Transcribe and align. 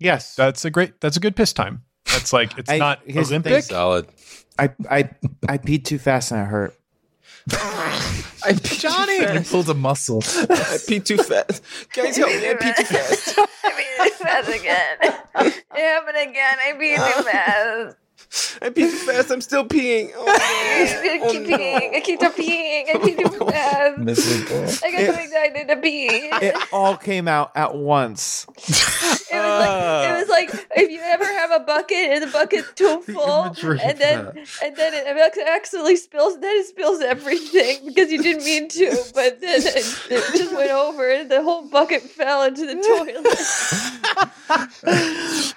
Yes. 0.00 0.34
that's 0.34 0.64
a 0.64 0.70
great. 0.70 1.00
That's 1.00 1.16
a 1.16 1.20
good 1.20 1.36
piss 1.36 1.52
time. 1.52 1.82
That's 2.06 2.32
like 2.32 2.58
it's 2.58 2.68
I- 2.70 2.78
not 2.78 3.00
here's 3.06 3.28
the 3.28 3.34
Olympic. 3.36 3.62
Solid. 3.64 4.08
I 4.58 4.70
I 4.90 5.10
I 5.48 5.58
peed 5.58 5.84
too 5.84 5.98
fast 5.98 6.32
and 6.32 6.40
it 6.40 6.44
hurt. 6.46 6.74
I 8.42 8.52
peed 8.52 8.80
Johnny! 8.80 9.18
too 9.20 9.26
fast. 9.26 9.50
pulled 9.50 9.68
a 9.70 9.74
muscle. 9.74 10.18
I 10.18 10.78
peed 10.88 11.04
too 11.04 11.18
fast. 11.18 11.62
Guys, 11.94 12.16
help 12.16 12.30
me! 12.30 12.48
I 12.50 12.54
peed 12.54 12.76
too 12.76 12.84
fast. 12.84 13.38
I 13.38 13.72
beat 13.76 14.12
too 14.18 14.24
fast 14.24 14.48
again. 14.48 14.96
It 15.02 15.64
happened 15.76 16.16
again. 16.30 16.56
I 16.58 16.72
beat 16.78 16.96
too 16.96 17.22
fast. 17.30 17.96
I 18.62 18.68
peed 18.70 18.90
too 18.90 18.90
fast. 18.90 19.30
I'm 19.32 19.40
still 19.40 19.64
peeing. 19.64 20.12
Oh, 20.14 20.24
I 20.28 21.18
oh, 21.20 21.24
no. 21.26 21.32
keep 21.32 21.42
peeing. 21.46 21.96
I 21.96 22.00
keep 22.00 22.22
on 22.22 22.30
peeing. 22.32 22.88
I 22.88 22.92
peed 22.98 23.16
too 23.38 23.44
fast. 23.46 23.98
Miserable. 23.98 24.62
I 24.84 24.90
got 24.92 25.14
so 25.14 25.20
excited 25.20 25.66
to 25.68 25.76
pee. 25.76 26.30
It 26.40 26.54
all 26.72 26.96
came 26.96 27.28
out 27.28 27.50
at 27.56 27.74
once. 27.74 28.46
It 29.32 29.36
was 29.36 29.60
like 29.60 30.10
it 30.10 30.14
was 30.18 30.28
like 30.28 30.50
if 30.76 30.90
you 30.90 30.98
ever 31.00 31.24
have 31.24 31.52
a 31.52 31.60
bucket 31.60 31.96
and 31.96 32.22
the 32.24 32.30
bucket's 32.32 32.68
too 32.74 33.00
full, 33.14 33.44
and 33.44 33.56
then 33.98 34.24
that. 34.24 34.36
and 34.64 34.74
then 34.76 34.92
it 34.92 35.06
ac- 35.06 35.40
accidentally 35.48 35.94
spills. 35.94 36.36
Then 36.40 36.56
it 36.56 36.66
spills 36.66 37.00
everything 37.00 37.86
because 37.86 38.10
you 38.10 38.20
didn't 38.24 38.42
mean 38.44 38.68
to, 38.70 38.90
but 39.14 39.40
then 39.40 39.62
it, 39.62 39.86
it 40.10 40.24
just 40.36 40.52
went 40.52 40.72
over 40.72 41.08
and 41.08 41.30
the 41.30 41.42
whole 41.44 41.62
bucket 41.68 42.02
fell 42.02 42.42
into 42.42 42.66
the 42.66 42.74
toilet. 42.74 43.38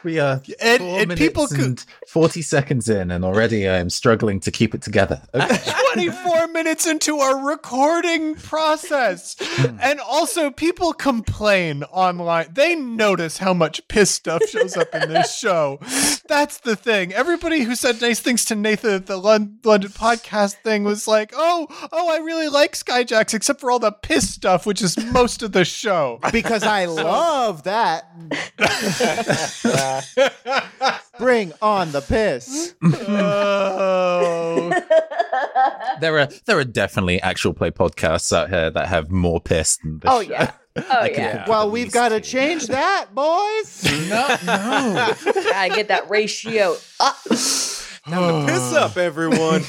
We 0.04 0.20
are 0.20 0.40
And- 0.62 0.80
four 0.80 1.00
and 1.00 1.08
minutes 1.08 1.20
people 1.20 1.48
could- 1.48 1.84
forty 2.08 2.44
seconds 2.44 2.63
in, 2.72 3.12
and 3.12 3.26
already 3.26 3.68
I 3.68 3.78
am 3.78 3.90
struggling 3.90 4.40
to 4.42 4.52
keep 4.52 4.76
it 4.76 4.82
together. 4.82 5.22
Okay. 5.44 5.74
24 5.94 6.48
minutes 6.48 6.88
into 6.88 7.18
our 7.18 7.46
recording 7.46 8.36
process. 8.36 9.36
Hmm. 9.40 9.78
and 9.82 10.00
also, 10.00 10.50
people 10.50 10.94
complain 10.94 11.84
online. 11.84 12.48
They 12.52 12.76
notice 12.76 13.38
how 13.38 13.54
much 13.54 13.88
piss 13.88 14.10
stuff 14.10 14.42
shows 14.50 14.76
up 14.76 14.94
in 14.96 15.10
this 15.10 15.38
show. 15.38 15.80
That's 16.28 16.60
the 16.60 16.76
thing. 16.76 17.14
Everybody 17.14 17.62
who 17.62 17.76
said 17.76 18.02
nice 18.02 18.20
things 18.20 18.46
to 18.46 18.56
Nathan 18.56 18.94
at 18.94 19.06
the 19.06 19.18
London 19.18 19.60
podcast 19.64 20.56
thing 20.64 20.84
was 20.84 21.08
like, 21.08 21.32
oh, 21.36 21.68
oh, 21.92 22.12
I 22.12 22.18
really 22.18 22.48
like 22.48 22.74
Skyjacks, 22.74 23.34
except 23.34 23.60
for 23.60 23.70
all 23.70 23.80
the 23.80 23.92
piss 23.92 24.34
stuff, 24.34 24.66
which 24.66 24.82
is 24.82 24.98
most 25.12 25.44
of 25.44 25.52
the 25.52 25.66
show. 25.66 26.20
Because 26.32 26.64
I 26.64 26.86
love 26.86 27.64
that. 27.64 28.10
Bring 31.20 31.54
on 31.62 31.92
the 31.92 32.02
piss. 32.02 32.74
oh. 32.84 34.70
there 36.02 36.18
are 36.20 36.28
there 36.46 36.58
are 36.58 36.64
definitely 36.64 37.22
actual 37.22 37.54
play 37.54 37.70
podcasts 37.72 38.36
out 38.36 38.50
here 38.50 38.72
that 38.72 38.88
have 38.88 39.12
more 39.12 39.40
piss 39.40 39.78
than 39.78 40.00
this. 40.00 40.12
Oh 40.12 40.24
show. 40.24 40.30
yeah. 40.30 40.52
Oh 40.76 40.84
I 40.90 41.10
yeah. 41.10 41.46
Well, 41.48 41.70
we've 41.70 41.92
got 41.92 42.10
to 42.10 42.20
change 42.20 42.66
that, 42.66 43.14
boys. 43.14 43.84
No, 44.10 44.28
no. 44.44 45.14
Gotta 45.24 45.70
get 45.76 45.90
that 45.90 46.10
ratio 46.10 46.76
up. 47.00 47.16
Time 47.26 48.48
to 48.48 48.52
piss 48.52 48.74
oh. 48.74 48.78
up, 48.78 48.98
everyone. 48.98 49.62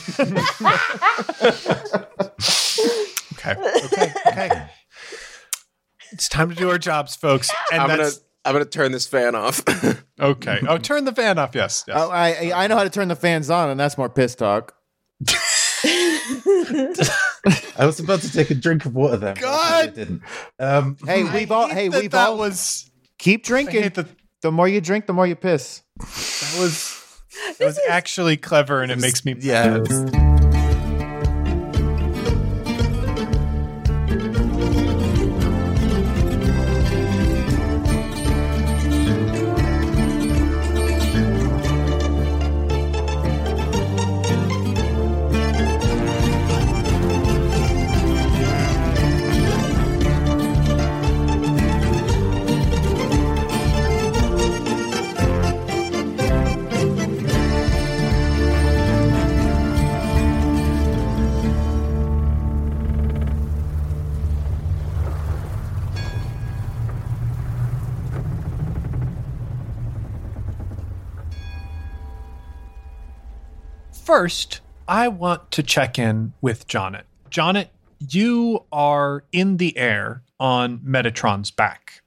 Okay. 3.35 3.55
Okay. 3.85 4.13
Okay. 4.29 4.67
It's 6.13 6.29
time 6.29 6.49
to 6.49 6.55
do 6.55 6.71
our 6.71 6.79
jobs, 6.79 7.17
folks. 7.17 7.51
And 7.71 7.83
I'm 7.83 7.89
gonna 7.89 8.05
that's 8.05 8.24
I'm 8.45 8.53
gonna 8.53 8.65
turn 8.65 8.93
this 8.93 9.07
fan 9.07 9.35
off. 9.35 9.63
okay. 10.21 10.61
Oh, 10.69 10.79
turn 10.79 11.05
the 11.05 11.13
fan 11.13 11.39
off. 11.39 11.55
Yes. 11.55 11.85
yes. 11.89 11.97
Oh, 11.99 12.11
I 12.11 12.53
I 12.55 12.67
know 12.67 12.77
how 12.77 12.85
to 12.85 12.91
turn 12.91 13.09
the 13.09 13.17
fans 13.17 13.49
on, 13.51 13.71
and 13.71 13.79
that's 13.81 13.97
more 13.97 14.09
piss 14.09 14.35
talk. 14.35 14.75
I 17.77 17.85
was 17.87 18.01
about 18.01 18.21
to 18.21 18.33
take 18.33 18.51
a 18.51 18.55
drink 18.55 18.85
of 18.87 18.95
water 18.95 19.17
then. 19.17 19.35
but 19.35 19.45
I 19.45 19.87
God! 19.87 19.95
didn't. 19.95 20.23
Um, 20.59 20.97
Hey, 21.05 21.25
we've 21.25 21.51
all 21.53 21.69
hate 21.69 21.75
hey 21.75 21.89
that 21.89 22.01
we've 22.03 22.11
that 22.11 22.29
all 22.31 22.39
was 22.39 22.91
keep 23.19 23.45
drinking. 23.45 23.83
hate 23.83 23.95
that 23.95 24.07
The 24.43 24.51
more 24.53 24.69
you 24.69 24.81
drink, 24.81 25.07
the 25.07 25.13
more 25.13 25.27
you 25.27 25.37
piss. 25.37 25.83
that 25.99 26.57
was 26.59 27.01
that 27.59 27.65
was 27.67 27.79
actually 27.89 28.37
clever, 28.37 28.83
and 28.83 28.91
it 28.93 28.99
makes 28.99 29.25
me 29.25 29.35
yeah. 29.39 29.79
First, 74.17 74.61
I 74.87 75.09
want 75.09 75.51
to 75.51 75.63
check 75.65 75.99
in 75.99 76.35
with 76.41 76.69
Jonnet. 76.69 77.03
Jonnet, 77.31 77.71
you 77.99 78.65
are 78.71 79.25
in 79.33 79.57
the 79.57 79.77
air 79.77 80.23
on 80.39 80.79
Metatron's 80.79 81.51
back. 81.51 82.01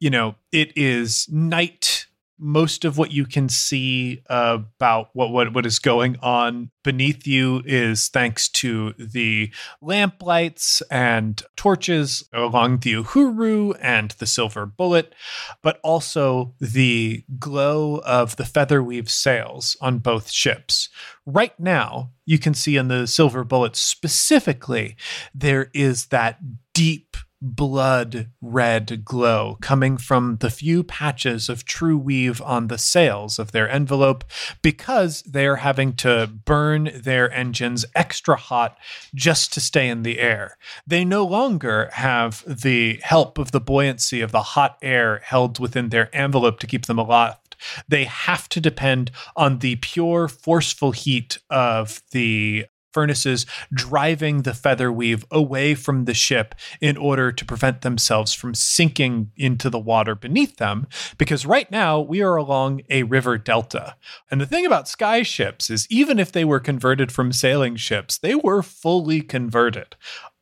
You 0.00 0.10
know, 0.10 0.34
it 0.50 0.72
is 0.76 1.28
night. 1.30 2.06
Most 2.46 2.84
of 2.84 2.98
what 2.98 3.10
you 3.10 3.24
can 3.24 3.48
see 3.48 4.20
about 4.28 5.08
what, 5.14 5.30
what 5.30 5.54
what 5.54 5.64
is 5.64 5.78
going 5.78 6.18
on 6.20 6.70
beneath 6.82 7.26
you 7.26 7.62
is 7.64 8.08
thanks 8.08 8.50
to 8.50 8.92
the 8.98 9.50
lamplights 9.80 10.82
and 10.90 11.42
torches 11.56 12.28
along 12.34 12.80
the 12.80 12.96
Uhuru 12.96 13.78
and 13.80 14.10
the 14.10 14.26
Silver 14.26 14.66
Bullet, 14.66 15.14
but 15.62 15.80
also 15.82 16.54
the 16.60 17.24
glow 17.38 18.02
of 18.04 18.36
the 18.36 18.44
featherweave 18.44 19.08
sails 19.08 19.74
on 19.80 20.00
both 20.00 20.30
ships. 20.30 20.90
Right 21.24 21.58
now, 21.58 22.10
you 22.26 22.38
can 22.38 22.52
see 22.52 22.76
in 22.76 22.88
the 22.88 23.06
Silver 23.06 23.44
Bullet 23.44 23.74
specifically, 23.74 24.96
there 25.34 25.70
is 25.72 26.08
that 26.08 26.40
deep 26.74 27.16
blood 27.44 28.30
red 28.40 29.04
glow 29.04 29.58
coming 29.60 29.98
from 29.98 30.38
the 30.40 30.50
few 30.50 30.82
patches 30.82 31.50
of 31.50 31.64
true 31.64 31.98
weave 31.98 32.40
on 32.40 32.68
the 32.68 32.78
sails 32.78 33.38
of 33.38 33.52
their 33.52 33.68
envelope 33.68 34.24
because 34.62 35.22
they 35.22 35.46
are 35.46 35.56
having 35.56 35.92
to 35.92 36.26
burn 36.26 36.90
their 36.94 37.30
engines 37.32 37.84
extra 37.94 38.36
hot 38.36 38.78
just 39.14 39.52
to 39.52 39.60
stay 39.60 39.88
in 39.88 40.02
the 40.02 40.18
air. 40.18 40.56
They 40.86 41.04
no 41.04 41.24
longer 41.24 41.90
have 41.92 42.42
the 42.46 42.98
help 43.02 43.36
of 43.36 43.52
the 43.52 43.60
buoyancy 43.60 44.22
of 44.22 44.32
the 44.32 44.42
hot 44.42 44.78
air 44.80 45.20
held 45.22 45.58
within 45.58 45.90
their 45.90 46.14
envelope 46.16 46.58
to 46.60 46.66
keep 46.66 46.86
them 46.86 46.98
aloft. 46.98 47.56
They 47.88 48.04
have 48.04 48.48
to 48.50 48.60
depend 48.60 49.10
on 49.36 49.58
the 49.58 49.76
pure, 49.76 50.28
forceful 50.28 50.92
heat 50.92 51.38
of 51.50 52.02
the 52.10 52.66
furnaces 52.94 53.44
driving 53.72 54.42
the 54.42 54.54
feather 54.54 54.90
weave 54.90 55.26
away 55.30 55.74
from 55.74 56.06
the 56.06 56.14
ship 56.14 56.54
in 56.80 56.96
order 56.96 57.30
to 57.30 57.44
prevent 57.44 57.82
themselves 57.82 58.32
from 58.32 58.54
sinking 58.54 59.30
into 59.36 59.68
the 59.68 59.78
water 59.78 60.14
beneath 60.14 60.56
them. 60.56 60.86
Because 61.18 61.44
right 61.44 61.70
now 61.70 62.00
we 62.00 62.22
are 62.22 62.36
along 62.36 62.80
a 62.88 63.02
river 63.02 63.36
delta. 63.36 63.96
And 64.30 64.40
the 64.40 64.46
thing 64.46 64.64
about 64.64 64.88
sky 64.88 65.22
ships 65.22 65.68
is 65.68 65.86
even 65.90 66.18
if 66.18 66.32
they 66.32 66.44
were 66.44 66.60
converted 66.60 67.12
from 67.12 67.32
sailing 67.32 67.76
ships 67.76 68.18
they 68.18 68.34
were 68.34 68.62
fully 68.62 69.20
converted 69.20 69.96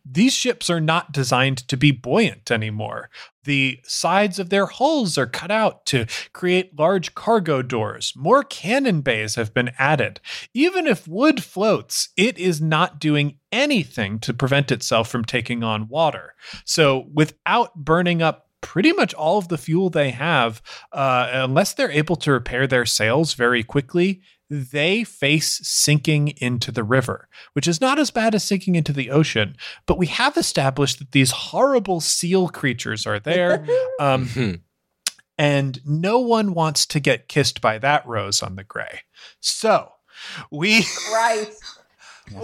these 0.05 0.33
ships 0.33 0.69
are 0.69 0.81
not 0.81 1.13
designed 1.13 1.59
to 1.69 1.77
be 1.77 1.91
buoyant 1.91 2.51
anymore. 2.51 3.11
The 3.45 3.81
sides 3.85 4.39
of 4.39 4.51
their 4.51 4.67
hulls 4.67 5.19
are 5.19 5.27
cut 5.27 5.51
out 5.51 5.85
to 5.87 6.07
create 6.33 6.79
large 6.79 7.15
cargo 7.15 7.63
doors. 7.63 8.13
More 8.17 8.43
cannon 8.45 9.01
bays 9.01 9.35
have 9.35 9.53
been 9.53 9.73
added. 9.79 10.21
Even 10.55 10.87
if 10.87 11.09
wood 11.09 11.43
floats, 11.43 12.11
it 12.17 12.39
is 12.39 12.61
not 12.61 13.01
doing 13.01 13.39
anything 13.51 14.19
to 14.21 14.35
prevent 14.35 14.71
itself 14.71 15.09
from 15.09 15.25
taking 15.25 15.63
on 15.63 15.89
water. 15.89 16.35
So, 16.65 17.09
without 17.13 17.75
burning 17.75 18.23
up 18.23 18.49
pretty 18.61 18.93
much 18.93 19.13
all 19.13 19.39
of 19.39 19.49
the 19.49 19.59
fuel 19.59 19.91
they 19.91 20.11
have, 20.11 20.63
uh, 20.93 21.29
unless 21.33 21.75
they're 21.75 21.91
able 21.91 22.17
to 22.17 22.33
repair 22.33 22.67
their 22.67 22.87
sails 22.87 23.35
very 23.35 23.63
quickly, 23.63 24.23
they 24.55 25.03
face 25.03 25.61
sinking 25.67 26.29
into 26.37 26.71
the 26.71 26.85
river, 26.85 27.27
which 27.55 27.67
is 27.67 27.81
not 27.81 27.99
as 27.99 28.11
bad 28.11 28.35
as 28.35 28.45
sinking 28.45 28.75
into 28.75 28.93
the 28.93 29.11
ocean. 29.11 29.57
But 29.87 29.97
we 29.97 30.09
have 30.09 30.37
established 30.37 30.99
that 30.99 31.13
these 31.13 31.31
horrible 31.31 32.01
seal 32.03 32.49
creatures 32.49 33.07
are 33.07 33.19
there. 33.19 33.67
Um, 34.01 34.27
Mhm. 34.27 34.61
and 35.39 35.81
no 35.87 36.19
one 36.19 36.53
wants 36.55 36.85
to 36.87 37.01
get 37.01 37.29
kissed 37.29 37.61
by 37.63 37.79
that 37.79 38.07
rose 38.07 38.43
on 38.43 38.57
the 38.57 38.65
gray. 38.65 39.01
So 39.41 39.93
we. 40.51 40.85
Right. 41.13 41.53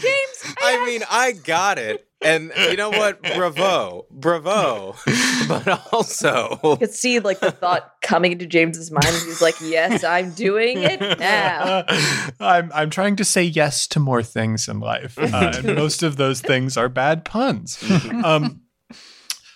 James, 0.00 0.54
I 0.62 0.84
mean, 0.86 1.02
I 1.10 1.32
got 1.32 1.78
it. 1.78 2.06
And 2.22 2.52
you 2.56 2.76
know 2.76 2.90
what? 2.90 3.22
Bravo. 3.22 4.06
Bravo. 4.10 4.94
But 5.48 5.66
also, 5.92 6.60
You 6.62 6.76
could 6.76 6.92
see 6.94 7.18
like 7.18 7.40
the 7.40 7.50
thought 7.50 7.94
coming 8.02 8.30
into 8.30 8.46
James's 8.46 8.90
mind. 8.92 9.06
and 9.06 9.16
He's 9.24 9.42
like, 9.42 9.56
"Yes, 9.60 10.04
I'm 10.04 10.30
doing 10.30 10.78
it 10.82 11.18
now." 11.18 11.84
I'm 12.40 12.70
I'm 12.72 12.88
trying 12.90 13.16
to 13.16 13.24
say 13.24 13.42
yes 13.42 13.88
to 13.88 13.98
more 13.98 14.22
things 14.22 14.68
in 14.68 14.78
life, 14.78 15.18
uh, 15.18 15.54
and 15.56 15.74
most 15.74 16.04
of 16.04 16.18
those 16.18 16.40
things 16.40 16.76
are 16.76 16.88
bad 16.88 17.24
puns. 17.24 17.82
Um, 18.24 18.60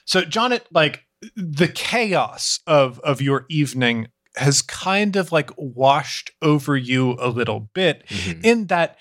so, 0.05 0.23
John, 0.23 0.51
it 0.53 0.67
like 0.73 1.05
the 1.37 1.69
chaos 1.69 2.59
of 2.67 2.99
of 3.01 3.23
your 3.23 3.47
evening 3.49 4.09
has 4.37 4.63
kind 4.63 5.17
of 5.17 5.33
like 5.33 5.51
washed 5.57 6.31
over 6.43 6.77
you 6.77 7.17
a 7.21 7.29
little 7.29 7.71
bit, 7.75 8.05
Mhm. 8.09 8.45
in 8.45 8.67
that 8.67 8.97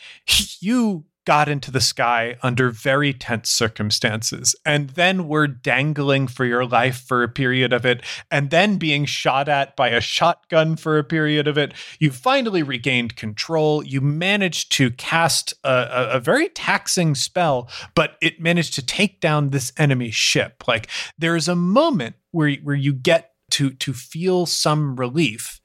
you 0.60 1.06
got 1.26 1.48
into 1.48 1.72
the 1.72 1.80
sky 1.80 2.36
under 2.44 2.70
very 2.70 3.14
tense 3.14 3.50
circumstances 3.50 4.56
and 4.66 4.90
then 4.92 5.26
were 5.28 5.48
dangling 5.48 6.28
for 6.28 6.44
your 6.44 6.66
life 6.66 6.98
for 7.08 7.24
a 7.24 7.30
period 7.30 7.72
of 7.72 7.86
it 7.86 8.02
and 8.30 8.50
then 8.50 8.76
being 8.78 9.06
shot 9.06 9.48
at 9.48 9.74
by 9.78 9.88
a 9.88 10.02
shotgun 10.02 10.76
for 10.76 10.98
a 10.98 11.04
period 11.04 11.48
of 11.48 11.58
it. 11.58 11.74
You 11.98 12.12
finally 12.12 12.62
regained 12.62 13.16
control. 13.16 13.84
You 13.86 14.02
managed 14.02 14.74
to 14.74 14.92
cast 14.92 15.54
a, 15.64 15.70
a, 15.70 16.10
a 16.18 16.20
very 16.20 16.50
taxing 16.50 17.16
spell 17.16 17.70
but 17.96 18.18
it 18.22 18.42
managed 18.42 18.74
to 18.74 18.86
take 18.86 19.22
down 19.22 19.52
this 19.52 19.72
enemy 19.78 20.12
ship. 20.12 20.64
Like 20.68 20.90
there's 21.18 21.48
a 21.48 21.56
moment 21.56 22.16
where 22.32 22.52
where 22.64 22.76
you 22.76 22.92
get 22.94 23.30
to 23.54 23.70
to 23.72 23.94
feel 23.94 24.46
some 24.46 24.96
relief 24.96 25.62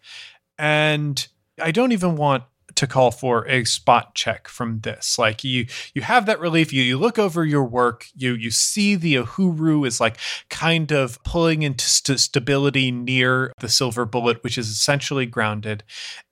and 0.58 1.28
i 1.60 1.70
don't 1.70 1.92
even 1.92 2.16
want 2.16 2.44
to 2.78 2.86
call 2.86 3.10
for 3.10 3.44
a 3.48 3.64
spot 3.64 4.14
check 4.14 4.46
from 4.46 4.80
this. 4.80 5.18
Like 5.18 5.42
you 5.42 5.66
you 5.94 6.02
have 6.02 6.26
that 6.26 6.38
relief, 6.38 6.72
you 6.72 6.82
you 6.82 6.96
look 6.96 7.18
over 7.18 7.44
your 7.44 7.64
work, 7.64 8.06
you 8.14 8.34
you 8.34 8.52
see 8.52 8.94
the 8.94 9.16
Uhuru 9.16 9.84
is 9.84 10.00
like 10.00 10.16
kind 10.48 10.92
of 10.92 11.20
pulling 11.24 11.62
into 11.62 11.84
st- 11.84 12.20
stability 12.20 12.92
near 12.92 13.52
the 13.60 13.68
silver 13.68 14.04
bullet 14.04 14.44
which 14.44 14.56
is 14.56 14.68
essentially 14.68 15.26
grounded. 15.26 15.82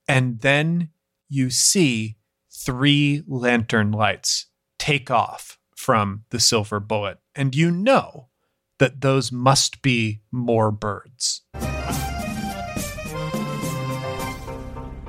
And 0.06 0.40
then 0.40 0.90
you 1.28 1.50
see 1.50 2.16
three 2.52 3.24
lantern 3.26 3.90
lights 3.90 4.46
take 4.78 5.10
off 5.10 5.58
from 5.74 6.24
the 6.30 6.38
silver 6.38 6.78
bullet 6.78 7.18
and 7.34 7.56
you 7.56 7.72
know 7.72 8.28
that 8.78 9.00
those 9.00 9.32
must 9.32 9.82
be 9.82 10.20
more 10.30 10.70
birds. 10.70 11.42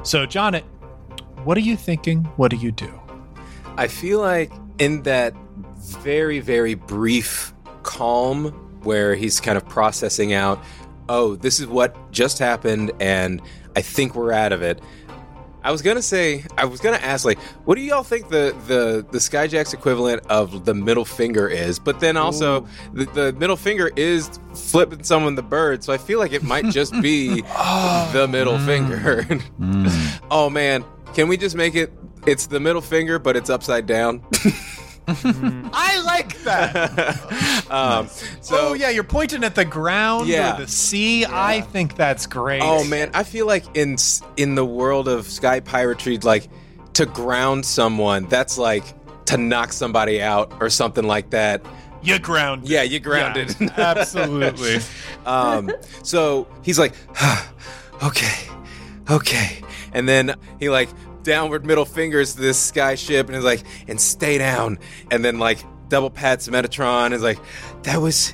So, 0.03 0.25
Jonnet, 0.25 0.63
what 1.43 1.57
are 1.57 1.61
you 1.61 1.75
thinking? 1.75 2.23
What 2.37 2.49
do 2.51 2.57
you 2.57 2.71
do? 2.71 2.91
I 3.77 3.87
feel 3.87 4.19
like 4.19 4.51
in 4.79 5.03
that 5.03 5.33
very, 5.77 6.39
very 6.39 6.75
brief 6.75 7.53
calm 7.83 8.51
where 8.83 9.15
he's 9.15 9.39
kind 9.39 9.57
of 9.57 9.67
processing 9.67 10.33
out, 10.33 10.63
oh, 11.09 11.35
this 11.35 11.59
is 11.59 11.67
what 11.67 12.11
just 12.11 12.39
happened, 12.39 12.91
and 12.99 13.41
I 13.75 13.81
think 13.81 14.15
we're 14.15 14.31
out 14.31 14.53
of 14.53 14.61
it. 14.61 14.81
I 15.67 15.71
was 15.71 15.81
gonna 15.81 16.01
say, 16.01 16.45
I 16.57 16.63
was 16.63 16.79
gonna 16.79 16.95
ask, 16.95 17.25
like, 17.25 17.37
what 17.65 17.75
do 17.75 17.81
y'all 17.81 18.01
think 18.01 18.29
the 18.29 18.55
the 18.67 19.05
the 19.11 19.17
Skyjack's 19.17 19.73
equivalent 19.73 20.25
of 20.27 20.63
the 20.63 20.73
middle 20.73 21.03
finger 21.03 21.49
is? 21.49 21.77
But 21.77 21.99
then 21.99 22.15
also, 22.15 22.65
the, 22.93 23.03
the 23.03 23.33
middle 23.33 23.57
finger 23.57 23.91
is 23.97 24.39
flipping 24.55 25.03
someone 25.03 25.35
the 25.35 25.43
bird, 25.43 25.83
so 25.83 25.91
I 25.91 25.97
feel 25.97 26.19
like 26.19 26.31
it 26.31 26.41
might 26.41 26.67
just 26.67 26.93
be 27.01 27.41
the 28.13 28.29
middle 28.31 28.57
finger. 28.59 29.23
Mm. 29.59 30.21
oh 30.31 30.49
man, 30.49 30.85
can 31.13 31.27
we 31.27 31.35
just 31.35 31.57
make 31.57 31.75
it? 31.75 31.91
It's 32.25 32.47
the 32.47 32.61
middle 32.61 32.81
finger, 32.81 33.19
but 33.19 33.35
it's 33.35 33.49
upside 33.49 33.85
down. 33.85 34.23
I 35.73 36.01
like 36.05 36.37
that. 36.43 37.65
um, 37.71 38.07
so 38.41 38.69
oh 38.69 38.73
yeah, 38.73 38.89
you're 38.89 39.03
pointing 39.03 39.43
at 39.43 39.55
the 39.55 39.65
ground 39.65 40.27
Yeah. 40.27 40.55
or 40.55 40.61
the 40.61 40.67
sea. 40.67 41.25
I 41.25 41.61
think 41.61 41.95
that's 41.95 42.25
great. 42.27 42.61
Oh 42.63 42.83
man, 42.83 43.11
I 43.13 43.23
feel 43.23 43.45
like 43.47 43.63
in 43.75 43.95
in 44.35 44.55
the 44.55 44.65
world 44.65 45.07
of 45.07 45.27
sky 45.27 45.59
piratry, 45.61 46.21
like 46.23 46.47
to 46.93 47.05
ground 47.05 47.65
someone, 47.65 48.25
that's 48.27 48.57
like 48.57 48.83
to 49.25 49.37
knock 49.37 49.71
somebody 49.73 50.21
out 50.21 50.53
or 50.59 50.69
something 50.69 51.05
like 51.05 51.29
that. 51.31 51.65
you 52.01 52.19
ground. 52.19 52.67
Yeah, 52.67 52.83
you 52.83 52.99
grounded. 52.99 53.55
Yeah, 53.59 53.69
absolutely. 53.77 54.79
um, 55.25 55.71
so 56.03 56.47
he's 56.63 56.79
like, 56.79 56.93
okay, 58.03 58.49
okay, 59.09 59.61
and 59.93 60.07
then 60.07 60.35
he 60.59 60.69
like 60.69 60.89
downward 61.27 61.65
middle 61.65 61.85
fingers 61.85 62.35
to 62.35 62.41
this 62.41 62.57
sky 62.57 62.95
ship 62.95 63.27
and 63.27 63.35
is 63.35 63.43
like, 63.43 63.63
and 63.87 63.99
stay 63.99 64.37
down, 64.37 64.79
and 65.11 65.23
then 65.23 65.37
like 65.37 65.59
double 65.89 66.09
pats 66.09 66.47
Metatron. 66.47 67.11
Is 67.11 67.21
like, 67.21 67.37
that 67.83 68.01
was 68.01 68.33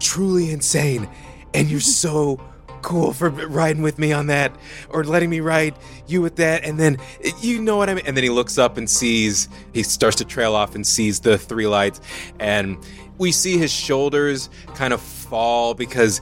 truly 0.00 0.50
insane, 0.50 1.08
and 1.54 1.70
you're 1.70 1.80
so 2.06 2.40
cool 2.80 3.12
for 3.12 3.30
riding 3.30 3.80
with 3.80 3.96
me 3.96 4.12
on 4.12 4.26
that 4.26 4.52
or 4.88 5.04
letting 5.04 5.30
me 5.30 5.38
ride 5.38 5.72
you 6.08 6.20
with 6.20 6.34
that. 6.36 6.64
And 6.64 6.80
then 6.80 6.96
you 7.40 7.62
know 7.62 7.76
what 7.76 7.88
i 7.88 7.94
mean? 7.94 8.04
And 8.06 8.16
then 8.16 8.24
he 8.24 8.30
looks 8.30 8.58
up 8.58 8.76
and 8.76 8.90
sees 8.90 9.48
he 9.72 9.84
starts 9.84 10.16
to 10.16 10.24
trail 10.24 10.56
off 10.56 10.74
and 10.74 10.84
sees 10.84 11.20
the 11.20 11.38
three 11.38 11.68
lights. 11.68 12.00
And 12.40 12.76
we 13.18 13.30
see 13.30 13.56
his 13.56 13.70
shoulders 13.70 14.50
kind 14.74 14.92
of 14.92 15.00
fall 15.00 15.74
because 15.74 16.20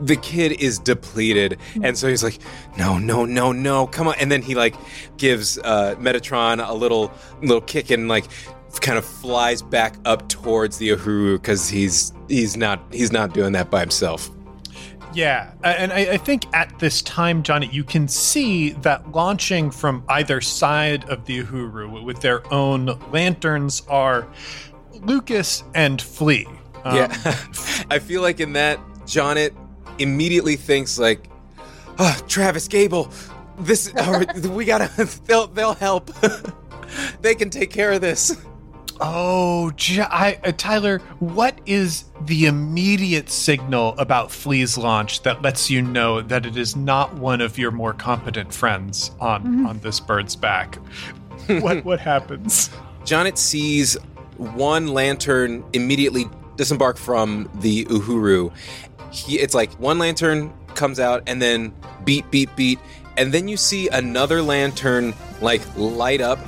the 0.00 0.16
kid 0.16 0.52
is 0.52 0.78
depleted. 0.78 1.58
And 1.82 1.96
so 1.96 2.08
he's 2.08 2.22
like 2.22 2.38
no 2.78 2.98
no 2.98 3.24
no 3.24 3.52
no 3.52 3.86
come 3.86 4.08
on. 4.08 4.14
And 4.18 4.30
then 4.30 4.42
he 4.42 4.54
like 4.54 4.74
gives 5.16 5.58
uh 5.58 5.94
metatron 5.98 6.66
a 6.66 6.72
little 6.72 7.12
little 7.40 7.60
kick 7.60 7.90
and 7.90 8.08
like 8.08 8.24
kind 8.80 8.96
of 8.96 9.04
flies 9.04 9.62
back 9.62 9.96
up 10.04 10.28
towards 10.28 10.78
the 10.78 10.90
Uhuru 10.90 11.34
because 11.34 11.68
he's 11.68 12.12
he's 12.28 12.56
not 12.56 12.82
he's 12.90 13.12
not 13.12 13.34
doing 13.34 13.52
that 13.52 13.70
by 13.70 13.80
himself. 13.80 14.30
Yeah, 15.14 15.52
and 15.62 15.92
I, 15.92 16.12
I 16.12 16.16
think 16.16 16.46
at 16.54 16.78
this 16.78 17.02
time, 17.02 17.42
Johnny, 17.42 17.68
you 17.70 17.84
can 17.84 18.08
see 18.08 18.70
that 18.70 19.12
launching 19.12 19.70
from 19.70 20.02
either 20.08 20.40
side 20.40 21.04
of 21.10 21.26
the 21.26 21.44
Uhuru 21.44 22.02
with 22.02 22.22
their 22.22 22.50
own 22.50 22.98
lanterns 23.10 23.82
are 23.88 24.26
Lucas 25.02 25.64
and 25.74 26.00
Flea. 26.00 26.46
Um, 26.84 26.96
yeah 26.96 27.06
i 27.90 27.98
feel 28.00 28.22
like 28.22 28.40
in 28.40 28.54
that 28.54 28.78
Johnnet 29.06 29.52
immediately 29.98 30.56
thinks 30.56 30.98
like 30.98 31.28
oh 31.98 32.18
travis 32.28 32.68
gable 32.68 33.10
this 33.58 33.92
or, 34.08 34.24
we 34.50 34.64
gotta 34.64 34.88
they'll 35.26 35.46
they'll 35.48 35.74
help 35.74 36.10
they 37.20 37.34
can 37.34 37.50
take 37.50 37.70
care 37.70 37.92
of 37.92 38.00
this 38.00 38.36
Oh, 39.04 39.72
Jo- 39.72 40.06
I, 40.08 40.38
uh, 40.44 40.52
Tyler, 40.56 40.98
what 41.18 41.58
is 41.66 42.04
the 42.26 42.46
immediate 42.46 43.30
signal 43.30 43.96
about 43.98 44.30
Flea's 44.30 44.78
launch 44.78 45.22
that 45.22 45.42
lets 45.42 45.68
you 45.68 45.82
know 45.82 46.20
that 46.20 46.46
it 46.46 46.56
is 46.56 46.76
not 46.76 47.12
one 47.14 47.40
of 47.40 47.58
your 47.58 47.72
more 47.72 47.94
competent 47.94 48.54
friends 48.54 49.10
on 49.18 49.66
on 49.66 49.80
this 49.80 49.98
bird's 49.98 50.36
back? 50.36 50.76
what 51.48 51.84
what 51.84 51.98
happens? 51.98 52.70
Jonnet 53.04 53.38
sees 53.38 53.96
one 54.36 54.88
lantern 54.88 55.64
immediately 55.72 56.26
disembark 56.56 56.96
from 56.96 57.50
the 57.56 57.84
Uhuru. 57.86 58.52
He, 59.12 59.38
it's 59.38 59.54
like 59.54 59.72
one 59.74 59.98
lantern 59.98 60.52
comes 60.74 60.98
out 60.98 61.22
and 61.26 61.40
then 61.40 61.74
beat, 62.04 62.30
beat, 62.30 62.54
beat, 62.56 62.78
and 63.16 63.32
then 63.32 63.46
you 63.48 63.56
see 63.56 63.88
another 63.88 64.42
lantern 64.42 65.14
like 65.40 65.60
light 65.76 66.20
up, 66.20 66.38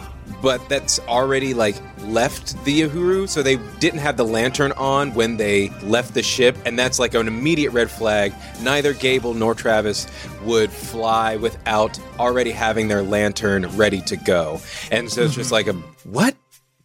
but 0.40 0.66
that's 0.68 0.98
already 1.00 1.54
like 1.54 1.76
left 2.00 2.62
the 2.64 2.82
Uhuru, 2.82 3.28
so 3.28 3.42
they 3.42 3.56
didn't 3.80 4.00
have 4.00 4.16
the 4.16 4.24
lantern 4.24 4.72
on 4.72 5.14
when 5.14 5.36
they 5.36 5.70
left 5.82 6.14
the 6.14 6.22
ship, 6.22 6.56
and 6.64 6.78
that's 6.78 6.98
like 6.98 7.14
an 7.14 7.28
immediate 7.28 7.70
red 7.70 7.90
flag. 7.90 8.32
Neither 8.62 8.94
Gable 8.94 9.34
nor 9.34 9.54
Travis 9.54 10.06
would 10.42 10.70
fly 10.70 11.36
without 11.36 11.98
already 12.18 12.50
having 12.50 12.88
their 12.88 13.02
lantern 13.02 13.66
ready 13.76 14.00
to 14.02 14.16
go, 14.16 14.60
and 14.90 15.10
so 15.10 15.22
it's 15.22 15.34
just 15.34 15.52
mm-hmm. 15.52 15.54
like 15.54 15.66
a 15.68 16.08
what? 16.08 16.34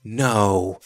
No. 0.04 0.80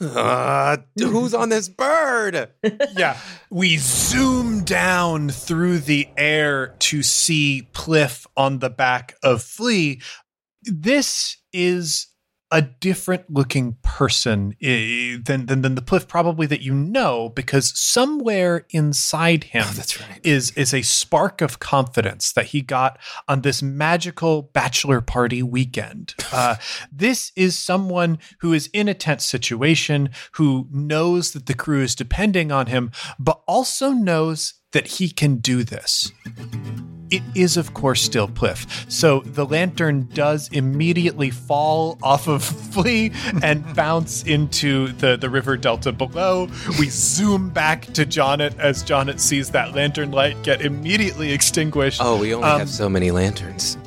Uh, 0.00 0.76
who's 0.98 1.32
on 1.32 1.48
this 1.48 1.68
bird? 1.68 2.50
yeah, 2.96 3.18
we 3.50 3.78
zoom 3.78 4.62
down 4.64 5.30
through 5.30 5.78
the 5.78 6.08
air 6.16 6.74
to 6.78 7.02
see 7.02 7.68
Pliff 7.72 8.26
on 8.36 8.58
the 8.58 8.70
back 8.70 9.16
of 9.22 9.42
Flea. 9.42 10.00
This 10.62 11.38
is 11.52 12.08
a 12.52 12.62
different 12.62 13.28
looking 13.28 13.76
person 13.82 14.54
eh, 14.62 15.16
than, 15.24 15.46
than 15.46 15.62
than 15.62 15.74
the 15.74 15.82
Pliff 15.82 16.06
probably 16.06 16.46
that 16.46 16.62
you 16.62 16.72
know 16.74 17.28
because 17.30 17.76
somewhere 17.78 18.64
inside 18.70 19.44
him 19.44 19.64
Oh, 19.66 19.72
that's 19.74 20.00
right. 20.00 20.20
is 20.22 20.52
is 20.52 20.72
a 20.72 20.82
spark 20.82 21.40
of 21.40 21.58
confidence 21.58 22.32
that 22.32 22.46
he 22.46 22.60
got 22.62 22.98
on 23.26 23.40
this 23.42 23.62
magical 23.62 24.42
bachelor 24.42 25.00
party 25.00 25.42
weekend. 25.42 26.14
Uh, 26.32 26.56
this 26.92 27.32
is 27.34 27.58
someone 27.58 28.18
who 28.40 28.52
is 28.52 28.68
in 28.74 28.88
a 28.88 28.94
tense 28.94 29.24
situation, 29.24 30.10
who 30.32 30.66
knows 30.70 31.30
that 31.32 31.46
the 31.46 31.54
crew 31.54 31.80
is 31.82 31.94
depending 31.94 32.52
on 32.52 32.66
him, 32.66 32.90
but 33.18 33.40
also 33.48 33.90
knows 33.90 34.54
that 34.72 34.86
he 34.86 35.08
can 35.08 35.36
do 35.36 35.64
this. 35.64 36.12
It 37.10 37.22
is, 37.34 37.56
of 37.56 37.74
course, 37.74 38.02
still 38.02 38.28
Pliff. 38.28 38.66
So 38.90 39.20
the 39.20 39.44
lantern 39.46 40.08
does 40.12 40.48
immediately 40.52 41.30
fall 41.30 41.98
off 42.02 42.26
of 42.28 42.42
Flea 42.72 43.12
and 43.42 43.64
bounce 43.76 44.22
into 44.24 44.88
the, 44.94 45.16
the 45.16 45.30
river 45.30 45.56
delta 45.56 45.92
below. 45.92 46.48
We 46.78 46.88
zoom 46.88 47.50
back 47.50 47.82
to 47.94 48.04
Jonnet 48.04 48.58
as 48.58 48.82
Jonnet 48.82 49.20
sees 49.20 49.50
that 49.50 49.74
lantern 49.74 50.10
light 50.10 50.42
get 50.42 50.62
immediately 50.62 51.32
extinguished. 51.32 52.00
Oh, 52.02 52.18
we 52.18 52.34
only 52.34 52.48
Um, 52.48 52.58
have 52.60 52.68
so 52.68 52.88
many 52.88 53.10
lanterns. 53.10 53.78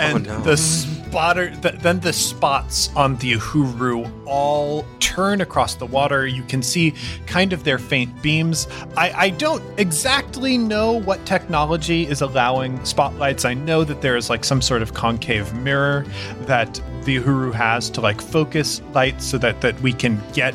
Oh, 0.00 0.16
and 0.16 0.26
no. 0.26 0.40
the 0.42 0.56
spotter 0.56 1.50
th- 1.50 1.74
then 1.80 2.00
the 2.00 2.12
spots 2.12 2.90
on 2.96 3.16
the 3.16 3.32
uhuru 3.32 4.10
all 4.26 4.86
turn 5.00 5.42
across 5.42 5.74
the 5.74 5.84
water 5.84 6.26
you 6.26 6.42
can 6.44 6.62
see 6.62 6.94
kind 7.26 7.52
of 7.52 7.64
their 7.64 7.78
faint 7.78 8.22
beams 8.22 8.66
I, 8.96 9.12
I 9.12 9.30
don't 9.30 9.62
exactly 9.78 10.56
know 10.56 10.92
what 10.92 11.24
technology 11.26 12.06
is 12.06 12.22
allowing 12.22 12.82
spotlights 12.84 13.44
i 13.44 13.52
know 13.52 13.84
that 13.84 14.00
there 14.00 14.16
is 14.16 14.30
like 14.30 14.44
some 14.44 14.62
sort 14.62 14.80
of 14.80 14.94
concave 14.94 15.52
mirror 15.54 16.06
that 16.46 16.80
the 17.04 17.16
uhuru 17.16 17.52
has 17.52 17.90
to 17.90 18.00
like 18.00 18.20
focus 18.20 18.80
lights 18.94 19.26
so 19.26 19.36
that 19.38 19.60
that 19.60 19.78
we 19.82 19.92
can 19.92 20.18
get 20.32 20.54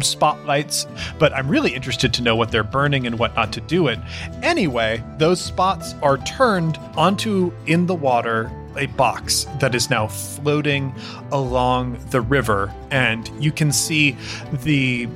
spotlights, 0.00 0.86
but 1.18 1.32
I'm 1.32 1.48
really 1.48 1.72
interested 1.72 2.12
to 2.14 2.22
know 2.22 2.34
what 2.36 2.50
they're 2.50 2.64
burning 2.64 3.06
and 3.06 3.18
what 3.18 3.34
not 3.36 3.52
to 3.52 3.60
do 3.60 3.88
it. 3.88 3.98
Anyway, 4.42 5.02
those 5.18 5.40
spots 5.40 5.94
are 6.02 6.18
turned 6.18 6.78
onto 6.96 7.52
in 7.66 7.86
the 7.86 7.94
water 7.94 8.50
a 8.76 8.86
box 8.86 9.46
that 9.60 9.74
is 9.74 9.90
now 9.90 10.06
floating 10.06 10.94
along 11.32 11.98
the 12.10 12.20
river, 12.20 12.74
and 12.90 13.28
you 13.42 13.52
can 13.52 13.72
see 13.72 14.16
the 14.64 15.06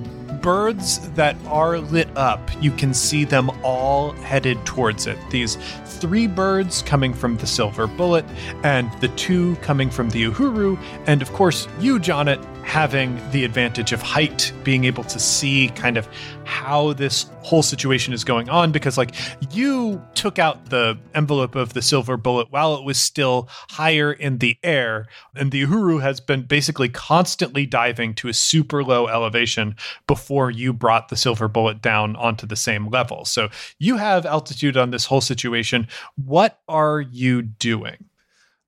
birds 0.40 1.08
that 1.10 1.36
are 1.46 1.78
lit 1.78 2.08
up, 2.16 2.40
you 2.62 2.70
can 2.70 2.94
see 2.94 3.24
them 3.24 3.50
all 3.64 4.12
headed 4.12 4.56
towards 4.64 5.06
it. 5.06 5.18
These 5.30 5.58
three 5.84 6.26
birds 6.26 6.82
coming 6.82 7.12
from 7.12 7.36
the 7.36 7.46
silver 7.46 7.86
bullet, 7.86 8.24
and 8.62 8.90
the 9.00 9.08
two 9.08 9.56
coming 9.56 9.90
from 9.90 10.10
the 10.10 10.24
Uhuru, 10.24 10.78
and 11.06 11.22
of 11.22 11.32
course, 11.32 11.66
you, 11.80 11.98
Jonnet, 11.98 12.44
having 12.68 13.18
the 13.30 13.44
advantage 13.44 13.92
of 13.92 14.02
height, 14.02 14.52
being 14.62 14.84
able 14.84 15.02
to 15.02 15.18
see 15.18 15.70
kind 15.70 15.96
of 15.96 16.06
how 16.44 16.92
this 16.92 17.24
whole 17.40 17.62
situation 17.62 18.12
is 18.12 18.24
going 18.24 18.50
on, 18.50 18.70
because 18.70 18.98
like 18.98 19.14
you 19.54 20.00
took 20.14 20.38
out 20.38 20.68
the 20.68 20.96
envelope 21.14 21.54
of 21.54 21.72
the 21.72 21.80
silver 21.80 22.18
bullet 22.18 22.46
while 22.50 22.74
it 22.74 22.84
was 22.84 23.00
still 23.00 23.48
higher 23.70 24.12
in 24.12 24.36
the 24.36 24.54
air, 24.62 25.06
and 25.34 25.50
the 25.50 25.64
Uhuru 25.64 26.02
has 26.02 26.20
been 26.20 26.42
basically 26.42 26.90
constantly 26.90 27.64
diving 27.64 28.14
to 28.16 28.28
a 28.28 28.34
super 28.34 28.84
low 28.84 29.08
elevation 29.08 29.74
before 30.06 30.50
you 30.50 30.74
brought 30.74 31.08
the 31.08 31.16
silver 31.16 31.48
bullet 31.48 31.80
down 31.80 32.16
onto 32.16 32.46
the 32.46 32.54
same 32.54 32.90
level. 32.90 33.24
So 33.24 33.48
you 33.78 33.96
have 33.96 34.26
altitude 34.26 34.76
on 34.76 34.90
this 34.90 35.06
whole 35.06 35.22
situation. 35.22 35.88
What 36.16 36.60
are 36.68 37.00
you 37.00 37.40
doing? 37.40 38.04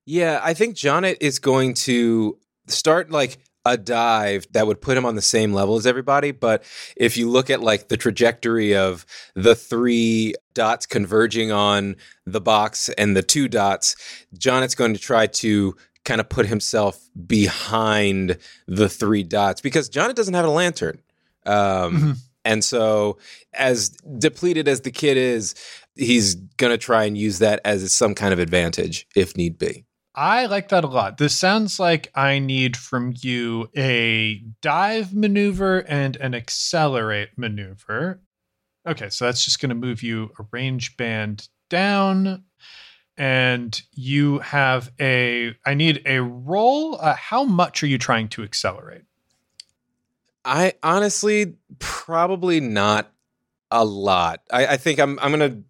Yeah, 0.06 0.40
I 0.42 0.54
think 0.54 0.74
Jonnet 0.74 1.18
is 1.20 1.38
going 1.38 1.74
to 1.74 2.38
start 2.66 3.10
like 3.10 3.36
a 3.64 3.76
dive 3.76 4.46
that 4.52 4.66
would 4.66 4.80
put 4.80 4.96
him 4.96 5.04
on 5.04 5.16
the 5.16 5.22
same 5.22 5.52
level 5.52 5.76
as 5.76 5.86
everybody. 5.86 6.30
But 6.30 6.64
if 6.96 7.16
you 7.16 7.28
look 7.28 7.50
at 7.50 7.60
like 7.60 7.88
the 7.88 7.96
trajectory 7.96 8.74
of 8.74 9.04
the 9.34 9.54
three 9.54 10.34
dots 10.54 10.86
converging 10.86 11.52
on 11.52 11.96
the 12.26 12.40
box 12.40 12.88
and 12.90 13.16
the 13.16 13.22
two 13.22 13.48
dots, 13.48 13.96
Jonnet's 14.34 14.74
going 14.74 14.94
to 14.94 15.00
try 15.00 15.26
to 15.26 15.76
kind 16.04 16.20
of 16.20 16.28
put 16.28 16.46
himself 16.46 16.98
behind 17.26 18.38
the 18.66 18.88
three 18.88 19.22
dots 19.22 19.60
because 19.60 19.90
Jonnet 19.90 20.14
doesn't 20.14 20.34
have 20.34 20.46
a 20.46 20.50
lantern. 20.50 20.98
Um, 21.44 21.96
Mhm. 21.96 22.16
And 22.42 22.64
so, 22.64 23.18
as 23.52 23.90
depleted 23.90 24.66
as 24.66 24.80
the 24.80 24.90
kid 24.90 25.18
is, 25.18 25.54
he's 25.94 26.36
going 26.56 26.70
to 26.72 26.78
try 26.78 27.04
and 27.04 27.16
use 27.18 27.38
that 27.40 27.60
as 27.66 27.92
some 27.92 28.14
kind 28.14 28.32
of 28.32 28.38
advantage 28.38 29.06
if 29.14 29.36
need 29.36 29.58
be. 29.58 29.84
I 30.14 30.46
like 30.46 30.70
that 30.70 30.84
a 30.84 30.88
lot. 30.88 31.18
This 31.18 31.36
sounds 31.36 31.78
like 31.78 32.10
I 32.14 32.38
need 32.38 32.76
from 32.76 33.14
you 33.20 33.70
a 33.76 34.42
dive 34.60 35.14
maneuver 35.14 35.80
and 35.80 36.16
an 36.16 36.34
accelerate 36.34 37.30
maneuver. 37.36 38.20
Okay, 38.86 39.08
so 39.10 39.26
that's 39.26 39.44
just 39.44 39.60
going 39.60 39.68
to 39.68 39.74
move 39.74 40.02
you 40.02 40.32
a 40.38 40.44
range 40.50 40.96
band 40.96 41.48
down. 41.68 42.44
And 43.16 43.80
you 43.92 44.38
have 44.38 44.90
a, 44.98 45.54
I 45.66 45.74
need 45.74 46.02
a 46.06 46.22
roll. 46.22 46.98
Uh, 47.00 47.14
how 47.14 47.44
much 47.44 47.82
are 47.82 47.86
you 47.86 47.98
trying 47.98 48.28
to 48.30 48.42
accelerate? 48.42 49.02
I 50.44 50.74
honestly 50.82 51.56
probably 51.78 52.60
not 52.60 53.12
a 53.70 53.84
lot. 53.84 54.42
I, 54.50 54.66
I 54.66 54.76
think 54.76 54.98
I'm 54.98 55.18
I'm 55.20 55.30
gonna 55.30 55.50
tr- 55.50 55.60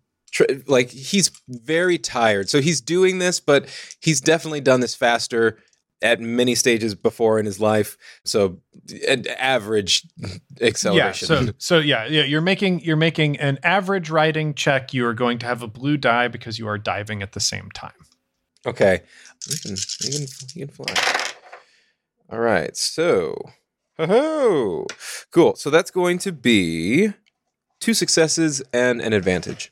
like 0.67 0.91
he's 0.91 1.31
very 1.49 1.99
tired, 1.99 2.49
so 2.49 2.61
he's 2.61 2.81
doing 2.81 3.19
this, 3.19 3.41
but 3.41 3.69
he's 4.01 4.21
definitely 4.21 4.61
done 4.61 4.81
this 4.81 4.95
faster 4.95 5.59
at 6.03 6.19
many 6.19 6.55
stages 6.55 6.95
before 6.95 7.39
in 7.39 7.45
his 7.45 7.61
life. 7.61 7.99
So 8.25 8.61
an 9.07 9.27
average 9.29 10.07
acceleration. 10.61 11.29
Yeah. 11.29 11.45
So 11.47 11.53
so 11.59 11.79
yeah, 11.79 12.07
yeah, 12.07 12.23
you're 12.23 12.41
making 12.41 12.81
you're 12.81 12.97
making 12.97 13.39
an 13.39 13.59
average 13.63 14.09
riding 14.09 14.55
check. 14.55 14.95
You 14.95 15.07
are 15.07 15.15
going 15.15 15.39
to 15.41 15.47
have 15.47 15.63
a 15.63 15.67
blue 15.69 15.97
die 15.97 16.29
because 16.29 16.59
you 16.59 16.67
are 16.69 16.79
diving 16.79 17.23
at 17.23 17.33
the 17.33 17.41
same 17.41 17.71
time. 17.73 17.93
okay, 18.67 19.03
he 19.49 19.59
can, 19.59 19.77
he 20.01 20.11
can, 20.11 20.27
he 20.55 20.61
can 20.61 20.69
fly. 20.69 20.95
All 22.31 22.39
right, 22.41 22.77
so 22.77 23.37
ho 23.99 24.87
cool. 25.31 25.57
So 25.57 25.69
that's 25.69 25.91
going 25.91 26.19
to 26.21 26.33
be 26.33 27.13
two 27.81 27.93
successes 27.95 28.63
and 28.73 29.01
an 29.01 29.13
advantage. 29.13 29.71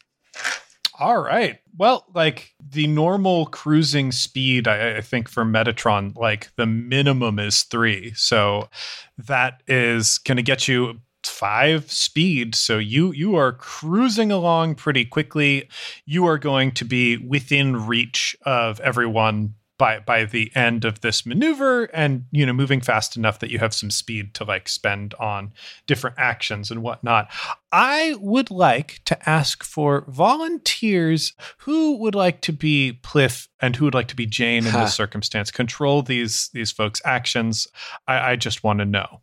All 0.99 1.23
right. 1.23 1.61
Well, 1.77 2.07
like 2.13 2.55
the 2.61 2.89
normal 2.89 3.47
cruising 3.47 4.11
speed, 4.11 4.67
I, 4.67 4.97
I 4.97 5.01
think 5.01 5.29
for 5.29 5.45
Metatron, 5.45 6.17
like 6.17 6.51
the 6.57 6.67
minimum 6.67 7.39
is 7.39 7.63
three. 7.63 8.13
So 8.15 8.69
that 9.17 9.63
is 9.69 10.19
going 10.19 10.37
to 10.37 10.43
get 10.43 10.67
you 10.67 11.01
five 11.23 11.91
speed. 11.91 12.55
So 12.57 12.79
you 12.79 13.13
you 13.13 13.37
are 13.37 13.53
cruising 13.53 14.33
along 14.33 14.75
pretty 14.75 15.05
quickly. 15.05 15.69
You 16.05 16.27
are 16.27 16.39
going 16.39 16.73
to 16.73 16.85
be 16.85 17.17
within 17.17 17.87
reach 17.87 18.37
of 18.43 18.81
everyone 18.81 19.55
by 19.79 20.01
by 20.01 20.25
the 20.25 20.51
end 20.57 20.85
of 20.85 21.01
this 21.01 21.25
maneuver 21.25 21.85
and 21.95 22.25
you 22.33 22.45
know 22.45 22.53
moving 22.53 22.81
fast 22.81 23.17
enough 23.17 23.39
that 23.39 23.51
you 23.51 23.59
have 23.61 23.73
some 23.73 23.91
speed 23.91 24.35
to 24.35 24.45
like 24.45 24.69
spend 24.69 25.15
on 25.15 25.53
different 25.87 26.17
actions 26.19 26.71
and 26.71 26.83
whatnot 26.83 27.31
i 27.71 28.15
would 28.19 28.51
like 28.51 29.01
to 29.05 29.17
ask 29.29 29.63
for 29.63 30.05
volunteers 30.09 31.33
who 31.59 31.97
would 31.97 32.15
like 32.17 32.41
to 32.41 32.53
be 32.53 32.99
pliff 33.03 33.47
and 33.61 33.77
who 33.77 33.85
would 33.85 33.95
like 33.95 34.09
to 34.09 34.17
be 34.17 34.27
jane 34.27 34.67
in 34.67 34.73
Ha. 34.73 34.81
this 34.85 34.95
circumstance 34.95 35.51
control 35.53 36.03
these 36.03 36.51
these 36.53 36.73
folks 36.73 37.01
actions 37.05 37.69
i, 38.09 38.33
I 38.33 38.37
just 38.37 38.65
want 38.65 38.81
to 38.81 38.85
know 38.85 39.21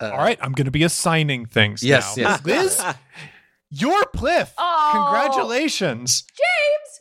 Uh, 0.00 0.10
all 0.12 0.18
right 0.18 0.38
i'm 0.42 0.52
going 0.52 0.64
to 0.66 0.70
be 0.70 0.82
assigning 0.84 1.44
things 1.44 1.82
Yes, 1.82 2.16
now. 2.16 2.38
yes. 2.44 2.44
liz 2.44 2.84
you're 3.70 4.04
pliff 4.14 4.50
Oh. 4.56 4.90
congratulations 4.92 6.24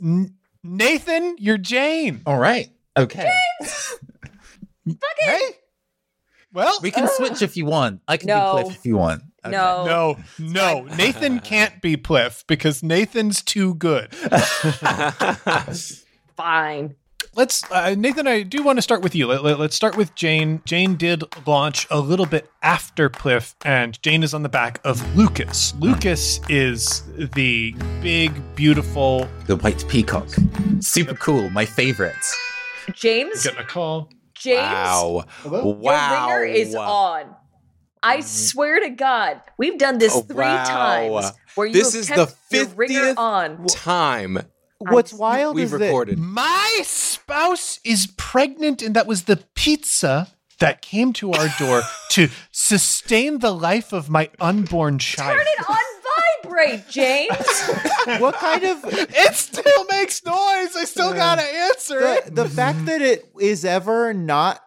James, 0.01 0.17
N- 0.27 0.35
nathan 0.63 1.35
you're 1.37 1.57
jane 1.57 2.21
All 2.25 2.37
right. 2.37 2.69
Okay. 2.97 3.31
Fuck 3.63 3.99
it. 4.85 4.97
Hey. 5.19 5.39
Well, 6.51 6.77
We 6.81 6.91
can 6.91 7.05
uh, 7.05 7.09
switch 7.09 7.41
if 7.41 7.55
you 7.55 7.65
want. 7.65 8.01
I 8.07 8.17
can 8.17 8.27
No. 8.27 8.57
be 8.57 8.63
Pliff 8.63 8.75
if 8.75 8.85
you 8.85 8.97
want. 8.97 9.23
Okay. 9.45 9.55
No. 9.55 9.85
no, 9.85 10.17
no. 10.39 10.81
Nathan 10.95 11.39
can't 11.41 11.81
be 11.81 11.95
Pliff 11.95 12.43
because 12.47 12.83
Nathan's 12.83 13.41
too 13.41 13.75
good. 13.75 14.13
fine. 16.35 16.95
Let's, 17.35 17.63
uh, 17.71 17.95
Nathan. 17.97 18.27
I 18.27 18.41
do 18.41 18.63
want 18.63 18.77
to 18.77 18.81
start 18.81 19.01
with 19.01 19.15
you. 19.15 19.27
Let, 19.27 19.43
let, 19.43 19.59
us 19.59 19.75
start 19.75 19.95
with 19.95 20.13
Jane. 20.15 20.61
Jane 20.65 20.95
did 20.95 21.23
launch 21.47 21.87
a 21.89 21.99
little 21.99 22.25
bit 22.25 22.49
after 22.63 23.09
Pliff, 23.09 23.53
and 23.63 24.01
Jane 24.01 24.23
is 24.23 24.33
on 24.33 24.43
the 24.43 24.49
back 24.49 24.81
of 24.83 25.15
Lucas. 25.15 25.73
Lucas 25.79 26.39
is 26.49 27.03
the 27.35 27.73
big, 28.01 28.33
beautiful. 28.55 29.27
The 29.45 29.55
White 29.57 29.85
Peacock. 29.87 30.27
Super 30.79 31.13
cool. 31.15 31.49
My 31.51 31.65
favorites. 31.65 32.35
James, 32.93 33.43
Getting 33.43 33.59
a 33.59 33.63
call. 33.63 34.09
James, 34.33 34.61
wow. 34.61 35.25
Hello? 35.43 35.67
Wow. 35.67 36.27
your 36.29 36.41
ringer 36.41 36.53
is 36.55 36.75
on. 36.75 37.35
I 38.01 38.21
swear 38.21 38.79
to 38.79 38.89
God, 38.89 39.41
we've 39.57 39.77
done 39.77 39.97
this 39.97 40.15
Oh, 40.15 40.21
three 40.21 40.37
wow. 40.45 40.63
times 40.63 41.31
where 41.55 41.67
you 41.67 41.73
This 41.73 41.93
have 41.93 41.99
is 42.01 42.07
kept 42.07 42.49
the 42.49 42.57
your 42.57 42.65
ringer 42.67 43.13
50th 43.13 43.17
on. 43.17 43.67
time 43.67 44.39
What's 44.79 45.11
wild 45.11 45.55
We've 45.55 45.65
is 45.65 45.71
that 45.71 45.79
recorded. 45.79 46.19
My 46.19 46.81
spouse 46.83 47.79
is 47.83 48.07
pregnant, 48.17 48.81
and 48.81 48.95
that 48.95 49.07
was 49.07 49.23
the 49.23 49.43
pizza 49.53 50.29
that 50.59 50.81
came 50.81 51.11
to 51.13 51.31
our 51.33 51.49
door 51.57 51.81
to 52.11 52.29
sustain 52.51 53.39
the 53.39 53.51
life 53.51 53.91
of 53.91 54.09
my 54.09 54.29
unborn 54.39 54.99
child. 54.99 55.37
Turn 55.37 55.45
it 55.45 55.69
on 55.69 55.77
vibrate, 56.43 56.89
James. 56.89 57.69
what 58.19 58.35
kind 58.35 58.63
of 58.63 58.79
It 58.85 59.35
still 59.35 59.85
makes 59.85 60.23
noise. 60.25 60.75
I 60.75 60.85
still 60.85 61.13
gotta 61.13 61.43
answer 61.43 61.99
the, 61.99 62.13
it. 62.17 62.35
the 62.35 62.49
fact 62.49 62.85
that 62.85 63.01
it 63.01 63.29
is 63.39 63.65
ever 63.65 64.13
not 64.13 64.61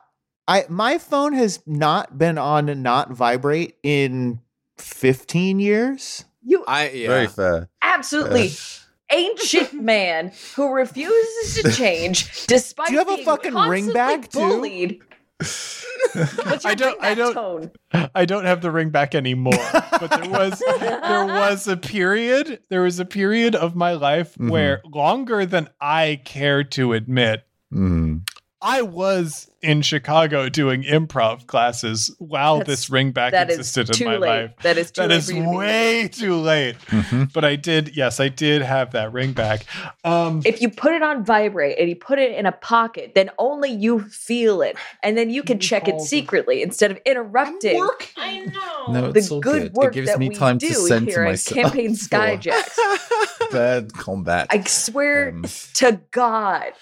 I 0.48 0.64
my 0.68 0.98
phone 0.98 1.34
has 1.34 1.60
not 1.66 2.18
been 2.18 2.36
on 2.36 2.82
not 2.82 3.12
vibrate 3.12 3.76
in 3.82 4.40
15 4.78 5.60
years. 5.60 6.24
You 6.42 6.64
I 6.66 6.90
yeah. 6.90 7.08
Very 7.08 7.26
fair. 7.28 7.68
absolutely 7.80 8.52
ancient 9.12 9.72
man 9.82 10.32
who 10.56 10.72
refuses 10.72 11.62
to 11.62 11.72
change 11.72 12.46
despite 12.46 12.88
Do 12.88 12.92
you 12.94 12.98
have 13.00 13.08
a 13.08 13.14
being 13.16 13.24
fucking 13.24 13.54
ring 13.54 13.90
constantly 13.90 13.92
bag, 13.94 14.30
too? 14.30 14.38
bullied. 14.38 15.00
I 16.64 16.74
don't- 16.74 17.00
I 17.02 17.14
back 17.14 17.16
don't- 17.16 17.34
Tone? 17.34 17.70
I 18.14 18.24
don't 18.24 18.44
have 18.44 18.60
the 18.60 18.70
ring 18.70 18.90
back 18.90 19.14
anymore, 19.14 19.52
but 19.72 20.08
there 20.10 20.30
was 20.30 20.58
there 20.78 21.26
was 21.26 21.66
a 21.68 21.76
period 21.76 22.60
there 22.68 22.82
was 22.82 22.98
a 23.00 23.04
period 23.04 23.54
of 23.54 23.74
my 23.74 23.92
life 23.92 24.34
Mhm. 24.36 24.50
where 24.50 24.80
longer 24.84 25.44
than 25.46 25.68
I 25.80 26.20
care 26.24 26.64
to 26.64 26.92
admit, 26.92 27.44
Mm. 27.72 28.22
I 28.64 28.82
was 28.82 29.48
in 29.60 29.82
Chicago 29.82 30.48
doing 30.48 30.82
improv 30.84 31.46
classes 31.46 32.14
while 32.18 32.58
That's- 32.58 32.78
this 32.80 32.90
ring 32.90 33.10
back 33.12 33.32
existed 33.32 34.00
in 34.00 34.06
my 34.06 34.16
late. 34.16 34.28
life. 34.28 34.50
That 34.62 34.78
is 34.78 34.90
too 34.90 35.02
That 35.02 35.10
late 35.10 35.16
is 35.18 35.26
for 35.26 35.34
to 35.36 35.40
be- 35.40 35.46
way 35.46 36.08
too 36.08 36.34
late. 36.36 36.76
Mhm. 36.88 37.32
But 37.32 37.44
I 37.44 37.56
did, 37.56 37.96
yes, 37.96 38.18
I 38.20 38.28
did 38.28 38.62
have 38.62 38.92
that 38.92 39.12
ring 39.12 39.32
back. 39.32 39.64
Um, 40.04 40.42
If 40.44 40.62
you 40.62 40.68
put 40.68 40.92
it 40.94 41.02
on 41.02 41.24
vibrate 41.24 41.78
and 41.78 41.88
you 41.88 41.96
put 41.96 42.18
it 42.18 42.32
in 42.36 42.46
a 42.46 42.52
pocket, 42.52 43.12
then 43.14 43.30
only 43.38 43.70
you 43.70 44.00
feel 44.00 44.62
it, 44.62 44.76
and 45.02 45.16
then 45.18 45.30
you 45.30 45.42
can 45.42 45.58
check 45.58 45.86
it 45.88 45.92
Balls. 45.92 46.08
secretly 46.08 46.62
instead 46.62 46.90
of 46.90 46.98
interrupting 47.04 47.80
I 48.16 48.40
know. 48.46 48.92
No, 48.92 49.12
the 49.12 49.18
it's 49.18 49.30
all 49.30 49.40
good 49.40 49.62
good. 49.62 49.72
work 49.74 49.92
It 49.92 50.00
gives 50.00 50.08
that 50.10 50.18
me 50.18 50.28
we 50.30 50.34
time 50.34 50.58
do 50.58 50.68
to 50.68 50.74
center 50.74 51.10
here 51.10 51.22
at 51.24 51.28
myself. 51.30 51.60
Campaign 51.72 51.94
for 51.96 52.08
Skyjacks. 52.08 53.50
Bad 53.52 53.92
combat. 53.94 54.46
I 54.50 54.62
swear 54.64 55.28
Um, 55.30 55.44
to 55.74 56.00
God, 56.10 56.72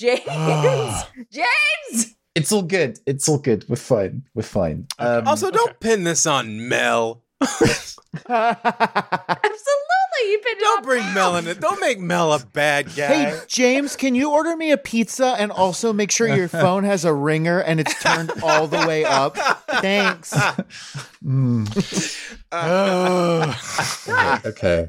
James, 0.00 1.04
James. 1.30 2.16
it's 2.34 2.50
all 2.52 2.62
good. 2.62 2.98
It's 3.04 3.28
all 3.28 3.36
good. 3.36 3.68
We're 3.68 3.76
fine. 3.76 4.22
We're 4.34 4.42
fine. 4.42 4.86
Um, 4.98 5.26
Also, 5.28 5.50
don't 5.50 5.78
pin 5.78 6.04
this 6.04 6.24
on 6.26 6.68
Mel. 6.68 7.22
Absolutely, 7.42 8.00
you've 10.24 10.42
been 10.42 10.58
Don't 10.58 10.82
bring 10.84 11.14
Mel 11.14 11.36
in 11.36 11.46
it. 11.46 11.60
Don't 11.60 11.80
make 11.80 11.98
Mel 12.00 12.32
a 12.32 12.38
bad 12.38 12.86
guy. 12.96 13.06
Hey 13.06 13.40
James, 13.46 13.94
can 13.96 14.14
you 14.14 14.30
order 14.30 14.56
me 14.56 14.70
a 14.70 14.78
pizza 14.78 15.36
and 15.38 15.52
also 15.52 15.92
make 15.92 16.10
sure 16.10 16.26
your 16.28 16.48
phone 16.64 16.84
has 16.84 17.04
a 17.04 17.12
ringer 17.12 17.60
and 17.60 17.78
it's 17.78 17.98
turned 18.02 18.32
all 18.42 18.66
the 18.66 18.78
way 18.86 19.04
up? 19.04 19.36
Thanks. 19.82 20.32
mm, 21.22 21.66
Ugh. 22.52 24.40
okay. 24.46 24.88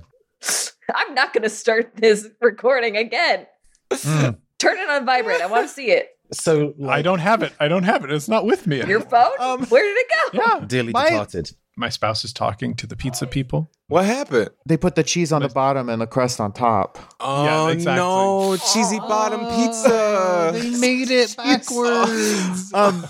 I'm 0.96 1.14
not 1.14 1.34
going 1.34 1.44
to 1.44 1.50
start 1.50 1.92
this 1.98 2.28
recording 2.42 2.96
again. 2.98 3.46
Mm. 3.92 4.38
Turn 4.62 4.78
it 4.78 4.90
on 4.90 5.06
vibrate. 5.06 5.42
I 5.42 5.48
want 5.48 5.68
to 5.68 5.74
see 5.74 5.88
it. 5.92 6.10
So, 6.34 6.74
I 6.88 7.02
don't 7.02 7.20
have 7.20 7.44
it. 7.44 7.52
I 7.60 7.68
don't 7.68 7.84
have 7.84 8.06
it. 8.06 8.12
It's 8.12 8.30
not 8.30 8.46
with 8.46 8.66
me. 8.66 8.82
Your 8.86 9.02
phone? 9.02 9.32
Um, 9.40 9.66
Where 9.66 9.84
did 9.84 9.98
it 9.98 10.08
go? 10.34 10.40
Yeah. 10.60 10.66
dearly 10.66 10.94
My- 10.94 11.10
departed. 11.10 11.52
My 11.78 11.88
spouse 11.90 12.24
is 12.26 12.34
talking 12.34 12.76
to 12.76 12.86
the 12.86 12.98
pizza 12.98 13.26
people. 13.26 13.72
what 13.88 14.04
happened? 14.06 14.50
They 14.68 14.76
put 14.78 14.96
the 14.96 15.04
cheese 15.04 15.32
on 15.32 15.42
the 15.42 15.48
bottom 15.50 15.88
and 15.90 16.02
the 16.02 16.06
crust 16.06 16.40
on 16.42 16.52
top. 16.52 17.00
Oh 17.22 17.68
exactly. 17.68 17.96
no, 17.96 18.58
cheesy 18.58 19.00
bottom 19.00 19.40
pizza. 19.56 20.52
They 20.54 20.70
made 20.78 21.10
it 21.10 21.36
backwards. 21.38 22.74
um, 22.74 23.06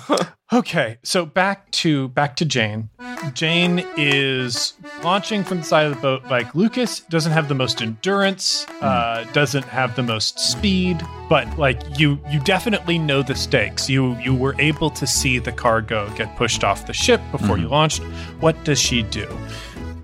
okay, 0.54 0.98
so 1.04 1.26
back 1.26 1.70
to 1.72 2.10
back 2.10 2.36
to 2.38 2.46
Jane. 2.46 2.90
Jane 3.34 3.86
is 3.98 4.74
launching 5.04 5.44
from 5.44 5.60
the 5.60 5.64
side 5.64 5.88
of 5.88 5.96
the 5.96 6.02
boat. 6.02 6.26
Like 6.26 6.54
Lucas 6.56 7.02
doesn't 7.02 7.32
have 7.32 7.48
the 7.48 7.56
most 7.56 7.82
endurance, 7.82 8.66
uh, 8.82 9.26
doesn't 9.34 9.66
have 9.66 9.96
the 9.96 10.04
most 10.04 10.40
speed, 10.40 11.02
but 11.30 11.58
like 11.58 11.82
you, 12.00 12.20
you 12.30 12.40
definitely 12.40 12.98
know 12.98 13.22
the 13.22 13.36
stakes. 13.36 13.90
You 13.90 14.18
you 14.20 14.34
were 14.34 14.56
able 14.60 14.90
to 14.92 15.08
see 15.08 15.40
the 15.40 15.52
cargo 15.52 16.10
get 16.16 16.36
pushed 16.36 16.64
off 16.64 16.88
the 16.88 16.94
ship 16.94 17.22
before 17.32 17.58
you 17.58 17.68
launched. 17.68 18.02
What 18.40 18.62
does 18.64 18.80
she 18.80 19.04
do? 19.04 19.28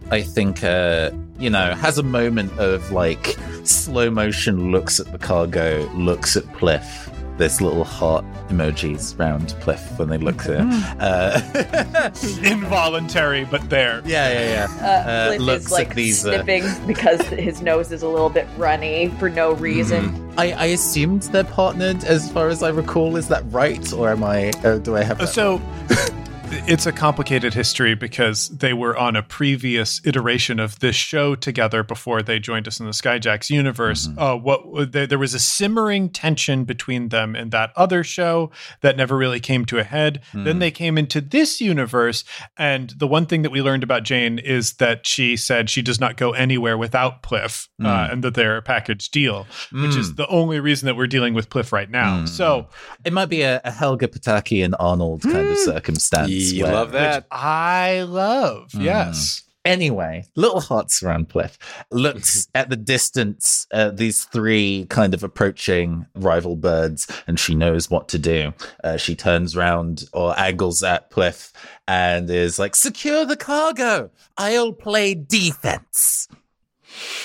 I 0.10 0.22
think, 0.22 0.64
uh, 0.64 1.12
you 1.38 1.50
know, 1.50 1.74
has 1.76 1.98
a 1.98 2.04
moment 2.04 2.58
of 2.60 2.92
like 2.92 3.38
slow 3.64 4.10
motion 4.10 4.72
looks 4.72 5.00
at 5.00 5.12
the 5.12 5.18
cargo, 5.18 5.90
looks 5.96 6.38
at 6.38 6.46
Pliff. 6.46 7.14
There's 7.38 7.62
little 7.62 7.84
heart 7.84 8.26
emojis 8.50 9.17
round 9.19 9.50
Pliff 9.62 10.00
when 10.00 10.10
they 10.10 10.17
look 10.17 10.43
there. 10.43 10.67
Uh, 11.00 11.39
Involuntary, 12.43 13.45
but 13.45 13.69
there. 13.69 14.02
yeah, 14.06 14.32
yeah, 14.32 14.67
yeah. 14.67 14.67
Uh, 14.82 15.10
Uh, 15.10 15.32
Pliff 15.32 15.39
looks 15.39 15.65
is 15.65 15.71
at 15.71 15.71
like 15.78 15.95
these, 15.95 16.26
uh, 16.26 16.43
sniffing 16.43 16.88
because 16.88 17.21
his 17.28 17.62
nose 17.62 17.91
is 17.91 18.02
a 18.02 18.08
little 18.10 18.30
bit 18.30 18.47
runny 18.58 19.10
for 19.19 19.30
no 19.30 19.54
reason. 19.54 20.10
Mm-hmm. 20.10 20.39
I, 20.39 20.52
I 20.54 20.65
assumed 20.67 21.23
they're 21.23 21.43
partnered, 21.43 22.04
as 22.04 22.32
far 22.32 22.47
as 22.50 22.62
I 22.63 22.69
recall. 22.69 23.15
Is 23.17 23.28
that 23.28 23.43
right, 23.47 23.91
or 23.93 24.10
am 24.10 24.23
I? 24.23 24.50
Uh, 24.63 24.78
do 24.78 24.95
I 24.95 25.04
have? 25.04 25.17
That 25.19 25.30
So 25.30 25.58
it's 26.50 26.86
a 26.86 26.92
complicated 26.92 27.54
history 27.54 27.94
because 27.96 28.50
they 28.50 28.74
were 28.74 28.96
on 28.98 29.16
a 29.16 29.24
previous 29.24 30.02
iteration 30.06 30.60
of 30.60 30.80
this 30.80 30.96
show 30.96 31.36
together 31.36 31.84
before 31.84 32.22
they 32.22 32.40
joined 32.40 32.68
us 32.68 32.80
in 32.80 32.86
the 32.86 32.92
Skyjacks 32.92 33.50
universe. 33.50 34.08
Mm-hmm. 34.08 34.20
Uh, 34.20 34.36
what 34.36 34.92
there, 34.92 35.08
there 35.08 35.20
was 35.20 35.34
a 35.34 35.40
simmering 35.40 36.10
tension 36.10 36.64
between 36.64 37.10
them 37.10 37.36
in 37.36 37.50
that 37.50 37.72
other 37.76 38.04
show 38.04 38.52
that 38.82 38.98
never 38.98 39.18
really 39.18 39.40
came 39.40 39.66
to 39.66 39.78
a 39.80 39.84
head. 39.84 40.22
Hmm. 40.32 40.44
Then 40.44 40.60
they 40.60 40.72
came 40.72 40.98
into 40.98 41.22
this 41.22 41.60
universe, 41.62 42.24
and 42.58 42.92
the 42.98 43.08
one 43.08 43.26
thing 43.26 43.42
that 43.42 43.52
we 43.52 43.62
learned 43.62 43.84
about 43.84 44.04
Jane 44.04 44.40
is 44.40 44.74
that 44.74 45.06
she 45.06 45.36
said 45.38 45.70
she 45.70 45.82
does 45.82 46.00
not 46.00 46.18
go 46.18 46.32
anywhere 46.32 46.78
without 46.78 47.24
Pliff, 47.24 47.68
uh, 47.82 47.86
Mm. 47.88 48.12
and 48.14 48.24
that 48.24 48.36
they're 48.36 48.58
a 48.58 48.62
package 48.62 49.10
deal, 49.10 49.48
which 49.72 49.96
is 49.96 50.14
Mm. 50.14 50.16
the 50.18 50.28
only 50.28 50.60
reason 50.60 50.86
that 50.86 50.96
we're 50.96 51.08
dealing 51.08 51.34
with 51.34 51.50
Pliff 51.50 51.72
right 51.72 51.90
now. 51.90 52.22
Mm. 52.22 52.30
So. 52.30 52.68
It 53.06 53.14
might 53.14 53.30
be 53.30 53.42
a, 53.42 53.62
a 53.64 53.72
Helga 53.72 54.08
Pataki 54.08 54.64
and 54.66 54.76
Arnold 54.80 55.22
kind 55.22 55.48
of 55.48 55.58
circumstance. 55.58 56.30
You 56.38 56.63
love 56.65 56.91
that. 56.91 57.28
I 57.32 58.02
love. 58.04 58.69
Mm. 58.71 58.84
Yes. 58.84 59.43
Anyway, 59.67 60.23
little 60.38 60.62
hearts 60.62 61.04
around 61.04 61.28
Pliff 61.28 61.58
looks 61.91 62.47
at 62.56 62.69
the 62.69 62.78
distance, 62.78 63.67
uh, 63.73 63.89
these 63.89 64.23
three 64.23 64.88
kind 64.89 65.13
of 65.13 65.26
approaching 65.26 66.06
rival 66.15 66.56
birds, 66.56 67.06
and 67.28 67.38
she 67.38 67.54
knows 67.54 67.89
what 67.89 68.08
to 68.08 68.17
do. 68.17 68.54
Uh, 68.82 68.95
she 68.95 69.13
turns 69.13 69.58
round 69.58 70.06
or 70.13 70.39
angles 70.39 70.84
at 70.84 71.12
Pliff 71.12 71.52
and 71.86 72.30
is 72.30 72.58
like, 72.58 72.78
Secure 72.78 73.26
the 73.26 73.36
cargo. 73.36 74.10
I'll 74.38 74.71
play 74.71 75.15
defense. 75.15 76.30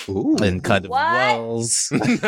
Ooh. 0.09 0.37
And 0.43 0.63
kind 0.63 0.85
of 0.85 0.91
What? 0.91 1.13
whirls. 1.13 1.89
yes. 1.93 2.23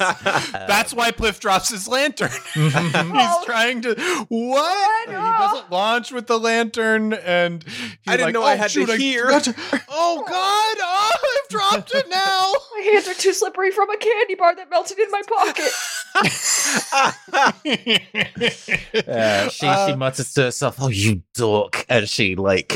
Uh, 0.00 0.42
That's 0.68 0.92
why 0.94 1.10
Pliff 1.10 1.38
drops 1.40 1.68
his 1.70 1.86
lantern. 1.88 2.30
He's 2.54 2.72
Oh. 2.76 3.42
trying 3.44 3.82
to 3.82 3.94
what? 4.28 5.08
He 5.08 5.14
doesn't 5.14 5.70
launch 5.70 6.12
with 6.12 6.26
the 6.26 6.38
lantern, 6.38 7.12
and 7.12 7.62
he's 7.64 7.74
I 8.06 8.12
didn't 8.16 8.26
like, 8.28 8.34
know 8.34 8.42
oh, 8.42 8.46
I 8.46 8.56
had 8.56 8.70
to 8.70 8.84
hear." 8.96 9.24
forgot 9.26 9.44
to- 9.44 9.54
oh 9.88 10.24
God! 10.26 10.76
Oh, 10.80 11.12
I've 11.42 11.48
dropped 11.48 11.94
it 11.94 12.08
now. 12.08 12.52
My 12.76 12.82
hands 12.92 13.08
are 13.08 13.14
too 13.14 13.32
slippery 13.32 13.70
from 13.70 13.90
a 13.90 13.96
candy 13.96 14.34
bar 14.34 14.54
that 14.56 14.70
melted 14.70 14.98
in 14.98 15.10
my 15.10 15.22
pocket. 15.26 15.72
Uh, 19.06 19.48
she 19.48 19.66
she 19.66 19.96
mutters 19.96 20.32
to 20.34 20.42
herself, 20.44 20.76
"Oh, 20.80 20.88
you 20.88 21.22
dork!" 21.34 21.84
as 21.88 22.08
she 22.10 22.36
like 22.36 22.72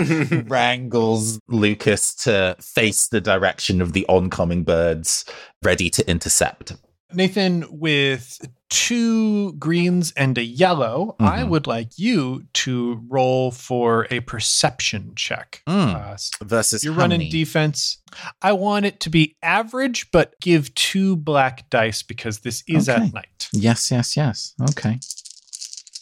wrangles 0.49 1.41
Lucas 1.49 2.15
to 2.25 2.28
face 2.61 3.09
the 3.09 3.21
direction 3.21 3.81
of 3.81 3.93
the 3.93 4.07
oncoming 4.09 4.65
birds, 4.65 5.25
ready 5.63 5.91
to 5.91 6.09
intercept. 6.11 6.75
Nathan, 7.15 7.65
with 7.71 8.39
two 8.69 9.55
greens 9.55 10.13
and 10.15 10.37
a 10.37 10.43
yellow, 10.45 11.17
I 11.19 11.41
Mhm. 11.41 11.49
would 11.49 11.67
like 11.67 11.99
you 11.99 12.45
to 12.53 13.03
roll 13.09 13.51
for 13.51 14.07
a 14.11 14.21
perception 14.21 15.15
check. 15.17 15.63
Mm. 15.67 15.95
Uh, 15.95 16.13
s- 16.13 16.31
Versus 16.43 16.85
You're 16.85 16.93
running 16.93 17.21
many? 17.21 17.31
defense. 17.31 17.97
I 18.43 18.53
want 18.53 18.85
it 18.85 19.01
to 19.01 19.09
be 19.11 19.37
average, 19.43 20.11
but 20.11 20.35
give 20.43 20.75
two 20.75 21.17
black 21.17 21.71
dice 21.71 22.03
because 22.03 22.41
this 22.41 22.63
is 22.69 22.91
Okay. 22.91 23.03
at 23.05 23.15
night. 23.15 23.49
Yes, 23.55 23.91
yes, 23.91 24.15
yes. 24.15 24.53
Okay, 24.71 24.99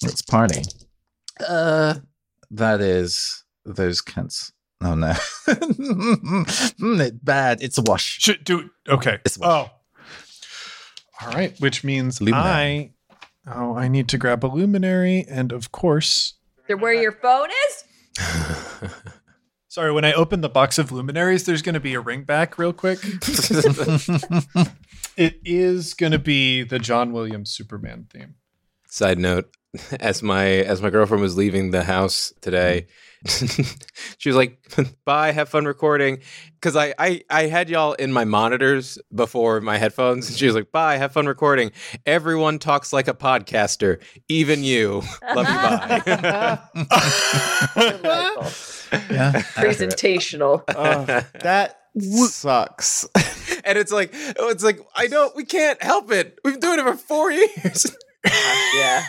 let's 0.02 0.22
party. 0.22 0.62
Uh, 1.46 1.94
that 2.50 2.80
is 2.80 3.44
those 3.64 4.02
cunts. 4.02 4.50
Oh 4.86 4.94
no, 4.94 5.14
it's 5.48 7.18
bad. 7.18 7.60
It's 7.60 7.76
a 7.76 7.82
wash. 7.82 8.20
Should 8.20 8.44
do 8.44 8.70
okay. 8.88 9.18
It's 9.24 9.36
oh, 9.42 9.68
all 11.20 11.28
right. 11.32 11.58
Which 11.58 11.82
means 11.82 12.20
Luminary. 12.20 12.94
I 13.46 13.52
oh 13.52 13.74
I 13.74 13.88
need 13.88 14.08
to 14.10 14.18
grab 14.18 14.44
a 14.44 14.46
luminary, 14.46 15.26
and 15.28 15.50
of 15.50 15.72
course, 15.72 16.34
They're 16.68 16.76
where 16.76 16.94
your 16.94 17.10
phone 17.10 17.48
is? 17.68 17.84
Sorry, 19.68 19.90
when 19.90 20.04
I 20.04 20.12
open 20.12 20.40
the 20.40 20.48
box 20.48 20.78
of 20.78 20.92
luminaries, 20.92 21.46
there's 21.46 21.62
going 21.62 21.74
to 21.74 21.80
be 21.80 21.94
a 21.94 22.00
ring 22.00 22.22
back 22.22 22.56
real 22.56 22.72
quick. 22.72 23.00
it 25.16 25.40
is 25.44 25.94
going 25.94 26.12
to 26.12 26.20
be 26.20 26.62
the 26.62 26.78
John 26.78 27.12
Williams 27.12 27.50
Superman 27.50 28.06
theme. 28.12 28.36
Side 28.86 29.18
note: 29.18 29.50
as 30.00 30.22
my 30.22 30.46
as 30.46 30.82
my 30.82 30.90
girlfriend 30.90 31.22
was 31.22 31.36
leaving 31.36 31.70
the 31.70 31.82
house 31.84 32.32
today, 32.40 32.86
mm-hmm. 33.24 33.62
she 34.18 34.28
was 34.28 34.36
like, 34.36 34.58
"Bye, 35.04 35.32
have 35.32 35.48
fun 35.48 35.64
recording." 35.64 36.18
Because 36.54 36.76
I, 36.76 36.94
I 36.98 37.22
I 37.30 37.46
had 37.46 37.68
y'all 37.68 37.92
in 37.94 38.12
my 38.12 38.24
monitors 38.24 38.98
before 39.14 39.60
my 39.60 39.78
headphones, 39.78 40.28
and 40.28 40.36
she 40.36 40.46
was 40.46 40.54
like, 40.54 40.72
"Bye, 40.72 40.96
have 40.96 41.12
fun 41.12 41.26
recording." 41.26 41.72
Everyone 42.04 42.58
talks 42.58 42.92
like 42.92 43.08
a 43.08 43.14
podcaster, 43.14 44.00
even 44.28 44.62
you. 44.62 45.02
Love 45.34 45.48
you. 45.48 45.54
Bye. 45.54 46.58
Yeah. 49.10 49.32
Presentational. 49.56 50.62
Oh, 50.68 51.04
that 51.40 51.80
sucks. 51.98 53.08
and 53.64 53.78
it's 53.78 53.92
like, 53.92 54.14
oh, 54.38 54.50
it's 54.50 54.62
like 54.64 54.80
I 54.94 55.06
don't. 55.06 55.34
We 55.34 55.44
can't 55.44 55.82
help 55.82 56.10
it. 56.12 56.38
We've 56.44 56.54
been 56.54 56.60
doing 56.60 56.78
it 56.78 56.84
for 56.84 56.96
four 56.96 57.30
years. 57.30 57.86
Uh, 58.24 58.30
yeah. 58.76 59.04